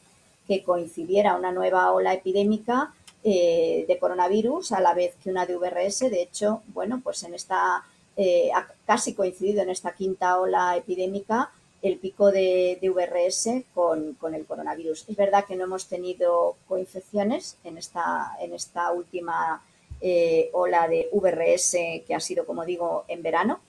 que 0.49 0.63
coincidiera 0.63 1.37
una 1.37 1.53
nueva 1.53 1.93
ola 1.93 2.15
epidémica 2.15 2.95
eh, 3.25 3.85
de 3.87 3.99
coronavirus 3.99 4.73
a 4.73 4.81
la 4.81 4.95
vez 4.95 5.17
que 5.23 5.29
una 5.29 5.45
de 5.45 5.57
VRS. 5.57 6.11
De 6.11 6.23
hecho, 6.23 6.63
bueno, 6.69 7.03
pues 7.05 7.23
en 7.25 7.35
esta 7.35 7.85
eh, 8.17 8.51
ha 8.55 8.69
casi 8.87 9.15
coincidido 9.15 9.63
en 9.63 9.71
esta 9.71 9.95
quinta 9.95 10.39
ola 10.41 10.77
epidémica 10.77 11.51
el 11.83 11.99
pico 11.99 12.33
de, 12.33 12.79
VRS 12.81 13.65
con, 13.75 14.17
el 14.35 14.47
coronavirus. 14.47 15.05
Es 15.09 15.17
verdad 15.17 15.45
que 15.45 15.55
no 15.55 15.65
hemos 15.65 15.87
tenido 15.87 16.57
coinfecciones 16.67 17.59
en 17.63 17.77
esta, 17.77 18.37
en 18.41 18.55
esta 18.55 18.91
última 18.93 19.63
eh, 20.01 20.49
ola 20.55 20.89
de 20.89 21.11
VRS 21.13 21.77
que 22.07 22.15
ha 22.15 22.21
sido, 22.21 22.47
como 22.47 22.65
digo, 22.65 23.05
en 23.09 23.23
verano, 23.23 23.61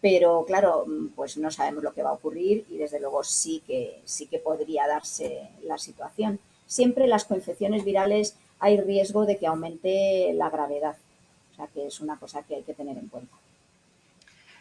pero 0.00 0.44
claro, 0.46 0.84
pues 1.14 1.36
no 1.36 1.50
sabemos 1.50 1.84
lo 1.84 1.92
que 1.92 2.02
va 2.02 2.10
a 2.10 2.14
ocurrir 2.14 2.66
y 2.70 2.76
desde 2.78 2.98
luego 2.98 3.22
sí 3.22 3.62
que, 3.66 4.00
sí 4.04 4.26
que 4.26 4.38
podría 4.38 4.88
darse 4.88 5.50
la 5.62 5.78
situación. 5.78 6.40
Siempre 6.66 7.06
las 7.06 7.24
coinfecciones 7.24 7.84
virales 7.84 8.36
hay 8.58 8.80
riesgo 8.80 9.26
de 9.26 9.36
que 9.36 9.46
aumente 9.46 10.32
la 10.34 10.50
gravedad, 10.50 10.96
o 11.52 11.54
sea 11.54 11.66
que 11.68 11.86
es 11.86 12.00
una 12.00 12.18
cosa 12.18 12.42
que 12.42 12.56
hay 12.56 12.62
que 12.62 12.74
tener 12.74 12.96
en 12.98 13.08
cuenta. 13.08 13.36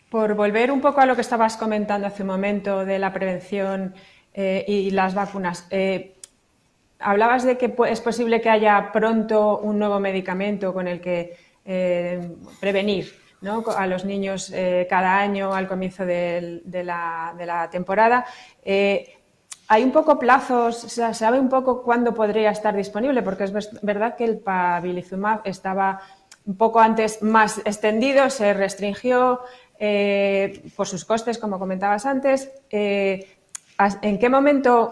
Por 0.09 0.33
volver 0.33 0.71
un 0.71 0.81
poco 0.81 1.01
a 1.01 1.05
lo 1.05 1.15
que 1.15 1.21
estabas 1.21 1.55
comentando 1.55 2.07
hace 2.07 2.23
un 2.23 2.29
momento 2.29 2.83
de 2.83 2.97
la 2.97 3.13
prevención 3.13 3.93
eh, 4.33 4.65
y 4.67 4.89
las 4.89 5.13
vacunas, 5.13 5.67
eh, 5.69 6.15
hablabas 6.97 7.43
de 7.43 7.57
que 7.57 7.75
es 7.87 8.01
posible 8.01 8.41
que 8.41 8.49
haya 8.49 8.91
pronto 8.91 9.59
un 9.59 9.77
nuevo 9.77 9.99
medicamento 9.99 10.73
con 10.73 10.87
el 10.87 10.99
que 10.99 11.37
eh, 11.63 12.35
prevenir 12.59 13.13
a 13.77 13.87
los 13.87 14.03
niños 14.03 14.51
cada 14.89 15.17
año 15.17 15.53
al 15.53 15.67
comienzo 15.67 16.05
de, 16.05 16.61
la, 16.83 17.69
temporada. 17.71 18.25
¿Hay 18.65 19.83
un 19.83 19.91
poco 19.91 20.19
plazos? 20.19 20.77
¿Se 20.77 21.13
sabe 21.13 21.39
un 21.39 21.47
poco 21.47 21.83
cuándo 21.83 22.13
podría 22.13 22.49
estar 22.49 22.75
disponible? 22.75 23.21
Porque 23.21 23.45
es 23.45 23.53
verdad 23.81 24.17
que 24.17 24.25
el 24.25 24.39
pabilizumab 24.39 25.41
estaba 25.45 26.01
un 26.45 26.57
poco 26.57 26.79
antes 26.79 27.21
más 27.21 27.59
extendido, 27.59 28.29
se 28.31 28.53
restringió, 28.53 29.41
eh, 29.79 30.61
por 30.75 30.87
sus 30.87 31.05
costes, 31.05 31.37
como 31.37 31.57
comentabas 31.57 32.05
antes. 32.05 32.51
Eh, 32.69 33.25
¿En 34.01 34.19
qué 34.19 34.27
momento 34.27 34.91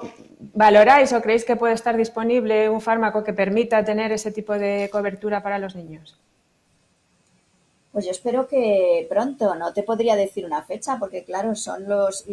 valoráis 0.53 1.11
o 1.11 1.21
creéis 1.21 1.43
que 1.43 1.57
puede 1.57 1.73
estar 1.73 1.97
disponible 1.97 2.69
un 2.69 2.79
fármaco 2.79 3.21
que 3.21 3.33
permita 3.33 3.83
tener 3.83 4.13
ese 4.13 4.31
tipo 4.31 4.53
de 4.53 4.89
cobertura 4.89 5.43
para 5.43 5.59
los 5.59 5.75
niños? 5.75 6.17
Pues 7.91 8.05
yo 8.05 8.11
espero 8.11 8.47
que 8.47 9.05
pronto, 9.09 9.55
no 9.55 9.73
te 9.73 9.83
podría 9.83 10.15
decir 10.15 10.45
una 10.45 10.61
fecha, 10.63 10.97
porque 10.99 11.25
claro, 11.25 11.55
son 11.55 11.87
los, 11.89 12.25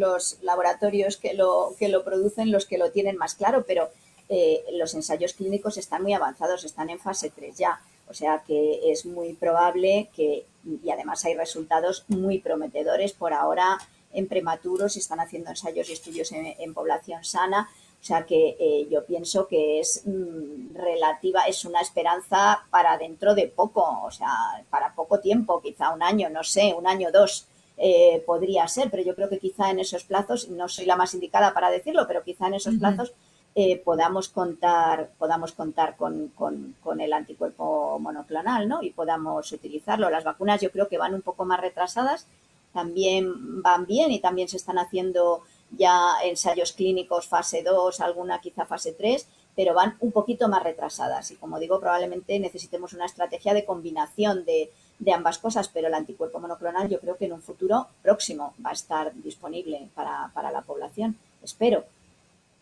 laboratorios 0.43 1.17
que 1.17 1.33
lo, 1.33 1.73
que 1.77 1.89
lo 1.89 2.05
producen 2.05 2.51
los 2.51 2.65
que 2.65 2.77
lo 2.77 2.91
tienen 2.91 3.17
más 3.17 3.35
claro, 3.35 3.65
pero 3.67 3.89
eh, 4.29 4.63
los 4.73 4.93
ensayos 4.93 5.33
clínicos 5.33 5.77
están 5.77 6.03
muy 6.03 6.13
avanzados, 6.13 6.63
están 6.63 6.89
en 6.89 6.99
fase 6.99 7.31
3 7.35 7.57
ya. 7.57 7.81
O 8.07 8.13
sea 8.13 8.43
que 8.45 8.91
es 8.91 9.05
muy 9.05 9.33
probable 9.33 10.09
que, 10.15 10.45
y 10.83 10.89
además 10.89 11.23
hay 11.25 11.35
resultados 11.35 12.05
muy 12.07 12.39
prometedores 12.39 13.13
por 13.13 13.33
ahora 13.33 13.77
en 14.15 14.27
prematuros, 14.27 14.97
están 14.97 15.19
haciendo 15.19 15.49
ensayos 15.49 15.89
y 15.89 15.93
estudios 15.93 16.31
en, 16.31 16.73
población 16.73 17.23
sana. 17.23 17.69
O 18.01 18.05
sea 18.05 18.25
que 18.25 18.55
eh, 18.59 18.87
yo 18.89 19.05
pienso 19.05 19.47
que 19.47 19.79
es 19.79 20.03
mm, 20.05 20.75
relativa, 20.75 21.43
es 21.47 21.65
una 21.65 21.81
esperanza 21.81 22.65
para 22.69 22.97
dentro 22.97 23.35
de 23.35 23.47
poco, 23.47 23.81
o 24.03 24.11
sea, 24.11 24.29
para 24.69 24.93
poco 24.93 25.19
tiempo, 25.19 25.61
quizá 25.61 25.91
un 25.91 26.03
año, 26.03 26.29
no 26.29 26.43
sé, 26.43 26.73
un 26.73 26.87
año, 26.87 27.11
dos. 27.11 27.47
Eh, 27.77 28.23
podría 28.25 28.65
ser, 28.69 28.89
pero 28.89 29.03
yo 29.03 29.15
creo 29.15 29.27
que 29.27 29.39
quizá 29.39 29.69
en 29.69 29.79
esos 29.79 30.05
plazos, 30.05 30.47
no 30.47 30.69
soy 30.69 30.85
la 30.85 30.95
más 30.95 31.13
indicada 31.13 31.53
para 31.53 31.69
decirlo, 31.69 32.07
pero 32.07 32.23
quizá 32.23 32.47
en 32.47 32.53
esos 32.53 32.75
plazos 32.75 33.13
eh, 33.57 33.81
podamos 33.85 34.27
contar, 34.27 35.11
podamos 35.17 35.53
contar 35.53 35.95
con, 35.95 36.27
con, 36.35 36.99
el 36.99 37.13
anticuerpo 37.13 37.97
monoclonal 37.99 38.67
¿no? 38.67 38.83
y 38.83 38.91
podamos 38.91 39.49
utilizarlo. 39.53 40.09
Las 40.09 40.25
vacunas 40.25 40.59
yo 40.59 40.71
creo 40.71 40.89
que 40.89 40.97
van 40.97 41.13
un 41.13 41.21
poco 41.21 41.45
más 41.45 41.61
retrasadas, 41.61 42.27
también 42.73 43.61
van 43.61 43.85
bien 43.85 44.11
y 44.11 44.19
también 44.19 44.49
se 44.49 44.57
están 44.57 44.77
haciendo 44.77 45.43
ya 45.71 46.15
ensayos 46.25 46.73
clínicos 46.73 47.27
fase 47.27 47.63
2, 47.63 48.01
alguna 48.01 48.41
quizá 48.41 48.65
fase 48.65 48.91
3, 48.91 49.25
pero 49.55 49.73
van 49.73 49.95
un 50.01 50.11
poquito 50.11 50.49
más 50.49 50.61
retrasadas. 50.61 51.31
Y 51.31 51.37
como 51.37 51.57
digo, 51.57 51.79
probablemente 51.79 52.37
necesitemos 52.39 52.91
una 52.91 53.05
estrategia 53.05 53.53
de 53.53 53.63
combinación 53.63 54.43
de, 54.43 54.69
de 54.99 55.13
ambas 55.13 55.37
cosas, 55.37 55.69
pero 55.69 55.87
el 55.87 55.93
anticuerpo 55.93 56.41
monoclonal 56.41 56.89
yo 56.89 56.99
creo 56.99 57.15
que 57.15 57.25
en 57.25 57.33
un 57.33 57.41
futuro 57.41 57.87
próximo 58.01 58.53
va 58.63 58.71
a 58.71 58.73
estar 58.73 59.13
disponible 59.15 59.87
para, 59.95 60.29
para 60.33 60.51
la 60.51 60.61
población. 60.61 61.17
Espero 61.41 61.85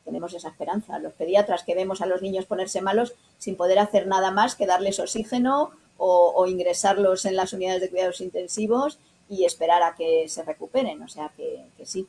tenemos 0.05 0.33
esa 0.33 0.49
esperanza. 0.49 0.99
Los 0.99 1.13
pediatras 1.13 1.63
que 1.63 1.75
vemos 1.75 2.01
a 2.01 2.05
los 2.05 2.21
niños 2.21 2.45
ponerse 2.45 2.81
malos 2.81 3.13
sin 3.37 3.55
poder 3.55 3.79
hacer 3.79 4.07
nada 4.07 4.31
más 4.31 4.55
que 4.55 4.65
darles 4.65 4.99
oxígeno 4.99 5.71
o, 5.97 6.45
ingresarlos 6.47 7.25
en 7.25 7.35
las 7.35 7.53
unidades 7.53 7.81
de 7.81 7.89
cuidados 7.89 8.19
intensivos 8.19 8.99
y 9.29 9.45
esperar 9.45 9.83
a 9.83 9.95
que 9.95 10.27
se 10.27 10.43
recuperen. 10.43 11.01
O 11.01 11.07
sea 11.07 11.31
que, 11.37 11.63
sí, 11.85 12.07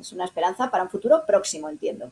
es 0.00 0.12
una 0.12 0.24
esperanza 0.24 0.70
para 0.70 0.82
un 0.82 0.90
futuro 0.90 1.24
próximo, 1.24 1.68
entiendo. 1.68 2.10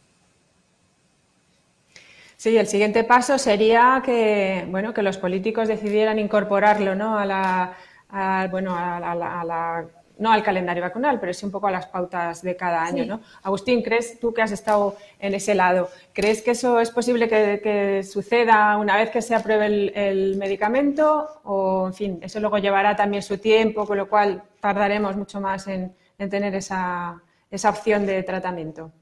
Sí, 2.36 2.56
el 2.56 2.68
siguiente 2.68 3.02
paso 3.02 3.38
sería 3.38 4.02
que, 4.04 4.64
bueno, 4.68 4.94
que 4.94 5.02
los 5.02 5.16
políticos 5.16 5.66
decidieran 5.66 6.18
incorporarlo 6.18 6.94
¿no? 6.94 7.18
a, 7.18 7.26
la, 7.26 8.48
bueno, 8.50 8.76
a 8.76 9.14
la 9.44 9.88
no 10.22 10.30
al 10.30 10.44
calendario 10.44 10.84
vacunal, 10.84 11.18
pero 11.18 11.34
sí 11.34 11.44
un 11.44 11.50
poco 11.50 11.66
a 11.66 11.72
las 11.72 11.86
pautas 11.86 12.42
de 12.42 12.54
cada 12.56 12.84
año, 12.84 13.04
¿no? 13.04 13.20
Agustín, 13.42 13.82
¿crees 13.82 14.20
tú 14.20 14.32
que 14.32 14.40
has 14.40 14.52
estado 14.52 14.96
en 15.18 15.34
ese 15.34 15.56
lado? 15.56 15.90
¿Crees 16.12 16.42
que 16.42 16.52
eso 16.52 16.78
es 16.78 16.90
posible 16.90 17.28
que, 17.28 18.02
suceda 18.04 18.78
una 18.78 18.96
vez 18.96 19.10
que 19.10 19.20
se 19.20 19.34
apruebe 19.34 19.66
el, 19.66 20.36
medicamento? 20.36 21.40
O, 21.42 21.88
en 21.88 21.94
fin, 21.94 22.18
eso 22.22 22.38
luego 22.38 22.58
llevará 22.58 22.94
también 22.94 23.22
su 23.22 23.38
tiempo, 23.38 23.84
con 23.84 23.98
lo 23.98 24.08
cual 24.08 24.44
tardaremos 24.60 25.16
mucho 25.16 25.40
más 25.40 25.66
en, 25.66 25.92
tener 26.30 26.54
esa, 26.54 27.20
opción 27.64 28.06
de 28.06 28.22
tratamiento. 28.22 28.92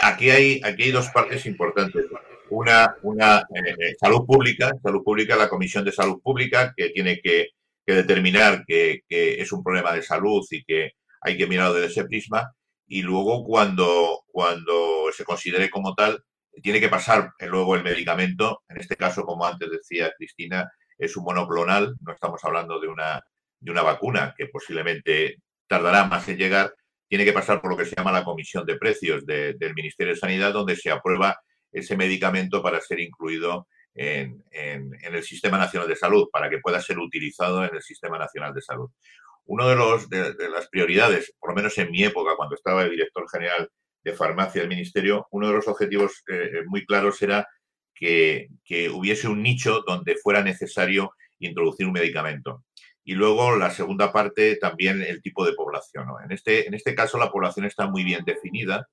aquí 0.00 0.30
hay, 0.30 0.60
aquí 0.62 0.84
hay 0.84 0.92
dos 0.92 1.08
partes 1.10 1.46
importantes. 1.46 2.06
Una, 2.50 2.94
una 3.02 3.38
eh, 3.40 3.74
eh, 3.76 3.94
salud 3.98 4.24
pública, 4.24 4.70
salud 4.80 5.02
pública, 5.02 5.34
la 5.34 5.48
Comisión 5.48 5.84
de 5.84 5.90
Salud 5.90 6.20
Pública, 6.22 6.72
que 6.76 6.90
tiene 6.90 7.18
que 7.20 7.48
que 7.86 7.94
determinar 7.94 8.64
que, 8.66 9.02
es 9.08 9.52
un 9.52 9.62
problema 9.62 9.92
de 9.92 10.02
salud 10.02 10.44
y 10.50 10.64
que 10.64 10.92
hay 11.20 11.36
que 11.36 11.46
mirarlo 11.46 11.74
desde 11.74 11.88
ese 11.88 12.04
prisma. 12.04 12.52
Y 12.86 13.02
luego, 13.02 13.44
cuando, 13.44 14.24
cuando 14.26 15.10
se 15.16 15.24
considere 15.24 15.70
como 15.70 15.94
tal, 15.94 16.22
tiene 16.62 16.80
que 16.80 16.88
pasar 16.88 17.32
luego 17.40 17.74
el 17.76 17.82
medicamento. 17.82 18.62
En 18.68 18.78
este 18.78 18.96
caso, 18.96 19.22
como 19.22 19.46
antes 19.46 19.70
decía 19.70 20.12
Cristina, 20.16 20.70
es 20.98 21.16
un 21.16 21.24
monoclonal. 21.24 21.94
No 22.00 22.12
estamos 22.12 22.42
hablando 22.44 22.80
de 22.80 22.88
una, 22.88 23.22
de 23.60 23.70
una 23.70 23.82
vacuna 23.82 24.34
que 24.36 24.46
posiblemente 24.46 25.36
tardará 25.66 26.04
más 26.04 26.28
en 26.28 26.38
llegar. 26.38 26.74
Tiene 27.08 27.24
que 27.24 27.32
pasar 27.32 27.60
por 27.60 27.70
lo 27.70 27.76
que 27.76 27.84
se 27.84 27.96
llama 27.96 28.12
la 28.12 28.24
comisión 28.24 28.64
de 28.66 28.76
precios 28.76 29.24
del 29.26 29.74
Ministerio 29.74 30.14
de 30.14 30.20
Sanidad, 30.20 30.52
donde 30.52 30.76
se 30.76 30.90
aprueba 30.90 31.38
ese 31.72 31.96
medicamento 31.96 32.62
para 32.62 32.80
ser 32.80 33.00
incluido 33.00 33.66
en, 33.94 34.42
el 34.50 35.22
Sistema 35.22 35.58
Nacional 35.58 35.88
de 35.88 35.96
Salud 35.96 36.28
para 36.32 36.50
que 36.50 36.58
pueda 36.58 36.80
ser 36.80 36.98
utilizado 36.98 37.64
en 37.64 37.74
el 37.74 37.82
Sistema 37.82 38.18
Nacional 38.18 38.52
de 38.52 38.62
Salud. 38.62 38.90
Una 39.46 39.68
de, 39.68 39.76
los, 39.76 40.08
de, 40.08 40.34
las 40.48 40.68
prioridades, 40.68 41.34
por 41.38 41.50
lo 41.50 41.56
menos 41.56 41.76
en 41.78 41.90
mi 41.90 42.02
época, 42.02 42.36
cuando 42.36 42.54
estaba 42.54 42.82
el 42.82 42.90
director 42.90 43.28
general 43.30 43.70
de 44.02 44.12
farmacia 44.12 44.60
del 44.60 44.70
Ministerio, 44.70 45.26
uno 45.30 45.48
de 45.48 45.54
los 45.54 45.68
objetivos 45.68 46.22
eh, 46.28 46.34
eh, 46.34 46.62
muy 46.66 46.84
claros 46.84 47.20
era 47.22 47.46
que, 47.94 48.48
hubiese 48.92 49.28
un 49.28 49.42
nicho 49.42 49.82
donde 49.86 50.16
fuera 50.16 50.42
necesario 50.42 51.12
introducir 51.38 51.86
un 51.86 51.92
medicamento. 51.92 52.64
Y 53.04 53.14
luego 53.14 53.56
la 53.56 53.70
segunda 53.70 54.12
parte, 54.12 54.56
también 54.56 55.02
el 55.02 55.20
tipo 55.20 55.44
de 55.44 55.52
población. 55.52 56.06
En, 56.24 56.32
este, 56.32 56.66
en 56.66 56.74
este 56.74 56.94
caso, 56.94 57.18
la 57.18 57.30
población 57.30 57.66
está 57.66 57.86
muy 57.86 58.02
bien 58.02 58.24
definida 58.24 58.88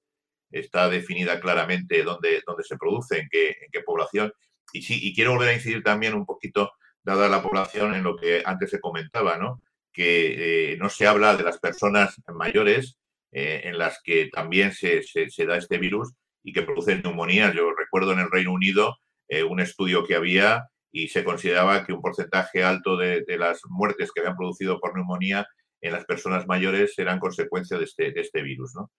está 0.51 0.89
definida 0.89 1.39
claramente 1.39 2.03
dónde, 2.03 2.43
dónde 2.45 2.63
se 2.63 2.77
produce, 2.77 3.19
en 3.19 3.29
qué, 3.31 3.49
en 3.49 3.71
qué 3.71 3.81
población. 3.81 4.33
Y 4.73 4.81
sí, 4.81 4.99
y 5.01 5.13
quiero 5.13 5.31
volver 5.31 5.49
a 5.49 5.53
incidir 5.53 5.83
también 5.83 6.13
un 6.13 6.25
poquito, 6.25 6.71
dada 7.03 7.29
la 7.29 7.41
población, 7.41 7.93
en 7.93 8.03
lo 8.03 8.15
que 8.15 8.43
antes 8.45 8.69
se 8.69 8.79
comentaba, 8.79 9.37
¿no? 9.37 9.61
Que 9.91 10.73
eh, 10.73 10.77
no 10.77 10.89
se 10.89 11.07
habla 11.07 11.35
de 11.35 11.43
las 11.43 11.59
personas 11.59 12.21
mayores 12.33 12.97
eh, 13.31 13.61
en 13.65 13.77
las 13.77 13.99
que 14.03 14.29
también 14.31 14.73
se, 14.73 15.03
da 15.45 15.57
este 15.57 15.77
virus 15.77 16.13
y 16.43 16.53
que 16.53 16.63
producen 16.63 17.01
neumonías. 17.01 17.53
Yo 17.53 17.73
recuerdo 17.73 18.13
en 18.13 18.19
el 18.19 18.31
Reino 18.31 18.53
Unido 18.53 18.97
eh, 19.27 19.43
un 19.43 19.59
estudio 19.59 20.05
que 20.05 20.15
había 20.15 20.67
y 20.91 21.07
se 21.07 21.23
consideraba 21.23 21.85
que 21.85 21.93
un 21.93 22.01
porcentaje 22.01 22.63
alto 22.63 22.97
de, 22.97 23.23
de, 23.25 23.37
las 23.37 23.61
muertes 23.69 24.11
que 24.11 24.19
habían 24.19 24.35
producido 24.35 24.79
por 24.79 24.95
neumonía 24.95 25.47
en 25.81 25.93
las 25.93 26.05
personas 26.05 26.47
mayores 26.47 26.97
eran 26.99 27.19
consecuencia 27.19 27.77
de 27.77 27.85
este, 27.85 28.11
de 28.11 28.21
este 28.21 28.41
virus. 28.41 28.73
¿no? 28.75 28.91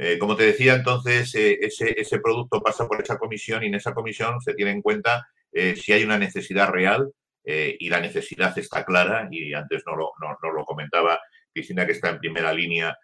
Eh, 0.00 0.16
como 0.16 0.36
te 0.36 0.44
decía, 0.44 0.74
entonces, 0.74 1.34
eh, 1.34 1.58
ese, 1.60 2.00
ese, 2.00 2.20
producto 2.20 2.62
pasa 2.62 2.86
por 2.86 3.02
esa 3.02 3.18
comisión 3.18 3.64
y 3.64 3.66
en 3.66 3.74
esa 3.74 3.92
comisión 3.92 4.40
se 4.40 4.54
tiene 4.54 4.70
en 4.70 4.80
cuenta 4.80 5.26
eh, 5.50 5.74
si 5.74 5.92
hay 5.92 6.04
una 6.04 6.18
necesidad 6.18 6.70
real 6.70 7.10
y 7.50 7.88
la 7.88 7.98
necesidad 7.98 8.58
está 8.58 8.84
clara 8.84 9.26
y 9.30 9.54
antes 9.54 9.82
no 9.86 9.96
lo, 9.96 10.10
no, 10.20 10.36
no 10.42 10.52
lo 10.52 10.66
comentaba 10.66 11.18
Cristina, 11.50 11.86
que 11.86 11.92
está 11.92 12.10
en 12.10 12.18
primera 12.18 12.52
línea, 12.52 12.94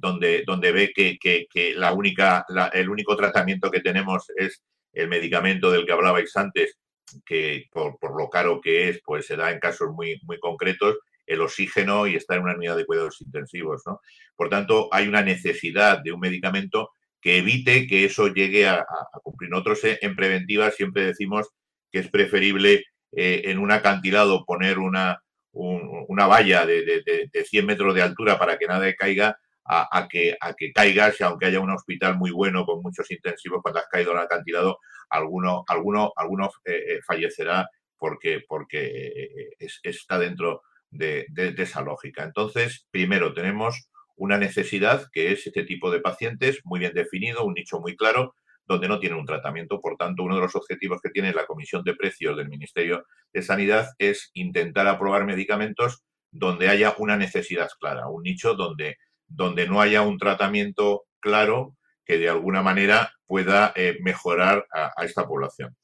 donde, 0.00 0.44
donde 0.46 0.72
ve 0.72 0.92
que, 0.94 1.18
que, 1.18 1.44
que 1.52 1.74
la 1.74 1.92
única, 1.92 2.46
la, 2.48 2.68
el 2.68 2.88
único 2.88 3.14
tratamiento 3.18 3.70
que 3.70 3.82
tenemos 3.82 4.32
es 4.34 4.62
el 4.94 5.08
medicamento 5.08 5.70
del 5.70 5.84
que 5.84 5.92
hablabais 5.92 6.34
antes, 6.38 6.78
que 7.26 7.66
por, 7.70 7.98
por, 7.98 8.18
lo 8.18 8.30
caro 8.30 8.62
que 8.62 8.88
es, 8.88 9.02
pues 9.04 9.26
se 9.26 9.36
da 9.36 9.50
en 9.50 9.58
casos 9.58 9.90
muy, 9.90 10.18
muy 10.22 10.38
concretos 10.38 10.96
el 11.26 11.40
oxígeno 11.40 12.06
y 12.06 12.16
estar 12.16 12.36
en 12.36 12.44
una 12.44 12.54
unidad 12.54 12.76
de 12.76 12.86
cuidados 12.86 13.20
intensivos. 13.20 13.82
¿no? 13.86 14.00
Por 14.34 14.48
tanto, 14.48 14.88
hay 14.92 15.08
una 15.08 15.22
necesidad 15.22 16.00
de 16.02 16.12
un 16.12 16.20
medicamento 16.20 16.90
que 17.20 17.38
evite 17.38 17.86
que 17.86 18.04
eso 18.04 18.28
llegue 18.28 18.68
a, 18.68 18.80
a 18.80 19.20
cumplir. 19.22 19.50
Nosotros 19.50 19.80
en 19.84 20.14
preventiva 20.14 20.70
siempre 20.70 21.06
decimos 21.06 21.48
que 21.90 22.00
es 22.00 22.08
preferible 22.08 22.84
eh, 23.12 23.50
en 23.50 23.58
un 23.58 23.70
acantilado 23.70 24.44
poner 24.44 24.78
una, 24.78 25.22
un, 25.52 26.04
una 26.08 26.26
valla 26.26 26.66
de, 26.66 26.84
de, 26.84 27.30
de, 27.32 27.44
100 27.44 27.64
metros 27.64 27.94
de 27.94 28.02
altura 28.02 28.38
para 28.38 28.58
que 28.58 28.66
nada 28.66 28.92
caiga 28.94 29.38
a, 29.64 30.06
que, 30.08 30.36
a 30.40 30.52
que 30.54 30.70
caigas, 30.72 31.20
aunque 31.22 31.46
haya 31.46 31.58
un 31.58 31.70
hospital 31.70 32.16
muy 32.16 32.30
bueno 32.30 32.64
con 32.64 32.82
muchos 32.82 33.10
intensivos, 33.10 33.62
cuando 33.62 33.80
has 33.80 33.88
caído 33.88 34.12
el 34.12 34.18
acantilado, 34.18 34.78
alguno, 35.08 35.64
alguno, 35.66 36.12
alguno 36.14 36.50
eh, 36.64 36.84
eh 36.88 37.00
fallecerá 37.04 37.68
porque, 37.98 38.44
porque 38.46 39.56
es, 39.58 39.80
está 39.82 40.18
dentro 40.18 40.62
de, 40.96 41.26
esa 41.58 41.82
lógica. 41.82 42.24
Entonces, 42.24 42.86
primero 42.90 43.32
tenemos 43.34 43.88
una 44.16 44.38
necesidad 44.38 45.06
que 45.12 45.32
es 45.32 45.46
este 45.46 45.64
tipo 45.64 45.90
de 45.90 46.00
pacientes 46.00 46.60
muy 46.64 46.80
bien 46.80 46.94
definido, 46.94 47.44
un 47.44 47.54
nicho 47.54 47.80
muy 47.80 47.96
claro, 47.96 48.34
donde 48.66 48.88
no 48.88 48.98
tienen 48.98 49.18
un 49.18 49.26
tratamiento. 49.26 49.80
Por 49.80 49.96
tanto, 49.96 50.22
uno 50.22 50.36
de 50.36 50.42
los 50.42 50.56
objetivos 50.56 51.00
que 51.02 51.10
tiene 51.10 51.32
la 51.32 51.46
Comisión 51.46 51.82
de 51.84 51.94
Precios 51.94 52.36
del 52.36 52.48
Ministerio 52.48 53.06
de 53.32 53.42
Sanidad 53.42 53.88
es 53.98 54.30
intentar 54.34 54.88
aprobar 54.88 55.24
medicamentos 55.24 56.02
donde 56.30 56.68
haya 56.68 56.94
una 56.98 57.16
necesidad 57.16 57.68
clara, 57.78 58.08
un 58.08 58.22
nicho 58.22 58.54
donde, 58.54 58.96
donde 59.26 59.68
no 59.68 59.80
haya 59.80 60.02
un 60.02 60.18
tratamiento 60.18 61.04
claro 61.20 61.76
que 62.04 62.18
de 62.18 62.28
alguna 62.28 62.62
manera 62.62 63.12
pueda 63.26 63.72
eh, 63.74 63.98
mejorar 64.00 64.66
a, 64.72 65.04
esta 65.04 65.26
población. 65.26 65.76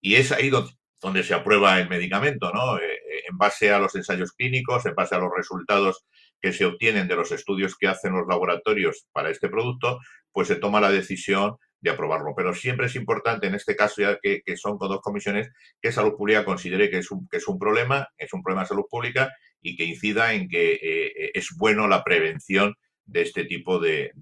Y 0.00 0.16
es 0.16 0.32
ahí 0.32 0.50
donde, 0.50 0.72
donde 1.00 1.22
se 1.22 1.34
aprueba 1.34 1.80
el 1.80 1.88
medicamento, 1.88 2.52
¿no? 2.52 2.78
Eh, 2.78 2.91
en 3.32 3.38
base 3.38 3.72
a 3.72 3.78
los 3.78 3.94
ensayos 3.96 4.32
clínicos, 4.32 4.86
en 4.86 4.94
base 4.94 5.14
a 5.14 5.18
los 5.18 5.30
resultados 5.34 6.04
que 6.40 6.52
se 6.52 6.64
obtienen 6.64 7.08
de 7.08 7.16
los 7.16 7.32
estudios 7.32 7.76
que 7.76 7.88
hacen 7.88 8.12
los 8.12 8.26
laboratorios 8.28 9.06
para 9.12 9.30
este 9.30 9.48
producto, 9.48 9.98
pues 10.30 10.48
se 10.48 10.56
toma 10.56 10.80
la 10.80 10.90
decisión 10.90 11.56
de 11.80 11.90
aprobarlo. 11.90 12.34
Pero 12.36 12.54
siempre 12.54 12.86
es 12.86 12.96
importante, 12.96 13.46
en 13.46 13.54
este 13.54 13.74
caso, 13.74 14.02
ya 14.02 14.18
que, 14.20 14.42
son 14.56 14.76
con 14.78 14.88
dos 14.88 15.00
comisiones, 15.00 15.50
que 15.80 15.92
Salud 15.92 16.14
Pública 16.16 16.44
considere 16.44 16.90
que 16.90 16.98
es 16.98 17.10
un, 17.10 17.28
que 17.28 17.38
es 17.38 17.48
un 17.48 17.58
problema, 17.58 18.08
es 18.18 18.32
un 18.32 18.42
problema 18.42 18.62
de 18.62 18.68
salud 18.68 18.84
pública 18.90 19.30
y 19.60 19.76
que 19.76 19.84
incida 19.84 20.34
en 20.34 20.48
que 20.48 20.74
eh, 20.74 21.30
es 21.34 21.48
bueno 21.56 21.88
la 21.88 22.04
prevención 22.04 22.74
de 23.04 23.22
este 23.22 23.44
tipo 23.44 23.78
de, 23.78 24.12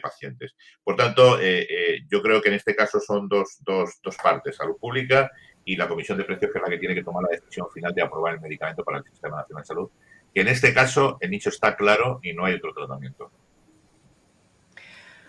pacientes. 0.00 0.54
Por 0.82 0.96
tanto, 0.96 1.40
eh, 1.40 1.66
eh, 1.68 2.00
yo 2.10 2.22
creo 2.22 2.40
que 2.40 2.48
en 2.48 2.54
este 2.54 2.74
caso 2.74 3.00
son 3.00 3.28
dos, 3.28 3.58
dos 3.64 4.16
partes, 4.22 4.56
salud 4.56 4.76
pública 4.80 5.30
y 5.68 5.76
la 5.76 5.86
Comisión 5.86 6.16
de 6.16 6.24
Precios, 6.24 6.50
que 6.50 6.58
es 6.58 6.64
la 6.64 6.70
que 6.70 6.78
tiene 6.78 6.94
que 6.94 7.04
tomar 7.04 7.22
la 7.22 7.28
decisión 7.28 7.66
final 7.70 7.92
de 7.92 8.00
aprobar 8.00 8.34
el 8.34 8.40
medicamento 8.40 8.82
para 8.82 8.98
el 8.98 9.04
Sistema 9.04 9.36
Nacional 9.36 9.62
de 9.62 9.66
Salud, 9.66 9.90
que 10.34 10.40
en 10.40 10.48
este 10.48 10.72
caso 10.72 11.18
el 11.20 11.30
nicho 11.30 11.50
está 11.50 11.76
claro 11.76 12.20
y 12.22 12.32
no 12.32 12.46
hay 12.46 12.54
otro 12.54 12.72
tratamiento. 12.72 13.30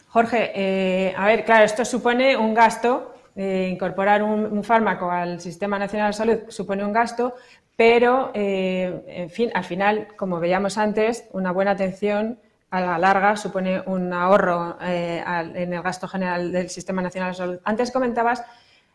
Jorge, 0.07 0.51
eh, 0.55 1.13
a 1.15 1.25
ver, 1.25 1.43
claro, 1.43 1.65
esto 1.65 1.83
supone 1.83 2.37
un 2.37 2.53
gasto, 2.53 3.15
eh, 3.35 3.67
incorporar 3.69 4.23
un, 4.23 4.63
fármaco 4.63 5.11
al 5.11 5.41
Sistema 5.41 5.77
Nacional 5.77 6.11
de 6.11 6.17
Salud 6.17 6.39
supone 6.47 6.85
un 6.85 6.93
gasto, 6.93 7.35
pero, 7.75 8.31
eh, 8.33 9.03
en 9.07 9.29
fin, 9.29 9.51
al 9.53 9.65
final, 9.65 10.07
como 10.15 10.39
veíamos 10.39 10.77
antes, 10.77 11.27
una 11.33 11.51
buena 11.51 11.71
atención 11.71 12.39
a 12.71 12.79
la 12.79 12.97
larga 12.97 13.35
supone 13.35 13.81
un 13.87 14.13
ahorro 14.13 14.77
al, 14.79 15.57
en 15.57 15.73
el 15.73 15.81
gasto 15.81 16.07
general 16.07 16.51
del 16.51 16.69
Sistema 16.69 17.01
Nacional 17.01 17.31
de 17.31 17.37
Salud. 17.37 17.59
Antes 17.65 17.91
comentabas 17.91 18.43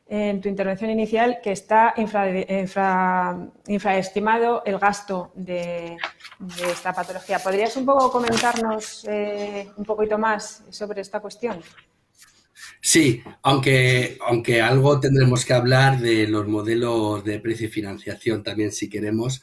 en 0.07 0.41
tu 0.41 0.49
intervención 0.49 0.91
inicial 0.91 1.39
que 1.43 1.53
está 1.53 1.95
infra, 1.97 2.29
infra, 2.61 3.49
infraestimado 3.67 4.63
el 4.67 4.79
gasto 4.79 5.33
de, 5.35 5.97
de, 6.39 6.71
esta 6.71 6.93
patología. 6.93 7.39
¿Podrías 7.39 7.77
un 7.77 7.87
poco 7.87 8.11
comentarnos 8.13 9.07
eh, 9.09 9.71
un 9.77 9.85
poquito 9.85 10.19
más 10.19 10.63
sobre 10.69 11.01
esta 11.01 11.21
cuestión? 11.21 11.61
Sí, 12.81 13.23
aunque, 13.43 14.19
aunque 14.27 14.61
algo 14.61 15.01
tendremos 15.01 15.45
que 15.45 15.55
hablar 15.55 15.99
de 15.99 16.29
los 16.29 16.47
modelos 16.47 17.25
de 17.25 17.41
precio 17.41 17.67
y 17.67 17.71
financiación 17.71 18.43
también 18.43 18.73
si 18.73 18.91
queremos, 18.91 19.43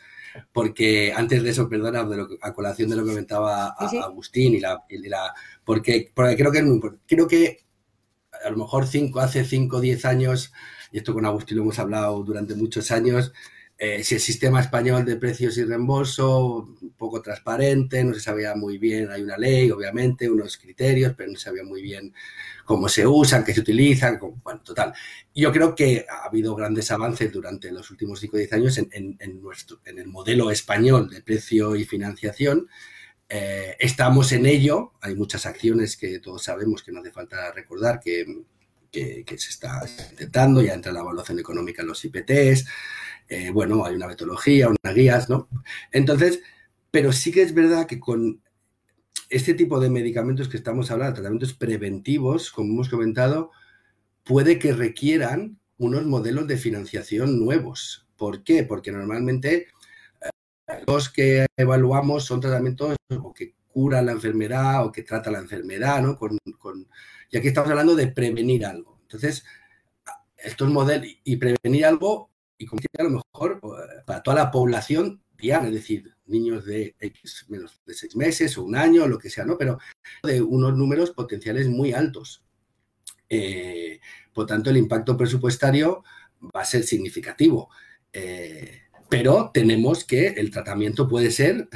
porque 0.53 1.11
antes 1.15 1.41
de 1.43 1.49
eso, 1.49 1.67
perdona, 1.67 2.03
de 2.03 2.17
lo, 2.17 2.27
a 2.41 2.53
colación 2.53 2.89
de 2.89 2.95
lo 2.95 3.03
que 3.03 3.09
comentaba. 3.09 3.69
Agustín 3.69 4.53
y 4.53 4.59
la, 4.59 4.83
y 4.87 5.09
la 5.09 5.33
porque, 5.65 6.11
porque 6.13 6.37
creo 6.37 6.51
que. 6.51 6.63
Creo 7.07 7.27
que 7.27 7.57
a 8.43 8.49
lo 8.49 8.57
mejor 8.57 8.87
cinco, 8.87 9.19
hace 9.19 9.43
5 9.45 9.77
o 9.77 9.79
10 9.81 10.05
años, 10.05 10.51
y 10.91 10.97
esto 10.97 11.13
con 11.13 11.25
Agustín 11.25 11.57
lo 11.57 11.63
hemos 11.63 11.79
hablado 11.79 12.23
durante 12.23 12.55
muchos 12.55 12.91
años, 12.91 13.31
eh, 13.83 14.03
si 14.03 14.13
el 14.13 14.21
sistema 14.21 14.61
español 14.61 15.03
de 15.05 15.15
precios 15.15 15.57
y 15.57 15.63
reembolso, 15.63 16.69
poco 16.99 17.19
transparente, 17.19 18.03
no 18.03 18.13
se 18.13 18.19
sabía 18.19 18.53
muy 18.53 18.77
bien, 18.77 19.09
hay 19.09 19.23
una 19.23 19.39
ley, 19.39 19.71
obviamente, 19.71 20.29
unos 20.29 20.57
criterios, 20.57 21.15
pero 21.17 21.31
no 21.31 21.35
se 21.39 21.45
sabía 21.45 21.63
muy 21.63 21.81
bien 21.81 22.13
cómo 22.63 22.87
se 22.87 23.07
usan, 23.07 23.43
qué 23.43 23.55
se 23.55 23.61
utilizan, 23.61 24.19
cómo, 24.19 24.39
bueno, 24.43 24.61
total. 24.61 24.93
Yo 25.33 25.51
creo 25.51 25.73
que 25.73 26.05
ha 26.07 26.27
habido 26.27 26.53
grandes 26.53 26.91
avances 26.91 27.33
durante 27.33 27.71
los 27.71 27.89
últimos 27.89 28.19
5 28.19 28.35
o 28.35 28.37
10 28.37 28.53
años 28.53 28.77
en, 28.77 29.41
nuestro, 29.41 29.79
en 29.85 29.97
el 29.97 30.07
modelo 30.07 30.51
español 30.51 31.09
de 31.09 31.23
precio 31.23 31.75
y 31.75 31.83
financiación, 31.83 32.67
eh, 33.33 33.77
estamos 33.79 34.33
en 34.33 34.45
ello, 34.45 34.91
hay 34.99 35.15
muchas 35.15 35.45
acciones 35.45 35.95
que 35.95 36.19
todos 36.19 36.43
sabemos 36.43 36.83
que 36.83 36.91
no 36.91 36.99
hace 36.99 37.11
falta 37.11 37.49
recordar 37.53 38.01
que, 38.01 38.25
se 38.91 39.49
está 39.49 39.81
intentando, 40.09 40.61
ya 40.61 40.73
entra 40.73 40.91
la 40.91 40.99
evaluación 40.99 41.39
económica 41.39 41.81
en 41.81 41.87
los 41.87 42.03
IPTs, 42.03 42.65
eh, 43.29 43.49
bueno, 43.51 43.85
hay 43.85 43.95
una 43.95 44.07
metodología, 44.07 44.67
unas 44.67 44.95
guías, 44.95 45.29
¿no? 45.29 45.47
Entonces, 45.93 46.41
pero 46.91 47.13
sí 47.13 47.31
que 47.31 47.41
es 47.41 47.53
verdad 47.53 47.87
que 47.87 48.01
con 48.01 48.41
este 49.29 49.53
tipo 49.53 49.79
de 49.79 49.89
medicamentos 49.89 50.49
que 50.49 50.57
estamos 50.57 50.91
hablando, 50.91 51.13
tratamientos 51.13 51.53
preventivos, 51.53 52.51
como 52.51 52.73
hemos 52.73 52.89
comentado, 52.89 53.51
puede 54.25 54.59
que 54.59 54.73
requieran 54.73 55.57
unos 55.77 56.05
modelos 56.05 56.47
de 56.47 56.57
financiación 56.57 57.39
nuevos. 57.39 58.07
¿Por 58.17 58.43
qué? 58.43 58.63
Porque 58.63 58.91
normalmente 58.91 59.67
los 60.87 61.09
que 61.09 61.45
evaluamos 61.57 62.25
son 62.25 62.39
tratamientos 62.39 62.95
o 63.21 63.33
que 63.33 63.55
curan 63.67 64.05
la 64.05 64.11
enfermedad 64.11 64.85
o 64.85 64.91
que 64.91 65.03
tratan 65.03 65.33
la 65.33 65.39
enfermedad, 65.39 66.01
¿no? 66.01 66.17
Con, 66.17 66.37
y 67.29 67.37
aquí 67.37 67.47
estamos 67.47 67.69
hablando 67.69 67.95
de 67.95 68.07
prevenir 68.07 68.65
algo. 68.65 68.99
Entonces, 69.03 69.43
estos 70.37 70.69
modelos 70.69 71.07
y 71.23 71.37
prevenir 71.37 71.85
algo, 71.85 72.29
y 72.57 72.65
como 72.65 72.81
a 72.97 73.03
lo 73.03 73.09
mejor 73.09 73.61
eh, 73.63 74.01
para 74.05 74.23
toda 74.23 74.35
la 74.37 74.51
población 74.51 75.21
diana, 75.37 75.67
es 75.67 75.73
decir, 75.73 76.13
niños 76.25 76.65
de 76.65 76.95
X 76.99 77.45
menos 77.49 77.81
de 77.85 77.93
seis 77.93 78.15
meses 78.15 78.57
o 78.57 78.63
un 78.63 78.75
año, 78.75 79.07
lo 79.07 79.17
que 79.17 79.29
sea, 79.29 79.45
¿no? 79.45 79.57
Pero 79.57 79.79
de 80.23 80.41
unos 80.41 80.75
números 80.75 81.11
potenciales 81.11 81.67
muy 81.67 81.93
altos. 81.93 82.43
Eh, 83.27 83.99
por 84.33 84.45
tanto, 84.45 84.69
el 84.69 84.77
impacto 84.77 85.17
presupuestario 85.17 86.03
va 86.55 86.61
a 86.61 86.65
ser 86.65 86.83
significativo. 86.83 87.69
Eh, 88.13 88.81
pero 89.11 89.51
tenemos 89.53 90.05
que 90.05 90.27
el 90.27 90.51
tratamiento 90.51 91.05
puede 91.05 91.31
ser, 91.31 91.67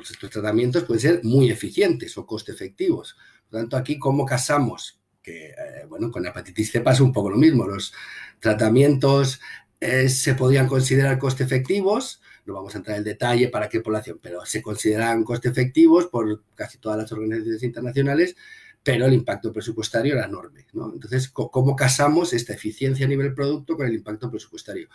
estos 0.00 0.30
tratamientos 0.30 0.82
pueden 0.82 1.00
ser 1.00 1.20
muy 1.22 1.48
eficientes 1.48 2.18
o 2.18 2.26
coste 2.26 2.50
efectivos. 2.50 3.16
Por 3.48 3.52
lo 3.52 3.58
tanto, 3.60 3.76
aquí, 3.76 4.00
¿cómo 4.00 4.26
casamos? 4.26 5.00
Que, 5.22 5.50
eh, 5.50 5.86
bueno, 5.88 6.10
con 6.10 6.24
la 6.24 6.30
hepatitis 6.30 6.72
C 6.72 6.80
pasa 6.80 7.04
un 7.04 7.12
poco 7.12 7.30
lo 7.30 7.36
mismo. 7.36 7.68
Los 7.68 7.94
tratamientos 8.40 9.40
eh, 9.78 10.08
se 10.08 10.34
podrían 10.34 10.66
considerar 10.66 11.20
coste 11.20 11.44
efectivos, 11.44 12.20
no 12.46 12.54
vamos 12.54 12.74
a 12.74 12.78
entrar 12.78 12.96
en 12.96 13.04
detalle 13.04 13.46
para 13.46 13.68
qué 13.68 13.80
población, 13.80 14.18
pero 14.20 14.44
se 14.44 14.60
consideran 14.60 15.22
coste 15.22 15.50
efectivos 15.50 16.08
por 16.08 16.42
casi 16.56 16.78
todas 16.78 16.98
las 16.98 17.12
organizaciones 17.12 17.62
internacionales, 17.62 18.34
pero 18.82 19.06
el 19.06 19.12
impacto 19.12 19.52
presupuestario 19.52 20.14
era 20.14 20.24
enorme. 20.24 20.66
Entonces, 20.72 21.28
¿cómo 21.28 21.76
casamos 21.76 22.32
esta 22.32 22.54
eficiencia 22.54 23.06
a 23.06 23.08
nivel 23.08 23.34
producto 23.34 23.76
con 23.76 23.86
el 23.86 23.94
impacto 23.94 24.28
presupuestario? 24.28 24.88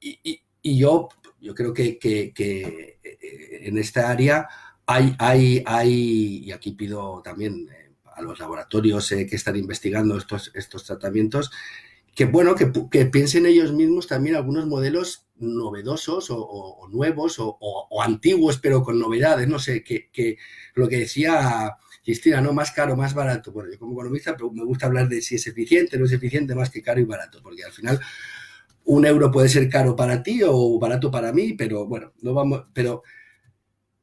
Y, 0.00 0.42
yo, 0.76 1.08
yo 1.40 1.54
creo 1.54 1.72
que, 1.72 1.98
que, 1.98 2.32
eh, 2.36 3.60
en 3.62 3.78
esta 3.78 4.10
área 4.10 4.48
hay, 4.86 5.14
hay, 5.18 5.62
hay, 5.66 6.42
y 6.44 6.52
aquí 6.52 6.72
pido 6.72 7.22
también 7.22 7.68
eh, 7.70 7.92
a 8.14 8.22
los 8.22 8.38
laboratorios 8.38 9.08
que 9.08 9.36
están 9.36 9.56
investigando 9.56 10.16
estos, 10.16 10.50
estos 10.54 10.84
tratamientos, 10.84 11.50
que 12.18 12.24
bueno, 12.24 12.56
que, 12.56 12.66
piensen 13.06 13.46
ellos 13.46 13.72
mismos 13.72 14.08
también 14.08 14.34
algunos 14.34 14.66
modelos 14.66 15.28
novedosos 15.36 16.26
o, 16.30 16.88
nuevos 16.90 17.36
o, 17.38 18.02
antiguos, 18.02 18.58
pero 18.58 18.82
con 18.82 18.98
novedades, 18.98 19.46
no 19.46 19.60
sé, 19.60 19.84
que, 19.84 20.36
lo 20.74 20.88
que 20.88 20.98
decía 20.98 21.76
Cristina, 22.02 22.40
¿no? 22.40 22.52
Más 22.52 22.72
caro, 22.72 22.96
más 22.96 23.14
barato. 23.14 23.52
Bueno, 23.52 23.70
yo 23.70 23.78
como 23.78 23.92
economista 23.92 24.36
me 24.52 24.64
gusta 24.64 24.86
hablar 24.86 25.08
de 25.08 25.22
si 25.22 25.36
es 25.36 25.46
eficiente, 25.46 25.96
no 25.96 26.06
es 26.06 26.12
eficiente, 26.12 26.56
más 26.56 26.70
que 26.70 26.82
caro 26.82 26.98
y 26.98 27.04
barato, 27.04 27.40
porque 27.40 27.62
al 27.62 27.70
final 27.70 28.00
un 28.88 29.04
euro 29.04 29.30
puede 29.30 29.50
ser 29.50 29.68
caro 29.68 29.94
para 29.94 30.22
ti 30.22 30.40
o 30.42 30.78
barato 30.78 31.10
para 31.10 31.30
mí, 31.30 31.52
pero 31.52 31.86
bueno, 31.86 32.14
no 32.22 32.32
vamos, 32.32 32.64
pero 32.72 33.02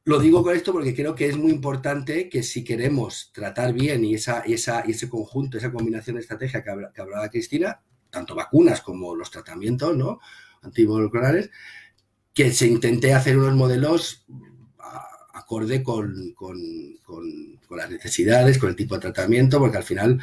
lo 0.04 0.20
digo 0.20 0.44
con 0.44 0.54
esto 0.54 0.72
porque 0.72 0.94
creo 0.94 1.12
que 1.12 1.26
es 1.26 1.36
muy 1.36 1.50
importante 1.50 2.28
que 2.28 2.44
si 2.44 2.62
queremos 2.62 3.32
tratar 3.34 3.72
bien 3.72 4.04
y, 4.04 4.14
esa, 4.14 4.40
esa, 4.40 4.84
y 4.86 4.92
ese 4.92 5.08
conjunto, 5.08 5.58
esa 5.58 5.72
combinación 5.72 6.14
de 6.14 6.22
estrategia 6.22 6.62
que, 6.62 7.00
hablaba 7.00 7.28
Cristina, 7.28 7.80
tanto 8.10 8.36
vacunas 8.36 8.80
como 8.80 9.16
los 9.16 9.28
tratamientos 9.28 9.96
¿no? 9.96 10.20
antimoleculares, 10.62 11.50
que 12.32 12.52
se 12.52 12.68
intente 12.68 13.12
hacer 13.12 13.36
unos 13.38 13.56
modelos 13.56 14.24
acorde 15.32 15.82
con, 15.82 16.36
las 17.70 17.90
necesidades, 17.90 18.58
con 18.58 18.68
el 18.68 18.76
tipo 18.76 18.94
de 18.94 19.00
tratamiento, 19.00 19.58
porque 19.58 19.78
al 19.78 19.82
final, 19.82 20.20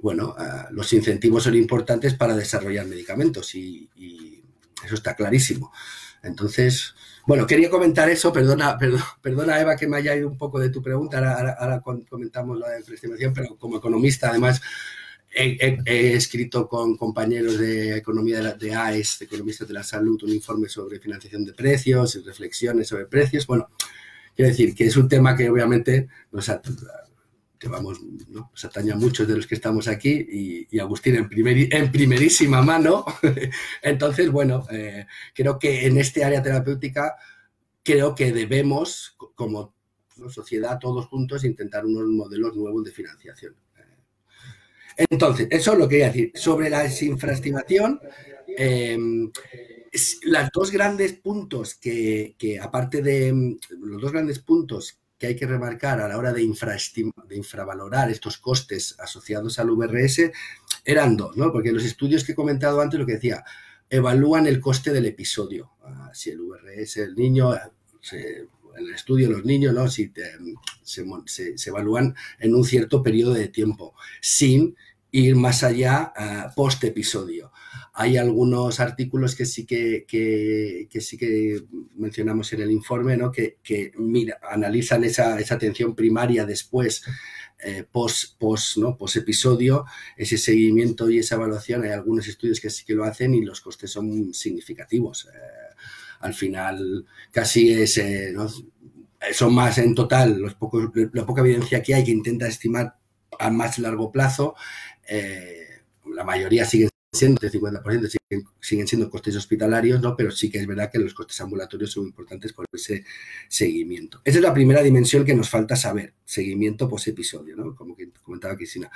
bueno, 0.00 0.34
ah, 0.38 0.68
los 0.70 0.92
incentivos 0.92 1.44
son 1.44 1.54
importantes 1.54 2.14
para 2.14 2.36
desarrollar 2.36 2.86
medicamentos 2.86 3.54
y, 3.54 3.88
eso 4.84 4.96
está 4.96 5.14
clarísimo. 5.14 5.72
Entonces, 6.24 6.96
bueno, 7.24 7.46
quería 7.46 7.70
comentar 7.70 8.08
eso, 8.08 8.32
perdona, 8.34 8.76
perdona, 9.20 9.60
Eva 9.60 9.76
que 9.76 9.86
me 9.86 9.98
haya 9.98 10.16
ido 10.16 10.28
un 10.28 10.36
poco 10.36 10.58
de 10.58 10.70
tu 10.70 10.82
pregunta, 10.82 11.18
ahora, 11.18 11.56
ahora 11.58 11.82
comentamos 12.08 12.58
la 12.58 12.70
de 12.70 12.78
estimación, 12.78 13.32
pero 13.32 13.56
como 13.56 13.76
economista 13.76 14.30
además 14.30 14.60
He, 15.34 16.14
escrito 16.14 16.68
con 16.68 16.96
compañeros 16.98 17.58
de 17.58 17.96
economía 17.96 18.40
de, 18.40 18.54
de, 18.54 18.74
AES, 18.74 19.18
de 19.18 19.24
economistas 19.24 19.66
de 19.66 19.72
la 19.72 19.82
salud, 19.82 20.22
un 20.22 20.30
informe 20.30 20.68
sobre 20.68 21.00
financiación 21.00 21.44
de 21.46 21.54
precios 21.54 22.16
y 22.16 22.20
reflexiones 22.20 22.88
sobre 22.88 23.06
precios. 23.06 23.46
Bueno, 23.46 23.70
quiero 24.36 24.50
decir 24.50 24.74
que 24.74 24.84
es 24.84 24.96
un 24.96 25.08
tema 25.08 25.34
que 25.34 25.48
obviamente 25.48 26.08
nos, 26.32 26.50
atañe 28.66 28.92
a 28.92 28.96
muchos 28.96 29.26
de 29.26 29.36
los 29.36 29.46
que 29.46 29.54
estamos 29.54 29.88
aquí 29.88 30.66
y, 30.70 30.78
Agustín 30.78 31.16
en, 31.16 31.28
en, 31.30 31.92
primerísima 31.92 32.62
mano. 32.62 33.04
Entonces, 33.82 34.30
bueno, 34.30 34.66
eh, 34.70 35.06
creo 35.34 35.58
que 35.58 35.86
en 35.86 35.98
este 35.98 36.24
área 36.24 36.42
terapéutica 36.42 37.16
creo 37.82 38.14
que 38.14 38.32
debemos, 38.32 39.16
como 39.34 39.74
sociedad, 40.30 40.78
todos 40.78 41.06
juntos, 41.06 41.44
intentar 41.44 41.84
unos 41.84 42.08
modelos 42.08 42.54
nuevos 42.56 42.84
de 42.84 42.92
financiación. 42.92 43.56
Entonces, 44.96 45.48
eso 45.50 45.72
es 45.72 45.78
lo 45.78 45.88
que 45.88 45.96
quería 45.96 46.06
decir. 46.08 46.32
Sobre 46.34 46.70
la 46.70 46.82
desinfraestimación, 46.82 48.00
em, 48.56 49.30
los 50.22 50.48
dos 50.52 50.70
grandes 50.70 51.14
puntos 51.14 51.74
que, 51.74 52.34
aparte 52.60 53.02
de 53.02 53.58
los 53.80 54.00
dos 54.00 54.12
grandes 54.12 54.38
puntos 54.38 54.98
que 55.22 55.28
hay 55.28 55.36
que 55.36 55.46
remarcar 55.46 56.00
a 56.00 56.08
la 56.08 56.18
hora 56.18 56.32
de, 56.32 56.40
de 56.40 57.36
infravalorar 57.36 58.10
estos 58.10 58.38
costes 58.38 58.96
asociados 58.98 59.60
al 59.60 59.70
VRS 59.70 60.32
eran 60.84 61.16
dos, 61.16 61.36
¿no? 61.36 61.52
Porque 61.52 61.70
los 61.70 61.84
estudios 61.84 62.24
que 62.24 62.32
he 62.32 62.34
comentado 62.34 62.80
antes 62.80 62.98
lo 62.98 63.06
que 63.06 63.12
decía, 63.12 63.44
evalúan 63.88 64.48
el 64.48 64.58
coste 64.58 64.92
del 64.92 65.06
episodio. 65.06 65.70
Ah, 65.84 66.10
si 66.12 66.30
el 66.30 66.40
VRS, 66.40 66.96
el 66.96 67.14
niño, 67.14 67.54
en 67.54 68.48
el 68.76 68.92
estudio 68.92 69.30
los 69.30 69.44
niños, 69.44 69.72
¿no? 69.72 69.86
Se, 69.86 70.10
se, 71.56 71.70
evalúan 71.70 72.16
en 72.40 72.56
un 72.56 72.64
cierto 72.64 73.00
periodo 73.00 73.34
de 73.34 73.46
tiempo, 73.46 73.94
sin 74.20 74.76
ir 75.12 75.36
más 75.36 75.62
allá 75.62 76.12
uh, 76.18 76.52
post 76.56 76.82
episodio. 76.82 77.52
Hay 77.94 78.16
algunos 78.16 78.80
artículos 78.80 79.34
que 79.34 79.44
sí 79.44 79.66
que, 79.66 80.06
que, 80.08 81.00
sí 81.00 81.18
que 81.18 81.62
mencionamos 81.96 82.52
en 82.52 82.62
el 82.62 82.70
informe, 82.70 83.16
¿no? 83.16 83.30
que, 83.30 83.58
que 83.62 83.92
mira, 83.96 84.38
analizan 84.50 85.04
esa, 85.04 85.38
esa, 85.38 85.56
atención 85.56 85.94
primaria 85.94 86.46
después, 86.46 87.04
eh, 87.62 87.84
post, 87.90 88.38
post, 88.38 88.78
¿no? 88.78 88.96
post 88.96 89.16
episodio, 89.16 89.84
ese 90.16 90.38
seguimiento 90.38 91.10
y 91.10 91.18
esa 91.18 91.34
evaluación. 91.34 91.84
Hay 91.84 91.90
algunos 91.90 92.26
estudios 92.26 92.60
que 92.60 92.70
sí 92.70 92.84
que 92.84 92.94
lo 92.94 93.04
hacen 93.04 93.34
y 93.34 93.42
los 93.42 93.60
costes 93.60 93.90
son 93.90 94.32
significativos. 94.32 95.26
Eh, 95.26 95.74
al 96.20 96.34
final, 96.34 97.04
casi 97.30 97.72
es, 97.72 97.98
eh, 97.98 98.34
son 99.32 99.54
más 99.54 99.76
en 99.78 99.94
total 99.94 100.38
los 100.38 100.54
pocos, 100.54 100.90
la 101.12 101.26
poca 101.26 101.42
evidencia 101.42 101.82
que 101.82 101.94
hay 101.94 102.04
que 102.04 102.10
intenta 102.10 102.46
estimar 102.46 102.96
a 103.38 103.50
más 103.50 103.78
largo 103.78 104.10
plazo 104.12 104.54
eh, 105.08 105.82
la 106.14 106.24
mayoría 106.24 106.64
siguen 106.64 106.91
50% 107.12 108.18
siguen, 108.58 108.88
siendo 108.88 109.10
costes 109.10 109.36
hospitalarios, 109.36 110.00
¿no? 110.00 110.16
pero 110.16 110.30
sí 110.30 110.50
que 110.50 110.58
es 110.58 110.66
verdad 110.66 110.90
que 110.90 110.98
los 110.98 111.12
costes 111.12 111.38
ambulatorios 111.42 111.92
son 111.92 112.06
importantes 112.06 112.54
por 112.54 112.64
ese 112.72 113.04
seguimiento. 113.48 114.22
Esa 114.24 114.38
es 114.38 114.42
la 114.42 114.54
primera 114.54 114.82
dimensión 114.82 115.24
que 115.24 115.34
nos 115.34 115.50
falta 115.50 115.76
saber, 115.76 116.14
seguimiento 116.24 116.88
post-episodio, 116.88 117.54
¿no? 117.54 117.76
como 117.76 117.94
comentaba 118.22 118.56
Cristina. 118.56 118.90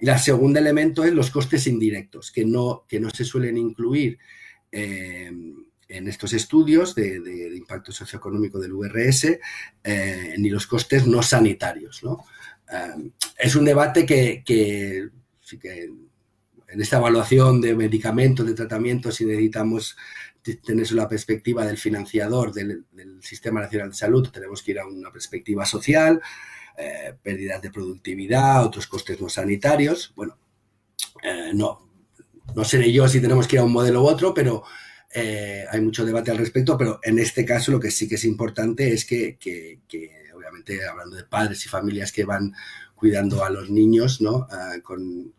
Y 0.00 0.06
la 0.06 0.18
segundo 0.18 0.58
elemento 0.58 1.04
es 1.04 1.12
los 1.12 1.30
costes 1.30 1.66
indirectos, 1.66 2.32
que 2.32 2.46
no, 2.46 2.84
que 2.88 3.00
no 3.00 3.10
se 3.10 3.24
suelen 3.24 3.58
incluir. 3.58 4.18
Eh, 4.72 5.30
en 5.90 6.06
estos 6.06 6.34
estudios 6.34 6.94
de, 6.94 7.16
impacto 7.56 7.92
socioeconómico 7.92 8.58
del 8.58 8.74
VRS, 8.74 9.40
eh, 9.82 10.34
ni 10.36 10.50
los 10.50 10.66
costes 10.66 11.06
no 11.06 11.22
sanitarios. 11.22 12.04
¿no? 12.04 12.26
es 13.38 13.56
un 13.56 13.64
debate 13.64 14.04
que, 14.04 14.42
que 14.44 15.08
en 16.68 16.82
esta 16.82 16.98
evaluación 16.98 17.60
de 17.60 17.74
medicamentos, 17.74 18.46
de 18.46 18.54
tratamientos, 18.54 19.16
si 19.16 19.24
necesitamos 19.24 19.96
tener 20.64 20.90
la 20.92 21.08
perspectiva 21.08 21.66
del 21.66 21.78
financiador 21.78 22.52
del, 22.52 22.84
Sistema 23.20 23.60
Nacional 23.60 23.90
de 23.90 23.96
Salud, 23.96 24.28
tenemos 24.30 24.62
que 24.62 24.70
ir 24.70 24.78
a 24.78 24.86
una 24.86 25.10
perspectiva 25.10 25.66
social, 25.66 26.20
eh, 26.76 27.14
pérdidas 27.20 27.60
de 27.60 27.70
productividad, 27.70 28.64
otros 28.64 28.86
costes 28.86 29.20
no 29.20 29.28
sanitarios. 29.28 30.12
Bueno, 30.14 30.38
eh, 31.22 31.50
no, 31.52 31.90
no 32.54 32.64
seré 32.64 32.92
yo 32.92 33.08
si 33.08 33.20
tenemos 33.20 33.46
que 33.46 33.56
ir 33.56 33.60
a 33.60 33.64
un 33.64 33.72
modelo 33.72 34.02
u 34.02 34.06
otro, 34.06 34.32
pero 34.32 34.62
eh, 35.12 35.64
hay 35.70 35.80
mucho 35.80 36.06
debate 36.06 36.30
al 36.30 36.38
respecto, 36.38 36.78
pero 36.78 37.00
en 37.02 37.18
este 37.18 37.44
caso 37.44 37.72
lo 37.72 37.80
que 37.80 37.90
sí 37.90 38.08
que 38.08 38.14
es 38.14 38.24
importante 38.24 38.92
es 38.92 39.04
que, 39.04 39.36
obviamente, 40.34 40.86
hablando 40.86 41.16
de 41.16 41.24
padres 41.24 41.64
y 41.64 41.68
familias 41.68 42.12
que 42.12 42.24
van 42.24 42.54
cuidando 42.94 43.44
a 43.44 43.50
los 43.50 43.70
niños 43.70 44.20
¿no? 44.20 44.46
Ah, 44.50 44.74
con, 44.82 45.32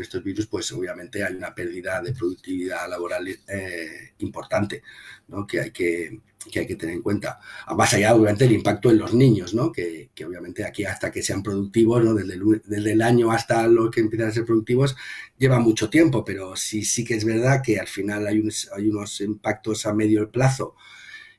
estos 0.00 0.22
virus, 0.22 0.46
pues 0.46 0.70
obviamente 0.72 1.24
hay 1.24 1.34
una 1.34 1.54
pérdida 1.54 2.02
de 2.02 2.12
productividad 2.12 2.88
laboral 2.88 3.26
eh, 3.28 4.12
importante 4.18 4.82
¿no? 5.28 5.46
que, 5.46 5.60
hay 5.60 5.70
que, 5.70 6.20
hay 6.54 6.66
que 6.66 6.76
tener 6.76 6.96
en 6.96 7.02
cuenta. 7.02 7.40
Más 7.74 7.94
allá, 7.94 8.14
obviamente, 8.14 8.44
el 8.44 8.52
impacto 8.52 8.90
en 8.90 8.98
los 8.98 9.14
niños, 9.14 9.54
¿no? 9.54 9.72
que, 9.72 10.10
obviamente 10.26 10.64
aquí 10.64 10.84
hasta 10.84 11.10
que 11.10 11.22
sean 11.22 11.42
productivos, 11.42 12.04
¿no? 12.04 12.14
desde, 12.14 12.34
el, 12.34 12.62
desde 12.64 12.92
el 12.92 13.02
año 13.02 13.32
hasta 13.32 13.66
los 13.66 13.90
que 13.90 14.00
empiezan 14.00 14.28
a 14.28 14.32
ser 14.32 14.44
productivos, 14.44 14.96
lleva 15.38 15.58
mucho 15.58 15.88
tiempo, 15.88 16.24
pero 16.24 16.56
sí, 16.56 16.84
sí 16.84 17.04
que 17.04 17.14
es 17.14 17.24
verdad 17.24 17.62
que 17.64 17.78
al 17.78 17.88
final 17.88 18.26
hay, 18.26 18.42
hay 18.76 18.88
unos 18.88 19.20
impactos 19.20 19.86
a 19.86 19.94
medio 19.94 20.30
plazo 20.30 20.76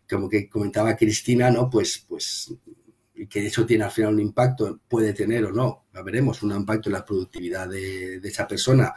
como 0.09 0.29
que 0.29 0.49
comentaba 0.49 0.97
Cristina, 0.97 1.49
¿no? 1.49 1.69
Pues, 1.69 2.05
pues 2.07 2.53
que 3.27 3.47
eso 3.47 3.65
tiene 3.65 3.83
al 3.83 3.91
final 3.91 4.13
un 4.13 4.19
impacto, 4.19 4.79
puede 4.87 5.13
tener 5.13 5.45
o 5.45 5.51
no, 5.51 5.85
veremos, 6.03 6.41
un 6.43 6.51
impacto 6.51 6.89
en 6.89 6.93
la 6.93 7.05
productividad 7.05 7.67
de, 7.69 8.17
esa 8.17 8.47
persona 8.47 8.93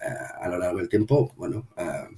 eh, 0.00 0.04
a 0.40 0.48
lo 0.48 0.58
largo 0.58 0.78
del 0.78 0.88
tiempo, 0.88 1.32
bueno, 1.36 1.68
eh, 1.76 2.08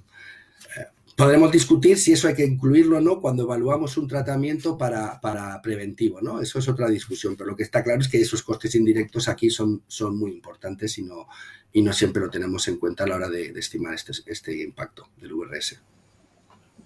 eh, 0.77 0.85
podremos 1.17 1.53
discutir 1.53 1.99
si 1.99 2.13
eso 2.13 2.29
hay 2.29 2.35
que 2.35 2.45
incluirlo 2.45 2.99
o 2.99 3.01
no 3.01 3.21
cuando 3.21 3.45
evaluamos 3.45 3.97
un 3.97 4.09
tratamiento 4.09 4.77
para, 4.77 5.21
preventivo, 5.63 6.21
¿no? 6.21 6.41
Eso 6.41 6.59
es 6.59 6.69
otra 6.69 6.89
discusión, 6.89 7.37
pero 7.37 7.51
lo 7.51 7.57
que 7.57 7.65
está 7.65 7.83
claro 7.83 8.01
es 8.01 8.09
que 8.09 8.21
esos 8.21 8.43
costes 8.43 8.75
indirectos 8.75 9.29
aquí 9.29 9.51
son, 9.51 9.83
son 9.87 10.19
muy 10.19 10.33
importantes 10.33 10.99
y 10.99 11.03
no, 11.03 11.29
y 11.73 11.83
no 11.83 11.93
siempre 11.93 12.23
lo 12.23 12.31
tenemos 12.31 12.67
en 12.69 12.79
cuenta 12.79 13.05
a 13.05 13.07
la 13.07 13.17
hora 13.17 13.29
de, 13.29 13.51
estimar 13.51 13.95
este, 13.95 14.13
este 14.27 14.63
impacto 14.63 15.11
del 15.19 15.35
VRS. 15.35 15.81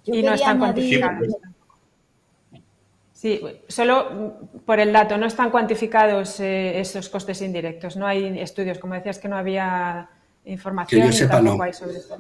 y 0.05 0.23
no 0.23 0.35
están 0.35 0.59
cuantificados. 0.59 1.29
Sí, 3.21 3.39
solo 3.69 4.39
por 4.65 4.81
el 4.81 4.95
dato, 4.95 5.19
no 5.19 5.27
están 5.27 5.51
cuantificados 5.51 6.41
eh, 6.41 6.81
esos 6.81 7.11
costes 7.11 7.43
indirectos. 7.43 7.95
No 7.99 8.07
hay 8.07 8.39
estudios, 8.39 8.79
como 8.79 8.95
decías 8.95 9.19
que 9.19 9.29
no 9.29 9.37
había 9.37 10.09
información. 10.47 11.03
Que 11.03 11.07
yo 11.09 11.13
sepa, 11.13 11.43
no. 11.43 11.61
Hay 11.63 11.75
sobre 11.75 11.99
esto. 11.99 12.17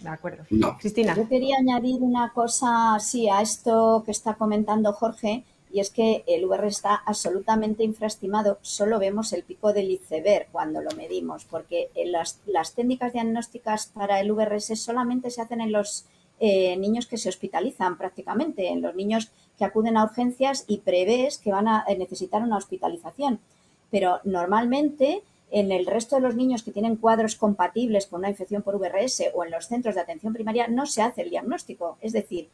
De 0.00 0.08
acuerdo. 0.10 0.44
Cristina. 0.78 1.16
Yo 1.16 1.26
quería 1.30 1.56
añadir 1.56 2.02
una 2.02 2.30
cosa, 2.34 2.98
sí, 3.00 3.26
a 3.26 3.40
esto 3.40 4.02
que 4.04 4.10
está 4.10 4.34
comentando 4.34 4.92
Jorge, 4.92 5.44
y 5.72 5.80
es 5.80 5.88
que 5.88 6.24
el 6.26 6.44
VR 6.44 6.68
está 6.68 6.94
absolutamente 6.94 7.82
infraestimado, 7.82 8.58
solo 8.60 8.98
vemos 8.98 9.32
el 9.32 9.44
pico 9.44 9.72
del 9.72 9.92
iceberg 9.92 10.48
cuando 10.52 10.82
lo 10.82 10.90
medimos, 10.90 11.46
porque 11.46 11.88
las, 12.04 12.40
las 12.44 12.74
técnicas 12.74 13.14
diagnósticas 13.14 13.86
para 13.86 14.20
el 14.20 14.30
VRS 14.30 14.78
solamente 14.78 15.30
se 15.30 15.40
hacen 15.40 15.62
en 15.62 15.72
los 15.72 16.04
eh, 16.38 16.76
niños 16.76 17.06
que 17.06 17.16
se 17.16 17.30
hospitalizan 17.30 17.96
prácticamente, 17.96 18.68
en 18.68 18.82
los 18.82 18.94
niños 18.94 19.30
que 19.58 19.64
acuden 19.64 19.96
a 19.96 20.04
urgencias 20.04 20.64
y 20.66 20.78
prevés 20.78 21.38
que 21.38 21.52
van 21.52 21.68
a 21.68 21.84
necesitar 21.98 22.42
una 22.42 22.56
hospitalización. 22.56 23.40
Pero 23.90 24.20
normalmente 24.24 25.22
en 25.50 25.70
el 25.70 25.86
resto 25.86 26.16
de 26.16 26.22
los 26.22 26.34
niños 26.34 26.62
que 26.62 26.72
tienen 26.72 26.96
cuadros 26.96 27.36
compatibles 27.36 28.06
con 28.06 28.20
una 28.20 28.30
infección 28.30 28.62
por 28.62 28.78
VRS 28.78 29.22
o 29.34 29.44
en 29.44 29.50
los 29.50 29.66
centros 29.66 29.94
de 29.94 30.00
atención 30.00 30.32
primaria 30.32 30.66
no 30.66 30.86
se 30.86 31.02
hace 31.02 31.22
el 31.22 31.30
diagnóstico. 31.30 31.96
Es 32.00 32.12
decir, 32.12 32.48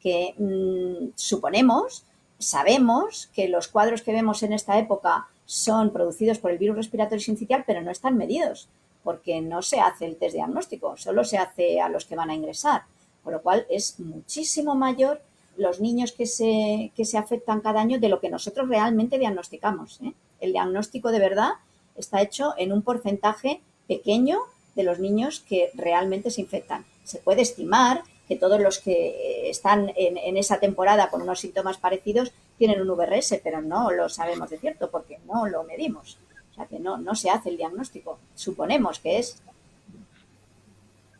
que 0.00 0.34
mm, 0.38 1.12
suponemos 1.14 2.04
sabemos 2.38 3.28
que 3.34 3.48
los 3.48 3.68
cuadros 3.68 4.02
que 4.02 4.12
vemos 4.12 4.42
en 4.42 4.52
esta 4.52 4.78
época 4.78 5.26
son 5.44 5.92
producidos 5.92 6.38
por 6.38 6.50
el 6.50 6.58
virus 6.58 6.76
respiratorio 6.76 7.22
sincitial, 7.22 7.64
pero 7.66 7.82
no 7.82 7.90
están 7.90 8.16
medidos, 8.16 8.68
porque 9.04 9.40
no 9.40 9.62
se 9.62 9.80
hace 9.80 10.06
el 10.06 10.16
test 10.16 10.34
diagnóstico, 10.34 10.96
solo 10.96 11.24
se 11.24 11.38
hace 11.38 11.80
a 11.80 11.88
los 11.88 12.04
que 12.04 12.16
van 12.16 12.30
a 12.30 12.34
ingresar, 12.34 12.82
con 13.22 13.32
lo 13.32 13.42
cual 13.42 13.66
es 13.70 13.98
muchísimo 14.00 14.74
mayor 14.74 15.20
los 15.56 15.80
niños 15.80 16.12
que 16.12 16.26
se, 16.26 16.92
que 16.94 17.04
se 17.04 17.18
afectan 17.18 17.60
cada 17.60 17.80
año 17.80 17.98
de 17.98 18.08
lo 18.08 18.20
que 18.20 18.30
nosotros 18.30 18.68
realmente 18.68 19.18
diagnosticamos. 19.18 20.00
¿eh? 20.02 20.12
El 20.40 20.52
diagnóstico 20.52 21.10
de 21.10 21.18
verdad 21.18 21.52
está 21.96 22.20
hecho 22.22 22.54
en 22.58 22.72
un 22.72 22.82
porcentaje 22.82 23.60
pequeño 23.88 24.40
de 24.74 24.82
los 24.82 24.98
niños 24.98 25.40
que 25.40 25.70
realmente 25.74 26.30
se 26.30 26.42
infectan. 26.42 26.84
Se 27.04 27.18
puede 27.18 27.42
estimar 27.42 28.02
que 28.28 28.36
todos 28.36 28.60
los 28.60 28.80
que 28.80 29.48
están 29.48 29.92
en, 29.96 30.36
esa 30.36 30.58
temporada 30.58 31.08
con 31.10 31.22
unos 31.22 31.40
síntomas 31.40 31.78
parecidos 31.78 32.32
tienen 32.58 32.80
un 32.80 32.88
VRS, 32.88 33.40
pero 33.42 33.62
no 33.62 33.90
lo 33.92 34.08
sabemos 34.08 34.50
de 34.50 34.58
cierto 34.58 34.90
porque 34.90 35.18
no 35.26 35.46
lo 35.46 35.64
medimos. 35.64 36.18
O 36.50 36.54
sea 36.54 36.66
que 36.66 36.78
no, 36.78 36.98
no 36.98 37.14
se 37.14 37.30
hace 37.30 37.50
el 37.50 37.56
diagnóstico. 37.56 38.18
Suponemos 38.34 38.98
que 38.98 39.18
es. 39.18 39.40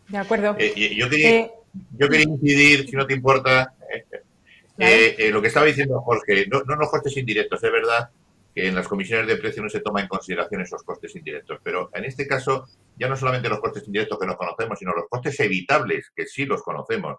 De 0.09 0.19
acuerdo. 0.19 0.57
Eh, 0.59 0.95
yo, 0.97 1.09
quería, 1.09 1.31
eh, 1.31 1.53
yo 1.97 2.09
quería 2.09 2.29
incidir, 2.29 2.89
si 2.89 2.97
no 2.97 3.07
te 3.07 3.15
importa, 3.15 3.75
eh, 4.79 5.31
lo 5.31 5.41
que 5.41 5.49
estaba 5.49 5.67
diciendo 5.67 6.01
Jorge, 6.01 6.47
no, 6.49 6.63
los 6.65 6.91
costes 6.91 7.17
indirectos, 7.17 7.63
es 7.63 7.73
verdad 7.73 8.11
que 8.55 8.69
en 8.69 8.75
las 8.75 8.89
comisiones 8.89 9.27
de 9.27 9.37
precio 9.37 9.63
no 9.63 9.69
se 9.69 9.81
toma 9.81 10.01
en 10.01 10.09
consideración 10.09 10.63
esos 10.63 10.83
costes 10.83 11.15
indirectos, 11.15 11.59
pero 11.63 11.91
en 11.93 12.05
este 12.05 12.27
caso 12.27 12.67
ya 12.99 13.09
no 13.09 13.17
solamente 13.17 13.49
los 13.49 13.61
costes 13.61 13.87
indirectos 13.87 14.19
que 14.19 14.27
no 14.27 14.37
conocemos, 14.37 14.79
sino 14.79 14.93
los 14.93 15.09
costes 15.09 15.39
evitables, 15.41 16.11
que 16.15 16.27
sí 16.27 16.47
los 16.47 16.63
conocemos. 16.63 17.19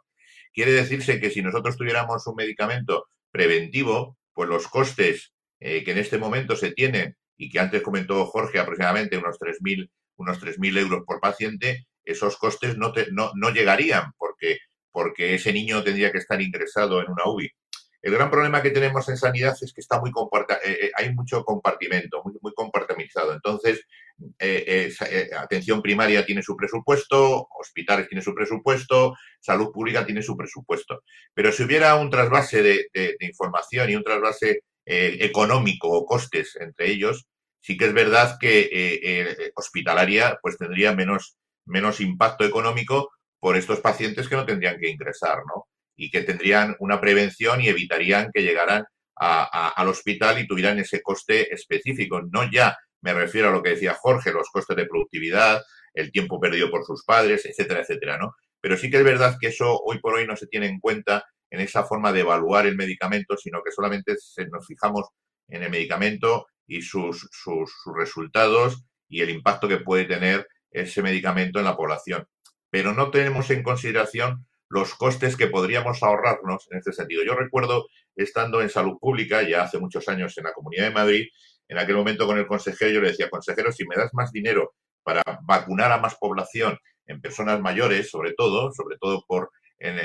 Quiere 0.54 0.72
decirse 0.72 1.20
que 1.20 1.30
si 1.30 1.42
nosotros 1.42 1.78
tuviéramos 1.78 2.26
un 2.26 2.36
medicamento 2.36 3.08
preventivo, 3.32 4.18
pues 4.34 4.50
los 4.50 4.68
costes 4.68 5.34
eh, 5.60 5.84
que 5.84 5.92
en 5.92 6.00
este 6.00 6.18
momento 6.18 6.56
se 6.56 6.72
tienen 6.72 7.16
y 7.38 7.50
que 7.50 7.60
antes 7.60 7.82
comentó 7.82 8.26
Jorge 8.26 8.60
aproximadamente 8.60 9.18
unos 9.18 9.40
3.000 9.40 9.90
unos 10.18 10.42
3.000 10.42 10.78
euros 10.80 11.04
por 11.06 11.20
paciente, 11.20 11.88
esos 12.04 12.38
costes 12.38 12.78
no, 12.78 12.94
no, 13.12 13.32
no 13.36 13.50
llegarían 13.52 14.12
porque, 14.18 14.58
porque 14.98 15.36
ese 15.36 15.54
niño 15.54 15.84
tendría 15.84 16.12
que 16.12 16.18
estar 16.18 16.42
ingresado 16.42 17.00
en 17.00 17.12
una 17.12 17.28
UBI. 17.28 17.52
El 18.02 18.14
gran 18.14 18.32
problema 18.32 18.64
que 18.64 18.72
tenemos 18.72 19.08
en 19.10 19.16
sanidad 19.16 19.56
es 19.62 19.72
que 19.72 19.82
está 19.82 20.00
muy 20.00 20.10
eh, 20.10 20.56
eh, 20.66 20.92
hay 20.96 21.14
mucho 21.14 21.44
compartimento, 21.44 22.24
muy, 22.24 22.34
muy 22.42 22.52
compartimentalizado. 22.56 23.32
Entonces, 23.32 23.86
eh, 24.40 24.90
atención 25.38 25.84
primaria 25.84 26.26
tiene 26.26 26.42
su 26.42 26.56
presupuesto, 26.56 27.48
hospitales 27.60 28.08
tiene 28.08 28.24
su 28.24 28.34
presupuesto, 28.34 29.14
salud 29.40 29.72
pública 29.72 30.04
tiene 30.04 30.24
su 30.24 30.36
presupuesto. 30.36 31.04
Pero 31.36 31.52
si 31.52 31.62
hubiera 31.62 31.94
un 31.94 32.10
trasvase 32.10 32.64
de, 32.64 33.18
información 33.20 33.92
y 33.92 33.96
un 33.98 34.04
trasvase 34.04 34.62
económico 34.84 35.90
o 35.90 36.08
costes 36.08 36.56
entre 36.60 36.90
ellos, 36.90 37.28
sí 37.62 37.78
que 37.78 37.86
es 37.86 37.94
verdad 37.94 38.38
que 38.40 39.52
hospitalaria 39.54 40.40
pues 40.42 40.58
tendría 40.58 40.96
menos, 40.96 41.38
menos 41.68 42.02
impacto 42.02 42.46
económico 42.46 43.12
por 43.40 43.56
estos 43.56 43.80
pacientes 43.80 44.28
que 44.28 44.36
no 44.36 44.46
tendrían 44.46 44.80
que 44.80 44.90
ingresar, 44.90 45.40
¿no? 45.48 45.68
y 45.98 46.12
que 46.12 46.22
tendrían 46.22 46.76
una 46.80 47.02
prevención 47.02 47.60
y 47.60 47.68
evitarían 47.68 48.30
que 48.32 48.44
llegaran 48.44 48.86
al 49.16 49.88
hospital 49.88 50.40
y 50.40 50.48
tuvieran 50.48 50.78
ese 50.78 51.02
coste 51.02 51.52
específico. 51.52 52.22
No 52.32 52.50
ya 52.50 52.78
me 53.02 53.14
refiero 53.14 53.50
a 53.50 53.52
lo 53.52 53.64
que 53.64 53.72
decía 53.72 53.96
Jorge, 53.96 54.32
los 54.32 54.50
costes 54.50 54.78
de 54.78 54.86
productividad, 54.86 55.62
el 55.94 56.12
tiempo 56.12 56.40
perdido 56.40 56.70
por 56.70 56.86
sus 56.86 57.04
padres, 57.04 57.46
etcétera, 57.46 57.82
etcétera, 57.82 58.18
¿no? 58.20 58.36
Pero 58.62 58.78
sí 58.78 58.92
que 58.92 58.98
es 58.98 59.04
verdad 59.04 59.38
que 59.40 59.48
eso 59.48 59.80
hoy 59.84 60.00
por 60.00 60.14
hoy 60.14 60.28
no 60.28 60.36
se 60.36 60.46
tiene 60.46 60.68
en 60.68 60.80
cuenta 60.80 61.26
en 61.50 61.62
esa 61.62 61.84
forma 61.84 62.14
de 62.14 62.20
evaluar 62.20 62.68
el 62.68 62.76
medicamento, 62.76 63.36
sino 63.38 63.64
que 63.64 63.72
solamente 63.72 64.16
nos 64.52 64.68
fijamos 64.68 65.08
en 65.48 65.64
el 65.64 65.72
medicamento 65.72 66.46
y 66.68 66.82
sus, 66.84 67.28
sus 67.32 67.72
resultados 67.96 68.84
y 69.10 69.22
el 69.22 69.32
impacto 69.32 69.68
que 69.68 69.78
puede 69.78 70.06
tener 70.06 70.48
ese 70.70 71.02
medicamento 71.02 71.58
en 71.58 71.66
la 71.66 71.78
población. 71.78 72.28
Pero 72.70 72.94
no 72.94 73.12
tenemos 73.12 73.50
en 73.50 73.64
consideración 73.64 74.46
los 74.70 74.96
costes 74.96 75.38
que 75.38 75.48
podríamos 75.48 76.04
ahorrarnos 76.04 76.68
en 76.72 76.80
este 76.80 76.92
sentido. 76.92 77.24
Yo 77.24 77.36
recuerdo 77.36 77.88
estando 78.16 78.62
en 78.62 78.70
salud 78.70 78.98
pública, 79.00 79.42
ya 79.48 79.64
hace 79.64 79.80
muchos 79.80 80.08
años 80.10 80.38
en 80.38 80.44
la 80.44 80.54
Comunidad 80.54 80.86
de 80.86 80.94
Madrid, 80.94 81.28
en 81.70 81.78
aquel 81.78 81.96
momento 81.96 82.26
con 82.26 82.38
el 82.38 82.48
consejero 82.48 82.92
yo 82.92 83.02
le 83.02 83.10
decía, 83.10 83.30
consejero, 83.30 83.72
si 83.72 83.86
me 83.88 83.96
das 83.96 84.14
más 84.14 84.32
dinero 84.32 84.74
para 85.04 85.22
vacunar 85.44 85.92
a 85.92 86.00
más 86.00 86.16
población 86.16 86.78
en 87.06 87.22
personas 87.22 87.62
mayores, 87.62 88.10
sobre 88.10 88.34
todo, 88.34 88.72
sobre 88.74 88.98
todo 88.98 89.24
por 89.28 89.52
en, 89.80 89.98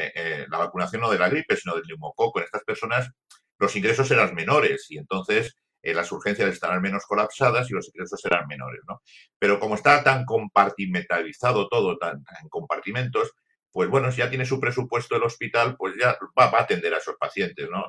la 0.50 0.58
vacunación 0.58 1.02
no 1.02 1.10
de 1.10 1.18
la 1.18 1.28
gripe, 1.28 1.56
sino 1.56 1.74
del 1.74 1.84
neumococo, 1.88 2.38
en 2.38 2.44
estas 2.44 2.64
personas 2.64 3.10
los 3.58 3.74
ingresos 3.76 4.10
eran 4.10 4.34
menores 4.34 4.86
y 4.90 4.98
entonces 4.98 5.56
eh, 5.82 5.94
las 5.94 6.10
urgencias 6.12 6.48
estarán 6.52 6.80
menos 6.80 7.04
colapsadas 7.06 7.70
y 7.70 7.74
los 7.74 7.88
ingresos 7.88 8.20
serán 8.20 8.46
menores, 8.46 8.80
¿no? 8.88 9.02
Pero 9.38 9.58
como 9.58 9.74
está 9.74 10.02
tan 10.04 10.24
compartimentalizado 10.24 11.68
todo, 11.68 11.98
tan 11.98 12.24
en 12.42 12.48
compartimentos, 12.48 13.32
pues 13.72 13.88
bueno, 13.88 14.12
si 14.12 14.18
ya 14.18 14.28
tiene 14.30 14.44
su 14.44 14.60
presupuesto 14.60 15.16
el 15.16 15.22
hospital, 15.24 15.76
pues 15.76 15.94
ya 15.98 16.16
va, 16.38 16.44
a 16.44 16.62
atender 16.62 16.94
a 16.94 16.98
esos 16.98 17.16
pacientes, 17.18 17.68
¿no? 17.70 17.84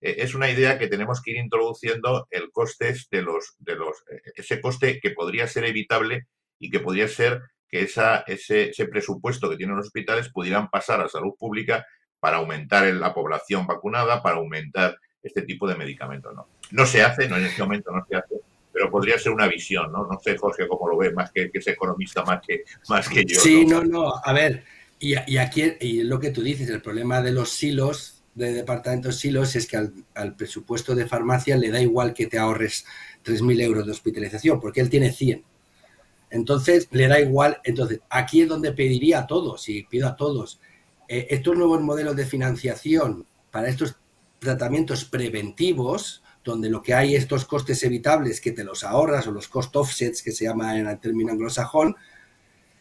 E, 0.00 0.22
es 0.22 0.34
una 0.34 0.50
idea 0.50 0.78
que 0.78 0.88
tenemos 0.88 1.20
que 1.22 1.32
ir 1.32 1.38
introduciendo 1.38 2.28
el 2.30 2.50
coste 2.52 2.94
de 3.10 3.22
los, 3.22 3.56
de 3.58 3.76
los, 3.76 4.04
e, 4.10 4.20
ese 4.36 4.60
coste 4.60 5.00
que 5.00 5.10
podría 5.10 5.48
ser 5.48 5.64
evitable 5.64 6.28
y 6.58 6.70
que 6.70 6.80
podría 6.80 7.08
ser 7.08 7.42
que 7.68 7.82
esa, 7.82 8.18
ese, 8.26 8.70
ese 8.70 8.86
presupuesto 8.86 9.48
que 9.50 9.56
tienen 9.56 9.76
los 9.76 9.86
hospitales 9.86 10.30
pudieran 10.30 10.68
pasar 10.68 11.00
a 11.00 11.08
salud 11.08 11.32
pública 11.38 11.86
para 12.20 12.36
aumentar 12.36 12.84
la 12.94 13.14
población 13.14 13.66
vacunada, 13.66 14.22
para 14.22 14.36
aumentar 14.36 14.96
este 15.22 15.42
tipo 15.42 15.68
de 15.68 15.76
medicamentos, 15.76 16.34
¿no? 16.34 16.48
No 16.70 16.86
se 16.86 17.02
hace, 17.02 17.28
no 17.28 17.36
en 17.36 17.46
este 17.46 17.62
momento 17.62 17.92
no 17.92 18.04
se 18.08 18.16
hace, 18.16 18.36
pero 18.72 18.90
podría 18.90 19.18
ser 19.18 19.32
una 19.32 19.46
visión, 19.46 19.92
¿no? 19.92 20.06
No 20.06 20.18
sé, 20.22 20.36
Jorge, 20.36 20.66
cómo 20.66 20.88
lo 20.88 20.96
ve, 20.96 21.12
más 21.12 21.30
que, 21.30 21.50
que 21.50 21.58
es 21.58 21.66
economista, 21.68 22.24
más 22.24 22.40
que, 22.46 22.64
más 22.88 23.08
que 23.08 23.24
yo. 23.24 23.38
Sí, 23.38 23.64
no, 23.66 23.84
no, 23.84 24.14
a 24.24 24.32
ver, 24.32 24.64
y, 25.02 25.36
aquí, 25.36 25.64
y 25.80 26.04
lo 26.04 26.20
que 26.20 26.30
tú 26.30 26.42
dices, 26.42 26.68
el 26.70 26.80
problema 26.80 27.20
de 27.20 27.32
los 27.32 27.50
silos, 27.50 28.22
de 28.36 28.52
departamentos 28.52 29.16
silos, 29.16 29.56
es 29.56 29.66
que 29.66 29.76
al, 29.76 30.36
presupuesto 30.36 30.94
de 30.94 31.08
farmacia 31.08 31.56
le 31.56 31.70
da 31.72 31.80
igual 31.80 32.14
que 32.14 32.28
te 32.28 32.38
ahorres 32.38 32.86
3.000 33.24 33.62
euros 33.62 33.84
de 33.84 33.90
hospitalización, 33.90 34.60
porque 34.60 34.80
él 34.80 34.90
tiene 34.90 35.10
100. 35.10 35.42
Entonces, 36.30 36.86
le 36.92 37.08
da 37.08 37.18
igual. 37.18 37.60
Entonces, 37.64 37.98
aquí 38.08 38.42
es 38.42 38.48
donde 38.48 38.70
pediría 38.70 39.18
a 39.18 39.26
todos, 39.26 39.68
y 39.68 39.82
pido 39.82 40.06
a 40.06 40.14
todos, 40.14 40.60
eh, 41.08 41.26
estos 41.30 41.56
nuevos 41.56 41.80
modelos 41.80 42.14
de 42.14 42.24
financiación 42.24 43.26
para 43.50 43.68
estos 43.68 43.96
tratamientos 44.42 45.04
preventivos, 45.04 46.22
donde 46.44 46.68
lo 46.68 46.82
que 46.82 46.94
hay 46.94 47.14
estos 47.14 47.44
costes 47.44 47.82
evitables 47.84 48.40
que 48.40 48.52
te 48.52 48.64
los 48.64 48.82
ahorras, 48.82 49.26
o 49.28 49.32
los 49.32 49.48
cost 49.48 49.74
offsets, 49.76 50.22
que 50.22 50.32
se 50.32 50.44
llama 50.44 50.76
en 50.76 50.88
el 50.88 50.98
término 50.98 51.32
anglosajón, 51.32 51.96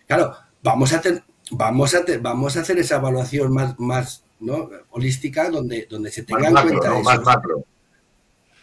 claro, 0.08 0.36
vamos 0.64 0.92
a, 0.94 1.02
tener 1.02 1.24
vamos 1.52 1.94
a, 1.94 2.04
vamos 2.20 2.58
a 2.58 2.62
hacer 2.62 2.80
esa 2.80 2.96
evaluación 2.96 3.54
más, 3.54 3.80
más 3.80 4.26
¿no? 4.40 4.70
holística 4.90 5.50
donde, 5.50 5.88
donde 5.90 6.12
se 6.12 6.24
tenga 6.24 6.48
en 6.48 6.54
cuenta 6.56 7.00
eso. 7.00 7.66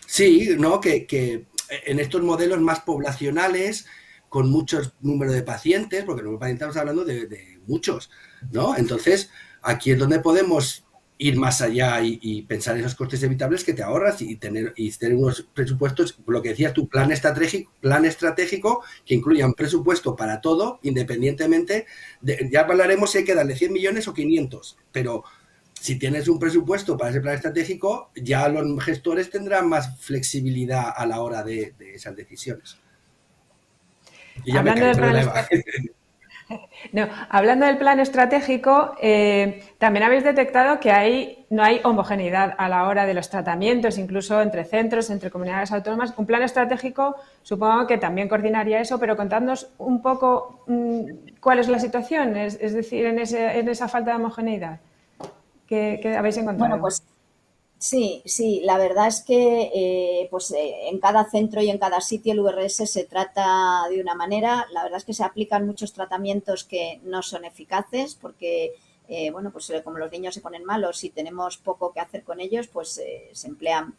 Sí, 0.07 0.57
¿no? 0.59 0.81
Que, 0.81 1.07
que, 1.07 1.47
en 1.87 2.01
estos 2.01 2.23
modelos 2.23 2.61
más 2.61 2.81
poblacionales, 2.81 3.87
con 4.29 4.51
muchos 4.51 4.95
número 5.01 5.33
de 5.33 5.43
pacientes, 5.43 6.05
porque 6.05 6.23
los 6.23 6.39
pacientes 6.39 6.69
estamos 6.69 6.77
hablando 6.77 7.05
de, 7.05 7.27
de 7.27 7.61
muchos, 7.67 8.11
¿no? 8.51 8.77
Entonces, 8.77 9.31
aquí 9.63 9.93
es 9.93 9.99
donde 9.99 10.19
podemos 10.21 10.88
ir 11.19 11.37
más 11.37 11.61
allá 11.61 12.01
y, 12.01 12.43
pensar 12.43 12.77
en 12.77 12.81
esos 12.81 12.95
costes 12.95 13.23
evitables 13.25 13.65
que 13.65 13.75
te 13.75 13.83
ahorras 13.83 14.23
y 14.23 14.37
tener, 14.37 14.73
y 14.77 14.91
tener 14.93 15.17
unos 15.17 15.47
presupuestos, 15.53 16.17
lo 16.27 16.41
que 16.41 16.51
decías 16.51 16.73
tu 16.73 16.89
plan 16.89 17.11
estratégico, 17.11 17.73
plan 17.81 18.05
estratégico 18.05 18.85
que 19.05 19.17
incluya 19.17 19.45
un 19.45 19.55
presupuesto 19.55 20.15
para 20.15 20.41
todo, 20.41 20.79
independientemente, 20.83 21.87
de, 22.21 22.49
ya 22.53 22.61
hablaremos 22.61 23.11
si 23.11 23.19
hay 23.19 23.25
que 23.25 23.35
darle 23.35 23.57
100 23.57 23.73
millones 23.73 24.07
o 24.07 24.15
500, 24.15 24.79
pero 24.93 25.25
si 25.81 25.99
tienes 25.99 26.29
un 26.29 26.39
presupuesto 26.39 26.97
para 26.97 27.11
ese 27.11 27.21
plan 27.21 27.35
estratégico, 27.35 28.11
ya 28.15 28.49
los 28.49 28.85
gestores 28.85 29.29
tendrán 29.29 29.69
más 29.69 29.99
flexibilidad 30.01 30.93
a 30.97 31.05
la 31.05 31.21
hora 31.21 31.43
de, 31.43 31.75
esas 31.95 32.15
decisiones. 32.15 32.79
Hablando 34.55 34.87
del 34.87 34.97
plan 34.97 35.17
No, 36.93 37.07
hablando 37.29 37.67
del 37.67 37.77
plan 37.77 38.01
estratégico, 38.01 38.95
eh, 39.01 39.63
también 39.79 40.05
habéis 40.05 40.25
detectado 40.25 40.81
que 40.81 40.91
hay, 40.91 41.47
no 41.51 41.63
hay 41.63 41.81
homogeneidad 41.85 42.55
a 42.57 42.69
la 42.69 42.85
hora 42.85 43.05
de 43.07 43.15
los 43.15 43.29
tratamientos, 43.29 43.99
incluso 43.99 44.41
entre 44.41 44.65
centros, 44.65 45.11
entre 45.11 45.31
comunidades 45.31 45.73
autónomas. 45.73 46.15
Un 46.17 46.27
plan 46.27 46.43
estratégico 46.43 47.17
supongo 47.43 47.87
que 47.87 47.99
también 47.99 48.29
coordinaría 48.29 48.81
eso, 48.81 48.99
pero 48.99 49.17
contadnos 49.17 49.71
un 49.79 50.01
poco 50.03 50.65
mm, 50.67 51.39
cuál 51.41 51.59
es 51.59 51.69
la 51.69 51.79
situación, 51.79 52.37
es, 52.37 52.59
decir, 52.73 53.07
en, 53.07 53.19
esa 53.19 53.89
falta 53.89 54.13
de 54.13 54.17
homogeneidad 54.17 54.81
que, 55.67 55.99
que 56.01 56.17
habéis 56.17 56.39
encontrado. 56.39 56.71
Bueno, 56.71 56.81
pues 56.81 57.03
Sí, 57.79 58.23
sí, 58.25 58.61
la 58.65 58.77
verdad 58.77 59.07
es 59.07 59.23
que 59.23 59.71
eh, 59.73 60.29
pues 60.33 60.51
eh, 60.51 60.89
en 60.89 60.99
cada 60.99 61.31
centro 61.31 61.63
y 61.63 61.71
en 61.71 61.79
cada 61.79 62.01
sitio 62.01 62.33
el 62.33 62.41
VRS 62.41 62.91
se 62.91 63.05
trata 63.05 63.85
de 63.89 64.01
una 64.01 64.17
manera. 64.17 64.67
La 64.73 64.83
verdad 64.83 64.99
es 64.99 65.05
que 65.05 65.15
se 65.15 65.23
aplican 65.23 65.65
muchos 65.65 65.93
tratamientos 65.93 66.65
que 66.65 67.01
no 67.05 67.23
son 67.23 67.45
eficaces 67.45 68.17
porque, 68.17 68.73
eh, 69.09 69.31
bueno, 69.31 69.53
pues 69.53 69.73
como 69.85 69.99
los 69.99 70.11
niños 70.11 70.35
se 70.35 70.41
ponen 70.41 70.65
malos 70.65 71.05
y 71.05 71.11
tenemos 71.11 71.57
poco 71.57 71.93
que 71.93 72.01
hacer 72.01 72.25
con 72.25 72.41
ellos, 72.41 72.67
pues 72.67 73.01
se 73.33 73.47
emplean 73.47 73.95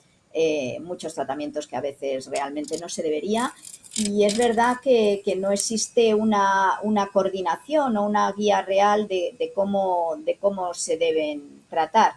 muchos 0.82 1.16
tratamientos 1.16 1.66
que 1.66 1.76
a 1.76 1.82
veces 1.82 2.28
realmente 2.28 2.78
no 2.80 2.90
se 2.90 3.02
debería. 3.02 3.54
Y 3.96 4.26
es 4.26 4.38
verdad 4.38 4.78
que, 4.84 5.24
no 5.38 5.52
existe 5.52 6.14
una, 6.14 6.80
una, 6.84 7.08
coordinación 7.08 7.98
o 7.98 8.06
una 8.06 8.32
guía 8.34 8.62
real 8.62 9.08
de, 9.08 9.52
cómo, 9.56 10.18
de 10.20 10.38
cómo 10.38 10.74
se 10.74 10.98
deben 10.98 11.64
tratar 11.70 12.14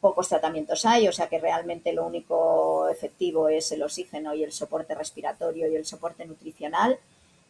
pocos 0.00 0.28
tratamientos 0.28 0.86
hay, 0.86 1.08
o 1.08 1.12
sea 1.12 1.28
que 1.28 1.38
realmente 1.38 1.92
lo 1.92 2.06
único 2.06 2.88
efectivo 2.88 3.48
es 3.48 3.70
el 3.72 3.82
oxígeno 3.82 4.34
y 4.34 4.42
el 4.42 4.52
soporte 4.52 4.94
respiratorio 4.94 5.70
y 5.70 5.76
el 5.76 5.84
soporte 5.84 6.24
nutricional. 6.24 6.98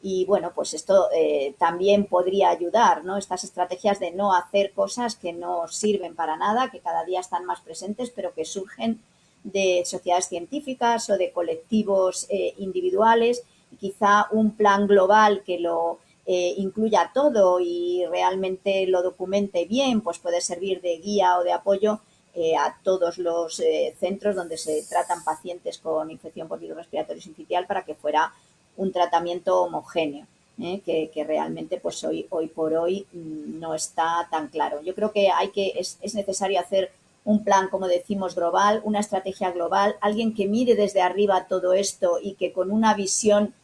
Y 0.02 0.24
bueno, 0.24 0.52
pues 0.54 0.72
esto 0.72 1.08
eh, 1.14 1.54
también 1.58 2.06
podría 2.06 2.48
ayudar, 2.48 3.04
¿no? 3.04 3.18
Estas 3.18 3.44
estrategias 3.44 4.00
de 4.00 4.12
no 4.12 4.34
hacer 4.34 4.72
cosas 4.72 5.14
que 5.14 5.32
no 5.32 5.68
sirven 5.68 6.14
para 6.14 6.36
nada, 6.36 6.70
que 6.70 6.80
cada 6.80 7.04
día 7.04 7.20
están 7.20 7.44
más 7.44 7.60
presentes, 7.60 8.10
pero 8.10 8.32
que 8.32 8.46
surgen 8.46 9.02
de 9.44 9.82
sociedades 9.84 10.28
científicas 10.28 11.08
o 11.10 11.18
de 11.18 11.32
colectivos 11.32 12.26
eh, 12.30 12.54
individuales. 12.58 13.44
Quizá 13.78 14.26
un 14.32 14.56
plan 14.56 14.86
global 14.86 15.42
que 15.44 15.60
lo 15.60 15.98
eh, 16.26 16.54
incluya 16.56 17.10
todo 17.12 17.60
y 17.60 18.04
realmente 18.10 18.86
lo 18.86 19.02
documente 19.02 19.66
bien, 19.66 20.00
pues 20.00 20.18
puede 20.18 20.40
servir 20.40 20.80
de 20.80 20.96
guía 20.98 21.38
o 21.38 21.44
de 21.44 21.52
apoyo 21.52 22.00
eh, 22.32 22.56
a 22.56 22.78
todos 22.84 23.18
los 23.18 23.58
eh, 23.58 23.92
centros 23.98 24.36
donde 24.36 24.56
se 24.56 24.84
tratan 24.88 25.24
pacientes 25.24 25.78
con 25.78 26.12
infección 26.12 26.46
por 26.46 26.60
virus 26.60 26.76
respiratorio 26.76 27.20
sincitial 27.20 27.66
para 27.66 27.84
que 27.84 27.96
fuera 27.96 28.32
un 28.76 28.92
tratamiento 28.92 29.60
homogéneo, 29.62 30.26
¿eh? 30.62 30.80
que, 30.84 31.24
realmente 31.24 31.80
pues 31.80 32.04
hoy, 32.04 32.28
hoy 32.30 32.46
por 32.46 32.72
hoy 32.74 33.04
mm, 33.12 33.58
no 33.58 33.74
está 33.74 34.28
tan 34.30 34.46
claro. 34.46 34.80
Yo 34.80 34.94
creo 34.94 35.10
que 35.10 35.28
hay 35.28 35.48
que, 35.48 35.72
es, 35.74 35.98
es 36.02 36.14
necesario 36.14 36.60
hacer 36.60 36.92
un 37.24 37.42
plan, 37.42 37.68
como 37.68 37.88
decimos, 37.88 38.36
global, 38.36 38.80
una 38.84 39.00
estrategia 39.00 39.50
global, 39.50 39.96
alguien 40.00 40.32
que 40.32 40.46
mire 40.46 40.76
desde 40.76 41.02
arriba 41.02 41.48
todo 41.48 41.72
esto 41.72 42.18
y 42.22 42.34
que 42.34 42.52
con 42.52 42.70
una 42.70 42.94
visión 42.94 43.54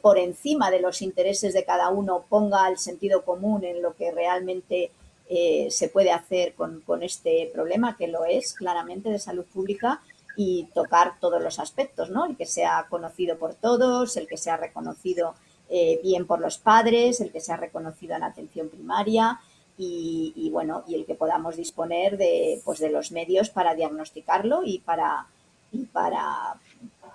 por 0.00 0.16
encima 0.16 0.70
de 0.70 0.80
los 0.80 1.02
intereses 1.02 1.52
de 1.52 1.62
cada 1.62 1.90
uno 1.90 2.24
ponga 2.26 2.66
el 2.70 2.78
sentido 2.78 3.22
común 3.22 3.64
en 3.64 3.82
lo 3.82 3.94
que 3.94 4.10
realmente 4.10 4.90
eh, 5.28 5.68
se 5.70 5.88
puede 5.88 6.10
hacer 6.10 6.54
con, 6.54 6.82
este 7.02 7.50
problema, 7.52 7.96
que 7.96 8.08
lo 8.08 8.24
es 8.24 8.54
claramente 8.54 9.10
de 9.10 9.18
salud 9.18 9.44
pública, 9.44 10.00
y 10.36 10.68
tocar 10.72 11.18
todos 11.20 11.42
los 11.42 11.58
aspectos, 11.58 12.10
¿no? 12.10 12.24
El 12.24 12.36
que 12.36 12.46
sea 12.46 12.86
conocido 12.88 13.38
por 13.38 13.54
todos, 13.54 14.16
el 14.16 14.28
que 14.28 14.36
sea 14.36 14.56
reconocido 14.56 15.34
eh, 15.68 16.00
bien 16.02 16.26
por 16.26 16.40
los 16.40 16.58
padres, 16.58 17.20
el 17.20 17.32
que 17.32 17.40
sea 17.40 17.56
reconocido 17.56 18.14
en 18.14 18.22
atención 18.22 18.68
primaria 18.68 19.40
y, 19.76 20.48
bueno, 20.52 20.82
y 20.88 20.96
el 20.96 21.06
que 21.06 21.14
podamos 21.14 21.56
disponer 21.56 22.16
de, 22.16 22.60
pues, 22.64 22.80
de 22.80 22.90
los 22.90 23.12
medios 23.12 23.50
para 23.50 23.74
diagnosticarlo 23.74 24.62
y 24.64 24.80
para, 24.80 25.26
y 25.70 25.84
para 25.84 26.56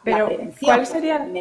la 0.06 0.26
prevención. 0.26 0.54
¿cuál 0.62 0.86
serían, 0.86 1.34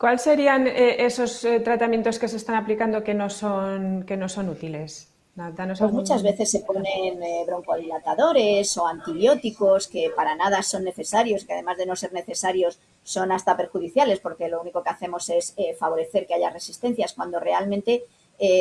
¿Cuáles 0.00 0.22
serían 0.22 0.66
eh, 0.66 1.04
esos 1.04 1.44
eh, 1.44 1.60
tratamientos 1.60 2.18
que 2.18 2.26
se 2.26 2.38
están 2.38 2.54
aplicando 2.54 3.04
que 3.04 3.12
no 3.12 3.28
son, 3.28 4.04
que 4.04 4.16
no 4.16 4.30
son 4.30 4.48
útiles? 4.48 5.12
Pues 5.34 5.92
muchas 5.92 6.22
veces 6.22 6.50
se 6.50 6.60
ponen 6.60 7.22
eh, 7.22 7.44
broncodilatadores 7.46 8.78
o 8.78 8.86
antibióticos 8.86 9.88
que 9.88 10.10
para 10.16 10.34
nada 10.34 10.62
son 10.62 10.84
necesarios, 10.84 11.44
que 11.44 11.52
además 11.52 11.76
de 11.76 11.84
no 11.84 11.96
ser 11.96 12.14
necesarios 12.14 12.78
son 13.02 13.30
hasta 13.30 13.58
perjudiciales 13.58 14.20
porque 14.20 14.48
lo 14.48 14.62
único 14.62 14.82
que 14.82 14.88
hacemos 14.88 15.28
es 15.28 15.54
favorecer 15.78 16.26
que 16.26 16.32
haya 16.34 16.48
resistencias 16.48 17.12
cuando 17.12 17.38
realmente 17.38 18.04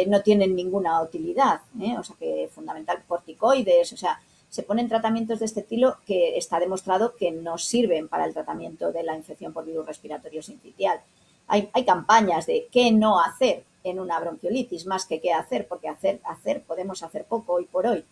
no 0.07 0.21
tienen 0.21 0.55
ninguna 0.55 1.01
utilidad. 1.01 1.61
O 1.97 2.03
sea 2.03 2.15
que 2.19 2.49
fundamental 2.51 3.01
corticoides, 3.07 3.93
o 3.93 3.97
sea, 3.97 4.19
se 4.49 4.63
ponen 4.63 4.89
tratamientos 4.89 5.39
de 5.39 5.45
este 5.45 5.61
estilo 5.61 5.97
que 6.05 6.37
está 6.37 6.59
demostrado 6.59 7.15
que 7.15 7.31
no 7.31 7.57
sirven 7.57 8.07
para 8.09 8.25
el 8.25 8.33
tratamiento 8.33 8.91
de 8.91 9.03
la 9.03 9.15
infección 9.15 9.53
por 9.53 9.65
virus 9.65 9.85
respiratorio 9.85 10.43
sincitial 10.43 11.01
hay, 11.49 11.85
campañas 11.85 12.45
de 12.45 12.67
qué 12.71 12.91
no 12.91 13.19
hacer 13.19 13.63
en 13.83 13.99
una 13.99 14.19
bronquiolitis 14.19 14.85
más 14.85 15.05
que 15.05 15.19
qué 15.19 15.33
hacer, 15.33 15.67
porque 15.67 15.89
hacer, 15.89 16.21
hacer 16.23 16.63
podemos 16.63 17.01
hacer 17.03 17.25
poco 17.25 17.53
hoy 17.53 17.65
por 17.65 17.87
hoy. 17.87 18.05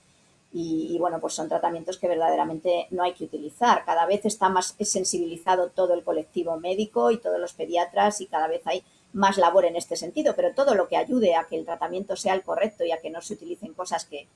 Y, 0.53 0.97
bueno, 0.97 1.19
pues 1.19 1.33
son 1.33 1.49
tratamientos 1.49 1.97
que 1.99 2.07
verdaderamente 2.07 2.88
no 2.89 3.03
hay 3.03 3.13
que 3.13 3.25
utilizar. 3.25 3.85
Cada 3.85 4.07
vez 4.07 4.25
está 4.25 4.49
más 4.49 4.75
sensibilizado 4.79 5.69
todo 5.69 5.93
el 5.93 6.03
colectivo 6.03 6.57
médico 6.57 7.11
y 7.11 7.17
todos 7.17 7.39
los 7.39 7.53
pediatras 7.53 8.21
y 8.21 8.27
cada 8.27 8.47
vez 8.47 8.65
hay 8.65 8.83
más 9.13 9.38
labor 9.38 9.65
en 9.65 9.75
este 9.75 9.95
sentido, 9.95 10.33
pero 10.35 10.53
todo 10.53 10.73
lo 10.73 10.88
que 10.88 10.97
ayude 10.97 11.35
a 11.35 11.43
que 11.43 11.57
el 11.57 11.65
tratamiento 11.65 12.15
sea 12.15 12.33
el 12.33 12.43
correcto 12.43 12.85
y 12.85 12.91
a 12.91 12.99
que 12.99 13.09
no 13.09 13.21
se 13.21 13.35
utilicen 13.35 13.73
cosas 13.73 14.05
que, 14.05 14.27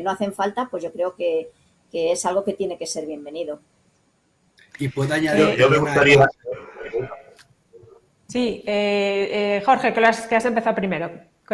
no 0.00 0.10
hacen 0.10 0.34
falta, 0.34 0.68
pues 0.70 0.82
yo 0.82 0.92
creo 0.92 1.14
que, 1.14 1.50
es 1.92 2.26
algo 2.26 2.44
que 2.44 2.52
tiene 2.52 2.76
que 2.76 2.86
ser 2.86 3.06
bienvenido. 3.06 3.60
Y 4.78 4.88
puedo 4.88 5.14
añadir. 5.14 5.56
Yo, 5.56 5.70
me 5.70 5.78
gustaría. 5.78 6.28
Sí, 8.30 8.62
eh, 8.64 9.56
eh, 9.58 9.62
Jorge, 9.64 9.92
que, 9.92 10.04
has, 10.04 10.26
que, 10.28 10.36
has, 10.36 10.44
empezado 10.44 10.76
primero. 10.76 11.10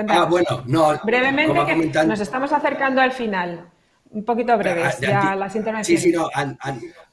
Ah, 0.08 0.26
bueno, 0.26 0.62
no. 0.66 1.00
Brevemente, 1.04 1.64
que 1.64 2.04
nos 2.04 2.20
estamos 2.20 2.52
acercando 2.52 3.00
al 3.00 3.12
final. 3.12 3.70
Un 4.10 4.24
poquito 4.24 4.56
breves, 4.56 4.96
ah, 4.98 5.00
ya 5.00 5.34
las 5.34 5.56
intervenciones. 5.56 6.02
Sí, 6.02 6.10
sí, 6.10 6.16
no, 6.16 6.28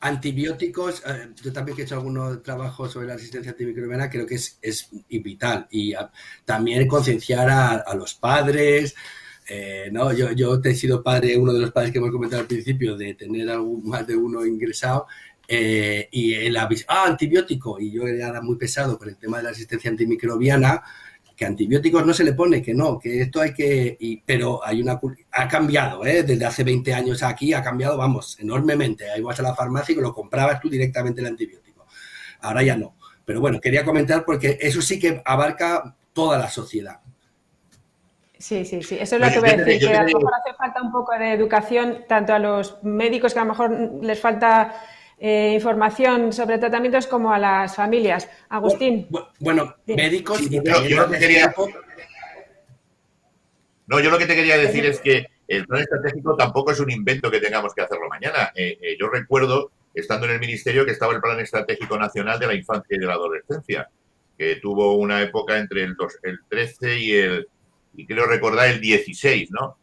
antibióticos, 0.01 1.01
eh, 1.07 1.29
yo 1.41 1.51
también 1.51 1.75
que 1.75 1.81
he 1.81 1.85
hecho 1.85 1.95
algunos 1.95 2.43
trabajos 2.43 2.91
sobre 2.91 3.07
la 3.07 3.15
asistencia 3.15 3.51
antimicrobiana, 3.51 4.09
creo 4.09 4.27
que 4.27 4.35
es, 4.35 4.59
es 4.61 4.89
vital. 5.09 5.65
Y 5.71 5.93
también 6.45 6.87
concienciar 6.87 7.49
a, 7.49 7.95
los 7.95 8.13
padres, 8.15 8.95
¿no? 9.91 10.11
Yo, 10.13 10.33
yo 10.33 10.59
he 10.61 10.75
sido 10.75 11.01
padre, 11.01 11.37
uno 11.37 11.53
de 11.53 11.61
los 11.61 11.71
padres 11.71 11.91
que 11.91 11.97
hemos 11.97 12.11
comentado 12.11 12.41
al 12.41 12.47
principio, 12.47 12.97
de 12.97 13.15
tener 13.15 13.49
algún, 13.49 13.87
más 13.87 14.05
de 14.05 14.15
uno 14.15 14.45
ingresado, 14.45 15.07
eh, 15.47 16.07
y 16.11 16.55
avisó, 16.55 16.85
ah, 16.87 17.05
antibiótico, 17.05 17.79
y 17.79 17.91
yo 17.91 18.07
era 18.07 18.41
muy 18.41 18.55
pesado 18.55 18.97
con 18.97 19.09
el 19.09 19.17
tema 19.17 19.37
de 19.37 19.43
la 19.43 19.49
asistencia 19.49 19.89
antimicrobiana, 19.89 20.81
que 21.35 21.45
antibióticos 21.45 22.05
no 22.05 22.13
se 22.13 22.23
le 22.23 22.33
pone, 22.33 22.61
que 22.61 22.73
no, 22.73 22.99
que 22.99 23.21
esto 23.21 23.41
hay 23.41 23.53
que, 23.53 24.21
pero 24.25 24.65
hay 24.65 24.81
una, 24.81 24.99
ha 25.31 25.47
cambiado, 25.47 26.05
¿eh? 26.05 26.23
desde 26.23 26.45
hace 26.45 26.63
20 26.63 26.93
años 26.93 27.23
aquí 27.23 27.53
ha 27.53 27.63
cambiado, 27.63 27.97
vamos, 27.97 28.37
enormemente, 28.39 29.09
ahí 29.09 29.21
vas 29.21 29.39
a 29.39 29.43
la 29.43 29.55
farmacia 29.55 29.93
y 29.93 29.95
lo 29.95 30.13
comprabas 30.13 30.59
tú 30.61 30.69
directamente 30.69 31.21
el 31.21 31.27
antibiótico, 31.27 31.87
ahora 32.41 32.63
ya 32.63 32.77
no, 32.77 32.95
pero 33.25 33.41
bueno, 33.41 33.59
quería 33.59 33.83
comentar 33.83 34.23
porque 34.25 34.57
eso 34.61 34.81
sí 34.81 34.99
que 34.99 35.21
abarca 35.25 35.95
toda 36.13 36.37
la 36.37 36.49
sociedad. 36.49 36.99
Sí, 38.37 38.65
sí, 38.65 38.83
sí. 38.83 38.97
Eso 38.99 39.15
es 39.15 39.21
lo 39.21 39.29
que 39.29 39.39
voy 39.39 39.49
a 39.51 39.55
decir, 39.63 39.87
que 39.87 39.95
a 39.95 40.03
lo 40.03 40.19
mejor 40.19 40.33
hace 40.35 40.53
falta 40.57 40.81
un 40.81 40.91
poco 40.91 41.17
de 41.17 41.31
educación, 41.31 42.03
tanto 42.09 42.33
a 42.33 42.39
los 42.39 42.83
médicos 42.83 43.33
que 43.33 43.39
a 43.39 43.43
lo 43.43 43.49
mejor 43.49 44.03
les 44.03 44.19
falta 44.19 44.75
eh, 45.25 45.53
información 45.53 46.33
sobre 46.33 46.57
tratamientos 46.57 47.07
como 47.07 47.31
a 47.31 47.39
las 47.39 47.77
familias. 47.77 48.29
Agustín. 48.49 49.07
Bueno, 49.39 49.73
médicos 49.87 50.41
y 50.41 50.49
yo, 50.49 50.61
yo 50.85 51.09
quería... 51.11 51.55
No, 53.87 54.01
yo 54.01 54.11
lo 54.11 54.17
que 54.17 54.25
te 54.25 54.35
quería 54.35 54.57
decir 54.57 54.85
es 54.85 54.99
que 54.99 55.27
el 55.47 55.65
plan 55.65 55.81
estratégico 55.81 56.35
tampoco 56.35 56.71
es 56.71 56.81
un 56.81 56.91
invento 56.91 57.31
que 57.31 57.39
tengamos 57.39 57.73
que 57.73 57.83
hacerlo 57.83 58.09
mañana. 58.09 58.51
Eh, 58.53 58.77
eh, 58.81 58.97
yo 58.99 59.07
recuerdo, 59.07 59.71
estando 59.93 60.25
en 60.25 60.33
el 60.33 60.39
ministerio, 60.41 60.85
que 60.85 60.91
estaba 60.91 61.13
el 61.13 61.21
Plan 61.21 61.39
Estratégico 61.39 61.97
Nacional 61.97 62.37
de 62.37 62.47
la 62.47 62.55
Infancia 62.55 62.97
y 62.97 62.99
de 62.99 63.05
la 63.05 63.13
Adolescencia, 63.13 63.87
que 64.37 64.57
tuvo 64.57 64.97
una 64.97 65.21
época 65.21 65.57
entre 65.57 65.83
el, 65.83 65.95
el 66.23 66.39
13 66.49 66.99
y 66.99 67.11
el, 67.13 67.47
y 67.95 68.05
creo 68.05 68.25
recordar, 68.25 68.67
el 68.67 68.81
16, 68.81 69.51
¿no? 69.51 69.77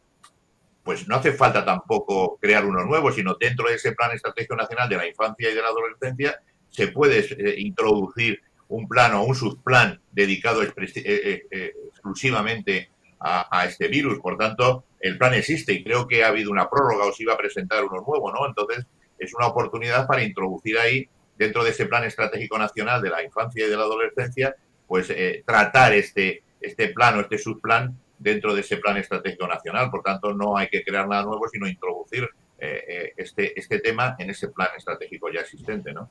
Pues 0.83 1.07
no 1.07 1.15
hace 1.15 1.31
falta 1.33 1.63
tampoco 1.63 2.37
crear 2.41 2.65
uno 2.65 2.83
nuevo, 2.83 3.11
sino 3.11 3.35
dentro 3.35 3.69
de 3.69 3.75
ese 3.75 3.91
plan 3.93 4.11
estratégico 4.11 4.55
nacional 4.55 4.89
de 4.89 4.97
la 4.97 5.07
infancia 5.07 5.49
y 5.49 5.53
de 5.53 5.61
la 5.61 5.67
adolescencia 5.67 6.39
se 6.69 6.87
puede 6.87 7.19
eh, 7.19 7.55
introducir 7.59 8.41
un 8.69 8.87
plan 8.87 9.13
o 9.13 9.23
un 9.23 9.35
subplan 9.35 10.01
dedicado 10.11 10.63
eh, 10.63 10.71
eh, 11.05 11.73
exclusivamente 11.89 12.89
a, 13.19 13.65
este 13.65 13.87
virus. 13.87 14.17
Por 14.19 14.35
tanto, 14.35 14.85
el 14.99 15.17
plan 15.19 15.35
existe 15.35 15.73
y 15.73 15.83
creo 15.83 16.07
que 16.07 16.23
ha 16.23 16.29
habido 16.29 16.49
una 16.49 16.67
prórroga 16.67 17.05
o 17.05 17.13
se 17.13 17.21
iba 17.21 17.33
a 17.33 17.37
presentar 17.37 17.83
uno 17.83 18.01
nuevo, 18.01 18.31
¿no? 18.31 18.47
Entonces, 18.47 18.83
es 19.19 19.31
una 19.35 19.45
oportunidad 19.47 20.07
para 20.07 20.23
introducir 20.23 20.79
ahí, 20.79 21.07
dentro 21.37 21.63
de 21.63 21.69
ese 21.69 21.85
plan 21.85 22.03
estratégico 22.03 22.57
nacional 22.57 22.99
de 22.99 23.09
la 23.11 23.21
infancia 23.21 23.67
y 23.67 23.69
de 23.69 23.77
la 23.77 23.83
adolescencia, 23.83 24.55
pues 24.87 25.13
tratar 25.45 25.93
este, 25.93 26.41
este 26.59 26.87
plan 26.87 27.17
o 27.17 27.21
este 27.21 27.37
subplan 27.37 27.95
dentro 28.21 28.53
de 28.53 28.61
ese 28.61 28.77
plan 28.77 28.97
estratégico 28.97 29.47
nacional. 29.47 29.89
Por 29.89 30.03
tanto, 30.03 30.33
no 30.33 30.55
hay 30.55 30.67
que 30.67 30.83
crear 30.83 31.07
nada 31.07 31.23
nuevo, 31.23 31.47
sino 31.49 31.67
introducir 31.67 32.29
eh, 32.59 32.83
eh, 32.87 33.13
este, 33.17 33.59
este 33.59 33.79
tema 33.79 34.15
en 34.19 34.29
ese 34.29 34.49
plan 34.49 34.69
estratégico 34.77 35.31
ya 35.31 35.41
existente, 35.41 35.91
¿no? 35.91 36.09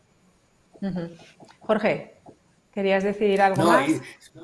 Jorge, 1.61 2.17
¿querías 2.73 3.05
decir 3.05 3.41
algo 3.41 3.63
más? 3.65 3.89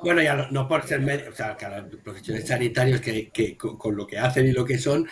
bueno, 0.03 0.21
ya 0.21 0.47
no, 0.51 0.67
por 0.67 0.83
ser 0.83 1.01
médico, 1.01 1.31
o 1.31 1.35
sea, 1.35 1.57
que 1.57 1.67
los 1.67 2.01
profesionales 2.01 2.47
sanitarios 2.47 3.01
que, 3.01 3.29
que 3.29 3.57
con, 3.57 3.95
lo 3.95 4.05
que 4.05 4.19
hacen 4.19 4.45
y 4.45 4.51
lo 4.51 4.63
que 4.63 4.77
son, 4.77 5.07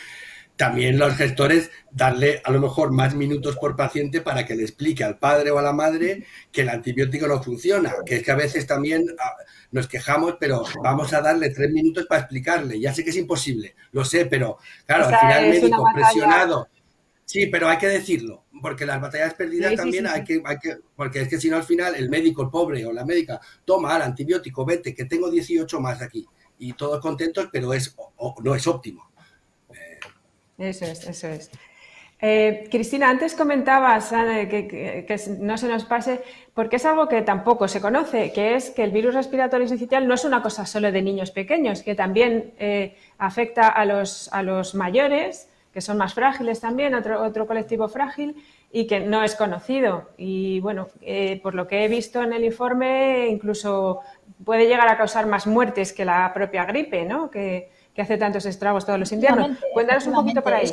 también 0.55 0.97
los 0.97 1.15
gestores 1.15 1.69
darle 1.91 2.41
a 2.43 2.51
lo 2.51 2.59
mejor 2.59 2.91
más 2.91 3.13
minutos 3.13 3.57
por 3.57 3.75
paciente 3.75 4.21
para 4.21 4.45
que 4.45 4.55
le 4.55 4.63
explique 4.63 5.03
al 5.03 5.17
padre 5.17 5.51
o 5.51 5.59
a 5.59 5.61
la 5.61 5.73
madre 5.73 6.25
que 6.51 6.61
el 6.61 6.69
antibiótico 6.69 7.27
no 7.27 7.43
funciona, 7.43 7.93
que 8.05 8.17
es 8.17 8.23
que 8.23 8.31
a 8.31 8.35
veces 8.35 8.65
también 8.65 9.05
ah, 9.19 9.33
nos 9.71 9.87
quejamos, 9.87 10.35
pero 10.39 10.63
vamos 10.81 11.13
a 11.13 11.21
darle 11.21 11.49
tres 11.49 11.71
minutos 11.71 12.05
para 12.07 12.21
explicarle. 12.21 12.79
Ya 12.79 12.93
sé 12.93 13.03
que 13.03 13.09
es 13.09 13.17
imposible, 13.17 13.75
lo 13.91 14.05
sé, 14.05 14.25
pero 14.25 14.57
claro, 14.85 15.07
al 15.07 15.19
final 15.19 15.43
el 15.43 15.61
médico 15.61 15.85
presionado. 15.93 16.69
Sí, 17.25 17.47
pero 17.47 17.67
hay 17.67 17.79
que 17.79 17.87
decirlo, 17.87 18.45
porque 18.61 18.85
las 18.85 19.01
batallas 19.01 19.33
perdidas 19.33 19.75
también 19.75 20.05
hay, 20.05 20.23
que, 20.23 20.41
hay 20.45 20.57
que, 20.59 20.77
porque 20.95 21.21
es 21.21 21.27
que 21.27 21.39
si 21.39 21.49
no 21.49 21.57
al 21.57 21.63
final 21.63 21.95
el 21.95 22.07
médico, 22.07 22.43
el 22.43 22.49
pobre 22.49 22.85
o 22.85 22.93
la 22.93 23.03
médica, 23.03 23.41
toma 23.65 23.95
el 23.95 24.03
antibiótico, 24.03 24.63
vete, 24.63 24.93
que 24.93 25.05
tengo 25.05 25.29
18 25.29 25.79
más 25.79 26.01
aquí. 26.01 26.25
Y 26.59 26.73
todos 26.73 27.01
contentos, 27.01 27.49
pero 27.51 27.73
es, 27.73 27.95
no 28.43 28.55
es 28.55 28.67
óptimo. 28.67 29.09
Eso 30.57 30.85
es, 30.85 31.07
eso 31.07 31.27
es. 31.27 31.51
Eh, 32.21 32.67
Cristina, 32.71 33.09
antes 33.09 33.35
comentabas 33.35 34.11
eh, 34.13 34.47
que, 34.49 35.21
no 35.39 35.57
se 35.57 35.67
nos 35.67 35.83
pase, 35.83 36.21
porque 36.53 36.77
es 36.77 36.85
algo 36.85 37.07
que 37.09 37.21
tampoco 37.21 37.67
se 37.67 37.81
conoce, 37.81 38.31
que 38.31 38.55
es 38.55 38.69
que 38.69 38.83
el 38.83 38.91
virus 38.91 39.15
respiratorio 39.15 39.67
sincitial 39.67 40.07
no 40.07 40.13
es 40.13 40.23
una 40.23 40.41
cosa 40.41 40.65
solo 40.65 40.91
de 40.91 41.01
niños 41.01 41.31
pequeños, 41.31 41.83
que 41.83 41.93
también 41.93 42.53
eh, 42.57 42.95
afecta 43.17 43.67
a 43.67 43.83
los, 43.85 44.31
a 44.31 44.43
los 44.43 44.75
mayores, 44.75 45.49
que 45.73 45.81
son 45.81 45.97
más 45.97 46.13
frágiles 46.13 46.61
también, 46.61 46.95
otro, 46.95 47.21
otro 47.21 47.45
colectivo 47.45 47.89
frágil, 47.89 48.35
y 48.71 48.87
que 48.87 49.01
no 49.01 49.23
es 49.23 49.35
conocido. 49.35 50.09
Y 50.17 50.61
bueno, 50.61 50.87
por 51.43 51.53
lo 51.53 51.67
que 51.67 51.83
he 51.83 51.87
visto 51.87 52.23
en 52.23 52.33
el 52.33 52.43
informe, 52.43 53.27
incluso 53.27 54.01
puede 54.43 54.67
llegar 54.67 54.87
a 54.87 54.97
causar 54.97 55.27
más 55.27 55.47
muertes 55.47 55.93
que 55.93 56.05
la 56.05 56.33
propia 56.33 56.65
gripe, 56.65 57.05
¿no? 57.05 57.29
Que, 57.29 57.69
que 57.95 58.01
hace 58.01 58.17
tantos 58.17 58.45
estragos 58.45 58.85
todos 58.85 58.99
los 58.99 59.11
inviernos. 59.11 59.57
Cuéntanos 59.73 60.05
un 60.05 60.13
poquito 60.13 60.43
por 60.43 60.53
ahí. 60.53 60.69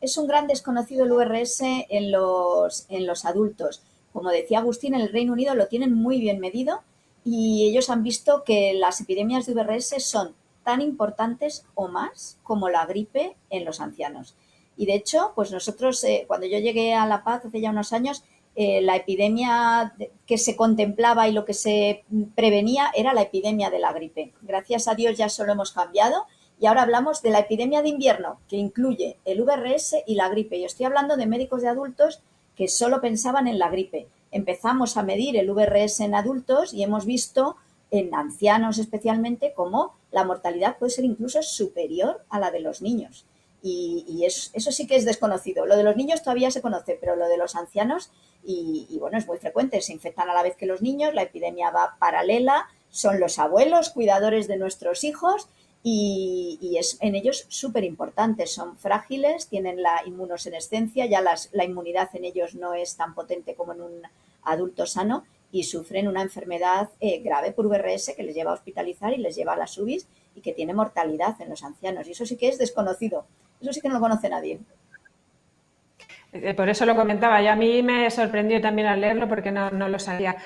Es 0.00 0.18
un, 0.18 0.26
gran 0.26 0.46
desconocido 0.46 1.04
el 1.04 1.12
URS 1.12 1.62
en 1.62 2.12
los, 2.12 2.86
en 2.90 3.06
los 3.06 3.24
adultos. 3.24 3.82
Como 4.12 4.30
decía 4.30 4.58
Agustín, 4.58 4.94
en 4.94 5.00
el 5.00 5.12
Reino 5.12 5.32
Unido 5.32 5.54
lo 5.54 5.68
tienen 5.68 5.94
muy 5.94 6.20
bien 6.20 6.38
medido 6.38 6.82
y 7.24 7.68
ellos 7.68 7.88
han 7.88 8.02
visto 8.02 8.44
que 8.44 8.74
las 8.74 9.00
epidemias 9.00 9.46
de 9.46 9.54
VRS 9.54 10.04
son 10.04 10.34
tan 10.64 10.80
importantes 10.80 11.64
o 11.74 11.88
más 11.88 12.38
como 12.42 12.68
la 12.68 12.84
gripe 12.84 13.36
en 13.48 13.64
los 13.64 13.80
ancianos. 13.80 14.34
Y 14.76 14.86
de 14.86 14.94
hecho, 14.94 15.32
pues 15.34 15.50
nosotros, 15.50 16.02
eh, 16.04 16.24
cuando 16.26 16.46
yo 16.46 16.58
llegué 16.58 16.94
a 16.94 17.06
La 17.06 17.24
Paz 17.24 17.44
hace 17.46 17.60
ya 17.60 17.70
unos 17.70 17.92
años, 17.92 18.22
eh, 18.54 18.82
la 18.82 18.96
epidemia 18.96 19.94
que 20.26 20.36
se 20.36 20.56
contemplaba 20.56 21.26
y 21.28 21.32
lo 21.32 21.44
que 21.44 21.54
se 21.54 22.04
prevenía 22.34 22.90
era 22.94 23.14
la 23.14 23.22
epidemia 23.22 23.70
de 23.70 23.78
la 23.78 23.92
gripe. 23.92 24.32
Gracias 24.42 24.88
a 24.88 24.94
Dios 24.94 25.16
ya 25.16 25.26
eso 25.26 25.44
lo 25.44 25.52
hemos 25.52 25.72
cambiado 25.72 26.26
y 26.60 26.66
ahora 26.66 26.82
hablamos 26.82 27.22
de 27.22 27.30
la 27.30 27.40
epidemia 27.40 27.82
de 27.82 27.88
invierno, 27.88 28.38
que 28.48 28.56
incluye 28.56 29.16
el 29.24 29.42
VRS 29.42 29.96
y 30.06 30.14
la 30.14 30.28
gripe. 30.28 30.60
Yo 30.60 30.66
estoy 30.66 30.86
hablando 30.86 31.16
de 31.16 31.26
médicos 31.26 31.62
de 31.62 31.68
adultos 31.68 32.20
que 32.54 32.68
solo 32.68 33.00
pensaban 33.00 33.48
en 33.48 33.58
la 33.58 33.70
gripe. 33.70 34.06
Empezamos 34.30 34.96
a 34.96 35.02
medir 35.02 35.36
el 35.36 35.50
VRS 35.50 36.00
en 36.00 36.14
adultos 36.14 36.72
y 36.72 36.82
hemos 36.82 37.06
visto 37.06 37.56
en 37.90 38.14
ancianos 38.14 38.78
especialmente 38.78 39.52
cómo 39.54 39.94
la 40.10 40.24
mortalidad 40.24 40.78
puede 40.78 40.90
ser 40.90 41.04
incluso 41.04 41.42
superior 41.42 42.24
a 42.28 42.38
la 42.38 42.50
de 42.50 42.60
los 42.60 42.82
niños. 42.82 43.26
Y, 43.62 44.24
eso 44.26 44.72
sí 44.72 44.86
que 44.86 44.96
es 44.96 45.04
desconocido. 45.04 45.66
Lo 45.66 45.76
de 45.76 45.84
los 45.84 45.96
niños 45.96 46.22
todavía 46.22 46.50
se 46.50 46.62
conoce, 46.62 46.98
pero 47.00 47.16
lo 47.16 47.28
de 47.28 47.36
los 47.36 47.54
ancianos 47.54 48.10
y, 48.44 48.96
bueno, 48.98 49.18
es 49.18 49.26
muy 49.26 49.38
frecuente, 49.38 49.80
se 49.80 49.92
infectan 49.92 50.28
a 50.28 50.34
la 50.34 50.42
vez 50.42 50.56
que 50.56 50.66
los 50.66 50.82
niños, 50.82 51.14
la 51.14 51.22
epidemia 51.22 51.70
va 51.70 51.96
paralela, 51.98 52.66
son 52.90 53.20
los 53.20 53.38
abuelos, 53.38 53.90
cuidadores 53.90 54.48
de 54.48 54.56
nuestros 54.56 55.04
hijos 55.04 55.48
y, 55.84 56.76
es 56.78 56.98
en 57.00 57.14
ellos 57.14 57.46
súper 57.48 57.84
importante, 57.84 58.46
son 58.46 58.76
frágiles, 58.76 59.46
tienen 59.46 59.82
la 59.82 60.02
inmunosenescencia, 60.06 61.06
ya 61.06 61.22
la 61.22 61.64
inmunidad 61.64 62.10
en 62.14 62.24
ellos 62.24 62.54
no 62.54 62.74
es 62.74 62.96
tan 62.96 63.14
potente 63.14 63.54
como 63.54 63.72
en 63.72 63.82
un 63.82 64.02
adulto 64.42 64.86
sano 64.86 65.24
y 65.52 65.64
sufren 65.64 66.08
una 66.08 66.22
enfermedad 66.22 66.88
eh, 66.98 67.20
grave 67.20 67.52
por 67.52 67.68
VRS 67.68 68.14
que 68.16 68.22
les 68.22 68.34
lleva 68.34 68.50
a 68.50 68.54
hospitalizar 68.54 69.12
y 69.12 69.18
les 69.18 69.36
lleva 69.36 69.52
a 69.52 69.56
las 69.56 69.76
UBIs 69.76 70.06
y 70.34 70.40
que 70.40 70.54
tiene 70.54 70.72
mortalidad 70.72 71.40
en 71.40 71.50
los 71.50 71.62
ancianos. 71.62 72.08
Y 72.08 72.12
eso 72.12 72.24
sí 72.24 72.36
que 72.36 72.48
es 72.48 72.56
desconocido, 72.56 73.26
eso 73.62 73.72
sí 73.72 73.80
que 73.80 73.88
no 73.88 73.94
lo 73.94 74.00
conoce 74.00 74.28
nadie. 74.28 74.60
Eh, 76.32 76.54
por 76.54 76.68
eso 76.68 76.86
lo 76.86 76.96
comentaba 76.96 77.42
y 77.42 77.46
a 77.46 77.56
mí 77.56 77.82
me 77.82 78.10
sorprendió 78.10 78.60
también 78.60 78.88
al 78.88 79.00
leerlo 79.00 79.28
porque 79.28 79.52
no, 79.52 79.70
lo 79.70 79.98
sabía. 79.98 80.36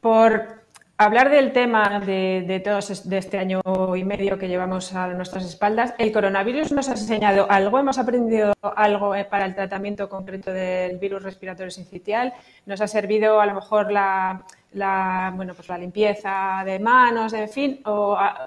Por 0.00 0.60
hablar 0.96 1.30
del 1.30 1.52
tema 1.52 2.00
de, 2.00 2.60
todos 2.64 3.08
de 3.08 3.18
este 3.18 3.38
año 3.38 3.60
y 3.96 4.04
medio 4.04 4.38
que 4.38 4.48
llevamos 4.48 4.94
a 4.94 5.08
nuestras 5.08 5.44
espaldas, 5.44 5.94
el 5.98 6.10
coronavirus 6.12 6.72
nos 6.72 6.88
ha 6.88 6.92
enseñado 6.92 7.50
algo, 7.50 7.78
hemos 7.78 7.98
aprendido 7.98 8.54
algo 8.62 9.14
eh, 9.14 9.24
para 9.24 9.44
el 9.44 9.54
tratamiento 9.54 10.08
concreto 10.08 10.52
del 10.52 10.98
virus 10.98 11.22
respiratorio 11.22 11.70
sincitial, 11.70 12.32
nos 12.64 12.80
ha 12.80 12.88
servido 12.88 13.40
a 13.40 13.46
lo 13.46 13.54
mejor 13.54 13.92
la, 13.92 14.44
bueno, 14.72 15.54
pues 15.54 15.68
la 15.68 15.78
limpieza 15.78 16.62
de 16.64 16.78
manos, 16.78 17.32
en 17.32 17.48
fin, 17.48 17.82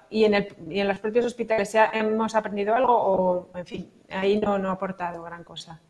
y, 0.09 0.23
en 0.23 0.33
en 0.33 0.87
los 0.87 0.99
propios 0.99 1.25
hospitales 1.25 1.75
hemos 1.93 2.35
aprendido 2.35 2.73
algo 2.75 2.93
o, 2.95 3.49
en 3.57 3.65
fin, 3.65 3.91
ahí 4.09 4.39
no, 4.39 4.57
no 4.57 4.69
ha 4.69 4.73
aportado 4.73 5.21
gran 5.23 5.43
cosa. 5.43 5.81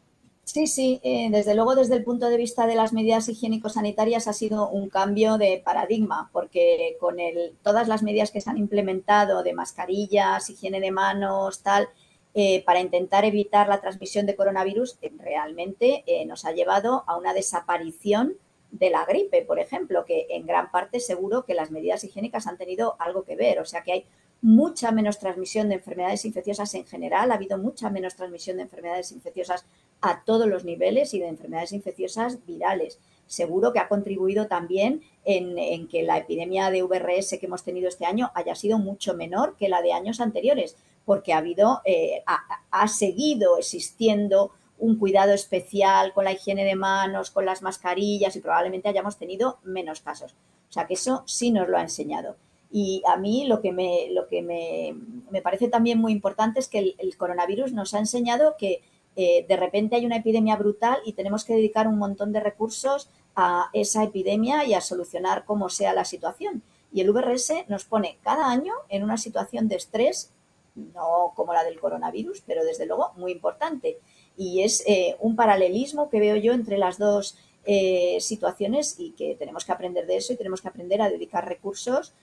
Sí, 0.46 0.68
sí, 0.68 1.00
eh, 1.04 1.30
desde 1.32 1.56
luego 1.56 1.74
desde 1.74 1.96
el 1.96 2.04
punto 2.04 2.30
de 2.30 2.36
vista 2.36 2.68
de 2.68 2.76
las 2.76 2.92
medidas 2.92 3.30
higiénico-sanitarias 3.30 4.28
ha 4.28 4.34
sido 4.34 4.70
un 4.70 4.90
cambio 4.90 5.38
de 5.38 5.62
paradigma, 5.64 6.30
porque 6.34 6.98
con 7.00 7.20
el, 7.20 7.56
todas 7.64 7.88
las 7.88 8.04
medidas 8.04 8.30
que 8.30 8.42
se 8.42 8.50
han 8.50 8.58
implementado 8.58 9.42
de 9.42 9.54
mascarillas, 9.54 10.50
higiene 10.50 10.82
de 10.82 10.92
manos, 10.92 11.64
tal, 11.64 11.88
eh, 12.34 12.62
para 12.66 12.82
intentar 12.82 13.24
evitar 13.24 13.70
la 13.70 13.80
transmisión 13.80 14.26
de 14.26 14.36
coronavirus, 14.36 14.98
eh, 15.02 15.14
realmente 15.18 16.04
nos 16.28 16.44
ha 16.44 16.52
llevado 16.52 17.04
a 17.08 17.18
una 17.18 17.34
desaparición 17.34 18.36
de 18.74 18.90
la 18.90 19.06
gripe, 19.06 19.44
por 19.44 19.60
ejemplo, 19.60 20.04
que 20.04 20.26
en 20.32 20.48
gran 20.48 20.72
parte 20.72 21.00
seguro 21.00 21.46
que 21.46 21.54
las 21.54 21.70
medidas 21.70 22.04
higiénicas 22.04 22.48
han 22.48 22.58
tenido 22.58 22.96
algo 23.00 23.24
que 23.24 23.36
ver. 23.36 23.60
O 23.60 23.66
sea 23.66 23.84
que 23.84 23.92
hay 23.94 24.06
mucha 24.42 24.92
menos 24.92 25.20
transmisión 25.20 25.70
de 25.70 25.76
enfermedades 25.76 26.26
infecciosas 26.26 26.74
en 26.74 26.86
general, 26.86 27.32
ha 27.32 27.36
habido 27.36 27.58
mucha 27.58 27.90
menos 27.90 28.16
transmisión 28.16 28.58
de 28.58 28.64
enfermedades 28.64 29.14
infecciosas 29.14 29.66
a 30.02 30.24
todos 30.26 30.48
los 30.48 30.66
niveles 30.66 31.14
y 31.14 31.20
de 31.20 31.28
enfermedades 31.28 31.72
infecciosas 31.72 32.46
virales. 32.46 33.00
Seguro 33.28 33.72
que 33.72 33.80
ha 33.80 33.88
contribuido 33.88 34.48
también 34.48 35.02
en, 35.24 35.88
que 35.88 36.04
la 36.04 36.18
epidemia 36.18 36.72
de 36.72 36.84
VRS 36.84 37.38
que 37.40 37.46
hemos 37.46 37.64
tenido 37.64 37.88
este 37.88 38.06
año 38.06 38.32
haya 38.34 38.56
sido 38.56 38.80
mucho 38.80 39.14
menor 39.14 39.56
que 39.56 39.70
la 39.70 39.82
de 39.82 39.94
años 39.94 40.20
anteriores, 40.20 40.76
porque 41.06 41.32
ha 41.32 41.38
habido, 41.38 41.82
eh, 41.86 42.24
ha, 42.26 42.88
seguido 42.90 43.58
existiendo 43.58 44.52
un 44.84 44.98
cuidado 44.98 45.32
especial 45.32 46.12
con 46.12 46.26
la 46.26 46.34
higiene 46.34 46.66
de 46.66 46.76
manos, 46.76 47.32
con 47.32 47.46
las 47.46 47.62
mascarillas 47.62 48.36
y 48.36 48.42
probablemente 48.42 48.90
hayamos 48.90 49.18
tenido 49.18 49.60
menos 49.64 50.02
casos. 50.02 50.34
O 50.70 50.74
sea 50.74 50.88
que 50.88 50.96
eso 50.96 51.24
sí 51.26 51.52
nos 51.52 51.70
lo 51.70 51.78
ha 51.78 51.82
enseñado. 51.82 52.36
Y 52.70 53.02
a 53.08 53.16
mí 53.16 53.46
lo 53.48 53.62
que 53.62 53.72
me, 53.72 54.10
lo 54.12 54.28
que 54.28 54.42
me, 54.42 55.42
parece 55.42 55.70
también 55.70 56.00
muy 56.00 56.12
importante 56.12 56.60
es 56.60 56.68
que 56.68 56.96
el, 56.98 57.18
coronavirus 57.18 57.72
nos 57.72 57.94
ha 57.94 58.00
enseñado 58.00 58.56
que 58.58 58.82
eh, 59.16 59.46
de 59.48 59.56
repente 59.56 59.96
hay 59.96 60.06
una 60.06 60.18
epidemia 60.18 60.58
brutal 60.58 60.98
y 61.06 61.14
tenemos 61.14 61.46
que 61.46 61.54
dedicar 61.54 61.88
un 61.88 61.98
montón 61.98 62.34
de 62.34 62.42
recursos 62.42 63.10
a 63.38 63.70
esa 63.72 64.04
epidemia 64.04 64.66
y 64.66 64.74
a 64.74 64.82
solucionar 64.82 65.46
cómo 65.46 65.70
sea 65.70 65.94
la 65.94 66.04
situación. 66.04 66.62
Y 66.92 67.00
el 67.00 67.12
VRS 67.12 67.70
nos 67.70 67.86
pone 67.86 68.18
cada 68.22 68.50
año 68.50 68.74
en 68.90 69.04
una 69.04 69.18
situación 69.18 69.70
de 69.70 69.78
estrés, 69.78 70.34
no 70.76 71.32
como 71.36 71.54
la 71.54 71.64
del 71.64 71.80
coronavirus, 71.80 72.42
pero 72.46 72.66
desde 72.66 72.86
luego 72.86 73.14
muy 73.16 73.32
importante. 73.32 74.00
Y 74.38 74.64
es 74.64 74.84
eh, 74.88 75.16
un 75.20 75.36
paralelismo 75.36 76.10
que 76.10 76.20
veo 76.20 76.36
yo 76.36 76.54
entre 76.54 76.78
las 76.78 76.98
dos 76.98 77.38
eh, 77.66 78.18
situaciones 78.20 78.96
y 79.00 79.12
que 79.12 79.36
tenemos 79.36 79.66
que 79.66 79.72
aprender 79.72 80.06
de 80.08 80.18
eso 80.18 80.34
y 80.34 80.38
tenemos 80.38 80.62
que 80.62 80.68
aprender 80.68 81.02
a 81.02 81.10
dedicar 81.10 81.48
recursos 81.48 82.14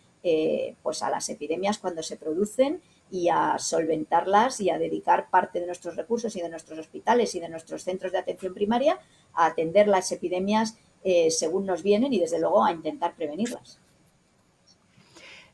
pues 0.83 1.03
a 1.03 1.09
las 1.09 1.31
epidemias 1.31 1.79
cuando 1.79 2.03
se 2.03 2.19
producen 2.19 2.83
y 3.11 3.29
a 3.29 3.59
solventarlas 3.59 4.61
y 4.61 4.71
a 4.71 4.79
dedicar 4.79 5.29
parte 5.31 5.61
de 5.61 5.67
nuestros 5.67 5.97
recursos 5.97 6.35
y 6.37 6.41
de 6.41 6.49
nuestros 6.49 6.79
hospitales 6.79 7.35
y 7.35 7.41
de 7.41 7.49
nuestros 7.49 7.83
centros 7.83 8.13
de 8.13 8.19
atención 8.19 8.55
primaria 8.55 8.99
a 9.35 9.47
atender 9.47 9.89
las 9.89 10.11
epidemias 10.13 10.77
eh, 11.03 11.31
según 11.31 11.67
nos 11.67 11.83
vienen 11.83 12.13
y 12.13 12.21
desde 12.21 12.41
luego 12.41 12.65
a 12.65 12.73
intentar 12.73 13.15
prevenirlas. 13.15 13.79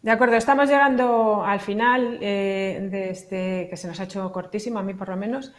De 0.03 0.11
acuerdo, 0.11 0.37
estamos 0.37 0.69
llegando 0.69 1.43
al 1.43 1.61
final 1.61 2.19
eh, 2.21 2.87
de 2.91 3.11
este 3.11 3.67
que 3.69 3.77
se 3.77 3.89
nos 3.89 3.99
ha 3.99 4.05
hecho 4.05 4.31
cortísimo, 4.33 4.79
a 4.79 4.83
mí 4.83 4.95
por 4.95 5.09
lo 5.09 5.17
menos. 5.17 5.53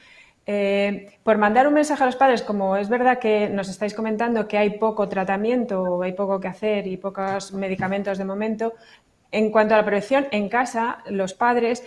Eh, 0.50 1.20
por 1.24 1.38
mandar 1.38 1.68
un 1.68 1.74
mensaje 1.74 2.02
a 2.02 2.06
los 2.06 2.16
padres, 2.16 2.42
como 2.42 2.78
es 2.78 2.88
verdad 2.88 3.20
que 3.20 3.50
nos 3.50 3.68
estáis 3.68 3.94
comentando 3.94 4.48
que 4.48 4.58
hay 4.58 4.80
poco 4.80 5.10
tratamiento, 5.10 6.02
hay 6.02 6.14
poco 6.14 6.40
que 6.40 6.48
hacer 6.48 6.88
y 6.88 6.96
pocos 6.96 7.52
medicamentos 7.54 8.18
de 8.18 8.26
momento, 8.26 8.74
En 9.30 9.52
cuanto 9.52 9.74
a 9.74 9.78
la 9.78 9.84
prevención, 9.84 10.28
en 10.32 10.48
casa, 10.48 11.00
los 11.10 11.34
padres, 11.34 11.84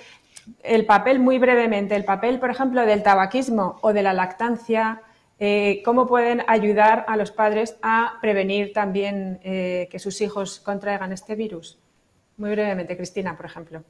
el 0.62 0.84
papel 0.84 1.18
muy 1.20 1.38
brevemente, 1.38 1.96
el 1.96 2.04
papel, 2.04 2.38
por 2.38 2.50
ejemplo, 2.50 2.84
del 2.84 3.02
tabaquismo 3.02 3.78
o 3.80 3.94
de 3.94 4.02
la 4.02 4.12
lactancia, 4.12 5.00
eh, 5.38 5.80
cómo 5.82 6.06
pueden 6.06 6.42
ayudar 6.48 7.06
a 7.08 7.16
los 7.16 7.30
padres 7.30 7.78
a 7.80 8.18
prevenir 8.20 8.74
también 8.74 9.40
eh, 9.42 9.88
que 9.90 9.98
sus 9.98 10.20
hijos 10.20 10.60
contraigan 10.60 11.12
este 11.12 11.34
virus. 11.34 11.78
Muy 12.36 12.50
brevemente, 12.50 12.94
Cristina, 12.94 13.34
por 13.38 13.46
ejemplo. 13.46 13.82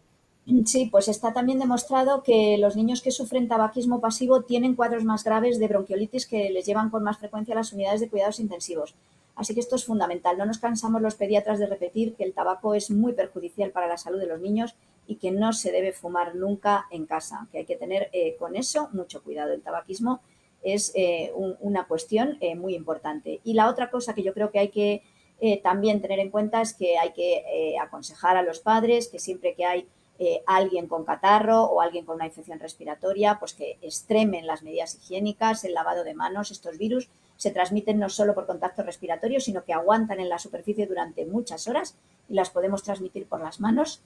Sí, 0.64 0.88
pues 0.90 1.06
está 1.06 1.32
también 1.32 1.60
demostrado 1.60 2.24
que 2.24 2.58
los 2.58 2.74
niños 2.74 3.02
que 3.02 3.12
sufren 3.12 3.46
tabaquismo 3.46 4.00
pasivo 4.00 4.42
tienen 4.42 4.74
cuadros 4.74 5.04
más 5.04 5.22
graves 5.22 5.60
de 5.60 5.68
bronquiolitis 5.68 6.26
que 6.26 6.50
les 6.50 6.66
llevan 6.66 6.90
con 6.90 7.04
más 7.04 7.18
frecuencia 7.18 7.54
a 7.54 7.58
las 7.58 7.72
unidades 7.72 8.00
de 8.00 8.08
cuidados 8.08 8.40
intensivos. 8.40 8.96
Así 9.36 9.54
que 9.54 9.60
esto 9.60 9.76
es 9.76 9.84
fundamental. 9.84 10.36
No 10.36 10.46
nos 10.46 10.58
cansamos 10.58 11.02
los 11.02 11.14
pediatras 11.14 11.60
de 11.60 11.66
repetir 11.66 12.14
que 12.14 12.24
el 12.24 12.34
tabaco 12.34 12.74
es 12.74 12.90
muy 12.90 13.12
perjudicial 13.12 13.70
para 13.70 13.86
la 13.86 13.96
salud 13.96 14.18
de 14.18 14.26
los 14.26 14.40
niños 14.40 14.74
y 15.06 15.16
que 15.16 15.30
no 15.30 15.52
se 15.52 15.70
debe 15.70 15.92
fumar 15.92 16.34
nunca 16.34 16.86
en 16.90 17.06
casa, 17.06 17.46
que 17.52 17.58
hay 17.58 17.64
que 17.64 17.76
tener 17.76 18.10
eh, 18.12 18.34
con 18.36 18.56
eso 18.56 18.88
mucho 18.92 19.22
cuidado. 19.22 19.52
El 19.52 19.62
tabaquismo 19.62 20.20
es 20.62 20.90
eh, 20.96 21.32
una 21.60 21.86
cuestión 21.86 22.38
eh, 22.40 22.56
muy 22.56 22.74
importante. 22.74 23.40
Y 23.44 23.54
la 23.54 23.70
otra 23.70 23.88
cosa 23.88 24.14
que 24.14 24.24
yo 24.24 24.34
creo 24.34 24.50
que 24.50 24.58
hay 24.58 24.68
que 24.68 25.02
también 25.62 26.02
tener 26.02 26.18
en 26.18 26.28
cuenta 26.28 26.60
es 26.60 26.74
que 26.74 26.98
hay 26.98 27.14
que 27.14 27.74
aconsejar 27.80 28.36
a 28.36 28.42
los 28.42 28.58
padres 28.58 29.08
que 29.08 29.18
siempre 29.18 29.54
que 29.54 29.64
hay 29.64 29.88
eh, 30.22 30.42
alguien 30.46 30.86
con 30.86 31.06
catarro 31.06 31.62
o 31.64 31.80
alguien 31.80 32.04
con 32.04 32.16
una 32.16 32.26
infección 32.26 32.60
respiratoria, 32.60 33.38
pues 33.38 33.54
que 33.54 33.78
extremen 33.80 34.46
las 34.46 34.62
medidas 34.62 34.96
higiénicas, 34.96 35.64
el 35.64 35.72
lavado 35.72 36.04
de 36.04 36.12
manos. 36.12 36.50
Estos 36.50 36.76
virus 36.76 37.08
se 37.38 37.50
transmiten 37.50 37.98
no 37.98 38.10
solo 38.10 38.34
por 38.34 38.44
contacto 38.44 38.82
respiratorio, 38.82 39.40
sino 39.40 39.64
que 39.64 39.72
aguantan 39.72 40.20
en 40.20 40.28
la 40.28 40.38
superficie 40.38 40.86
durante 40.86 41.24
muchas 41.24 41.66
horas 41.68 41.96
y 42.28 42.34
las 42.34 42.50
podemos 42.50 42.82
transmitir 42.82 43.24
por 43.24 43.40
las 43.40 43.60
manos. 43.60 44.02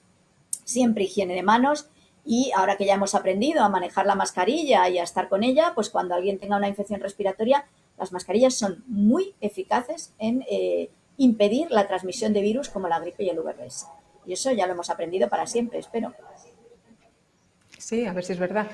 Siempre 0.63 1.03
higiene 1.03 1.35
de 1.35 1.43
manos. 1.43 1.89
Y 2.23 2.49
ahora 2.55 2.77
que 2.77 2.85
ya 2.85 2.93
hemos 2.93 3.13
aprendido 3.13 3.61
a 3.61 3.67
manejar 3.67 4.05
la 4.05 4.15
mascarilla 4.15 4.87
y 4.87 4.99
a 4.99 5.03
estar 5.03 5.27
con 5.27 5.43
ella, 5.43 5.73
pues 5.75 5.89
cuando 5.89 6.15
alguien 6.15 6.39
tenga 6.39 6.55
una 6.55 6.69
infección 6.69 7.01
respiratoria, 7.01 7.65
las 7.97 8.13
mascarillas 8.13 8.53
son 8.53 8.85
muy 8.87 9.35
eficaces 9.41 10.13
en 10.17 10.45
eh, 10.49 10.89
impedir 11.17 11.71
la 11.71 11.87
transmisión 11.87 12.31
de 12.31 12.39
virus 12.39 12.69
como 12.69 12.87
la 12.87 13.01
gripe 13.01 13.25
y 13.25 13.29
el 13.29 13.41
VRS. 13.41 13.87
Y 14.25 14.33
eso 14.33 14.51
ya 14.51 14.65
lo 14.65 14.73
hemos 14.73 14.89
aprendido 14.89 15.29
para 15.29 15.45
siempre, 15.45 15.79
espero. 15.79 16.13
Sí, 17.77 18.05
a 18.05 18.13
ver 18.13 18.23
si 18.23 18.33
es 18.33 18.39
verdad. 18.39 18.67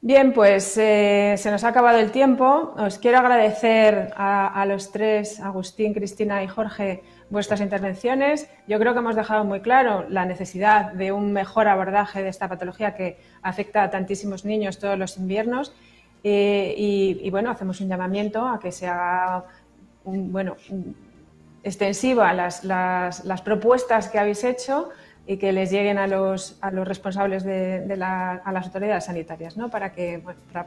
Bien, 0.00 0.32
pues 0.32 0.76
eh, 0.76 1.34
se 1.36 1.50
nos 1.50 1.64
ha 1.64 1.68
acabado 1.68 1.98
el 1.98 2.12
tiempo. 2.12 2.74
Os 2.76 2.98
quiero 2.98 3.18
agradecer 3.18 4.12
a, 4.16 4.64
los 4.66 4.92
tres, 4.92 5.40
Agustín, 5.40 5.94
Cristina 5.94 6.44
y 6.44 6.46
Jorge, 6.46 7.02
vuestras 7.30 7.60
intervenciones. 7.60 8.48
Yo 8.68 8.78
creo 8.78 8.92
que 8.92 9.00
hemos 9.00 9.16
dejado 9.16 9.44
muy 9.44 9.60
claro 9.60 10.06
la 10.08 10.24
necesidad 10.26 10.92
de 10.92 11.12
un 11.12 11.32
mejor 11.32 11.66
abordaje 11.66 12.22
de 12.22 12.28
esta 12.28 12.48
patología 12.48 12.94
que 12.94 13.18
afecta 13.42 13.82
a 13.82 13.90
tantísimos 13.90 14.44
niños 14.44 14.78
todos 14.78 14.98
los 14.98 15.16
inviernos. 15.16 15.74
Eh, 16.22 16.74
y, 16.76 17.30
bueno, 17.30 17.50
hacemos 17.50 17.80
un 17.80 17.88
llamamiento 17.88 18.46
a 18.46 18.60
que 18.60 18.70
se 18.72 18.86
haga 18.86 19.44
un, 20.04 20.30
bueno, 20.30 20.56
extensiva 21.66 22.32
las, 22.32 22.62
las, 22.62 23.42
propuestas 23.42 24.08
que 24.08 24.20
habéis 24.20 24.44
hecho 24.44 24.88
y 25.26 25.36
que 25.36 25.50
les 25.50 25.72
lleguen 25.72 25.98
a 25.98 26.06
los, 26.06 26.56
a 26.60 26.70
los 26.70 26.86
responsables 26.86 27.42
de, 27.42 27.82
a 28.00 28.52
las 28.52 28.66
autoridades 28.66 29.06
sanitarias 29.06 29.56
¿no? 29.56 29.68
para, 29.68 29.90
que, 29.90 30.22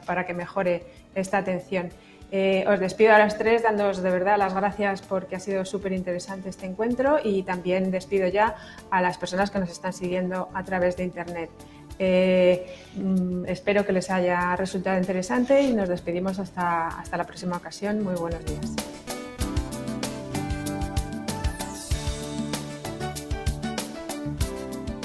para, 0.06 0.26
que 0.26 0.34
mejore 0.34 0.84
esta 1.14 1.38
atención. 1.38 1.88
Eh, 2.32 2.64
os 2.68 2.78
despido 2.78 3.12
a 3.12 3.18
las 3.18 3.38
tres 3.38 3.64
dándoos 3.64 4.02
de 4.02 4.10
verdad 4.10 4.38
las 4.38 4.54
gracias 4.54 5.02
porque 5.02 5.34
ha 5.34 5.40
sido 5.40 5.64
súper 5.64 5.92
interesante 5.92 6.48
este 6.48 6.66
encuentro 6.66 7.18
y 7.24 7.42
también 7.42 7.90
despido 7.90 8.28
ya 8.28 8.54
a 8.90 9.02
las 9.02 9.18
personas 9.18 9.50
que 9.50 9.58
nos 9.58 9.70
están 9.70 9.92
siguiendo 9.92 10.48
a 10.54 10.62
través 10.62 10.96
de 10.96 11.04
Internet. 11.04 11.50
Eh, 11.98 12.76
mm, 12.94 13.46
espero 13.46 13.84
que 13.84 13.92
les 13.92 14.10
haya 14.10 14.54
resultado 14.54 14.98
interesante 14.98 15.62
y 15.62 15.72
nos 15.72 15.88
despedimos 15.88 16.38
hasta, 16.38 16.88
hasta 16.88 17.16
la 17.16 17.24
próxima 17.24 17.56
ocasión. 17.56 18.04
Muy 18.04 18.14
buenos 18.14 18.44
días. 18.44 19.09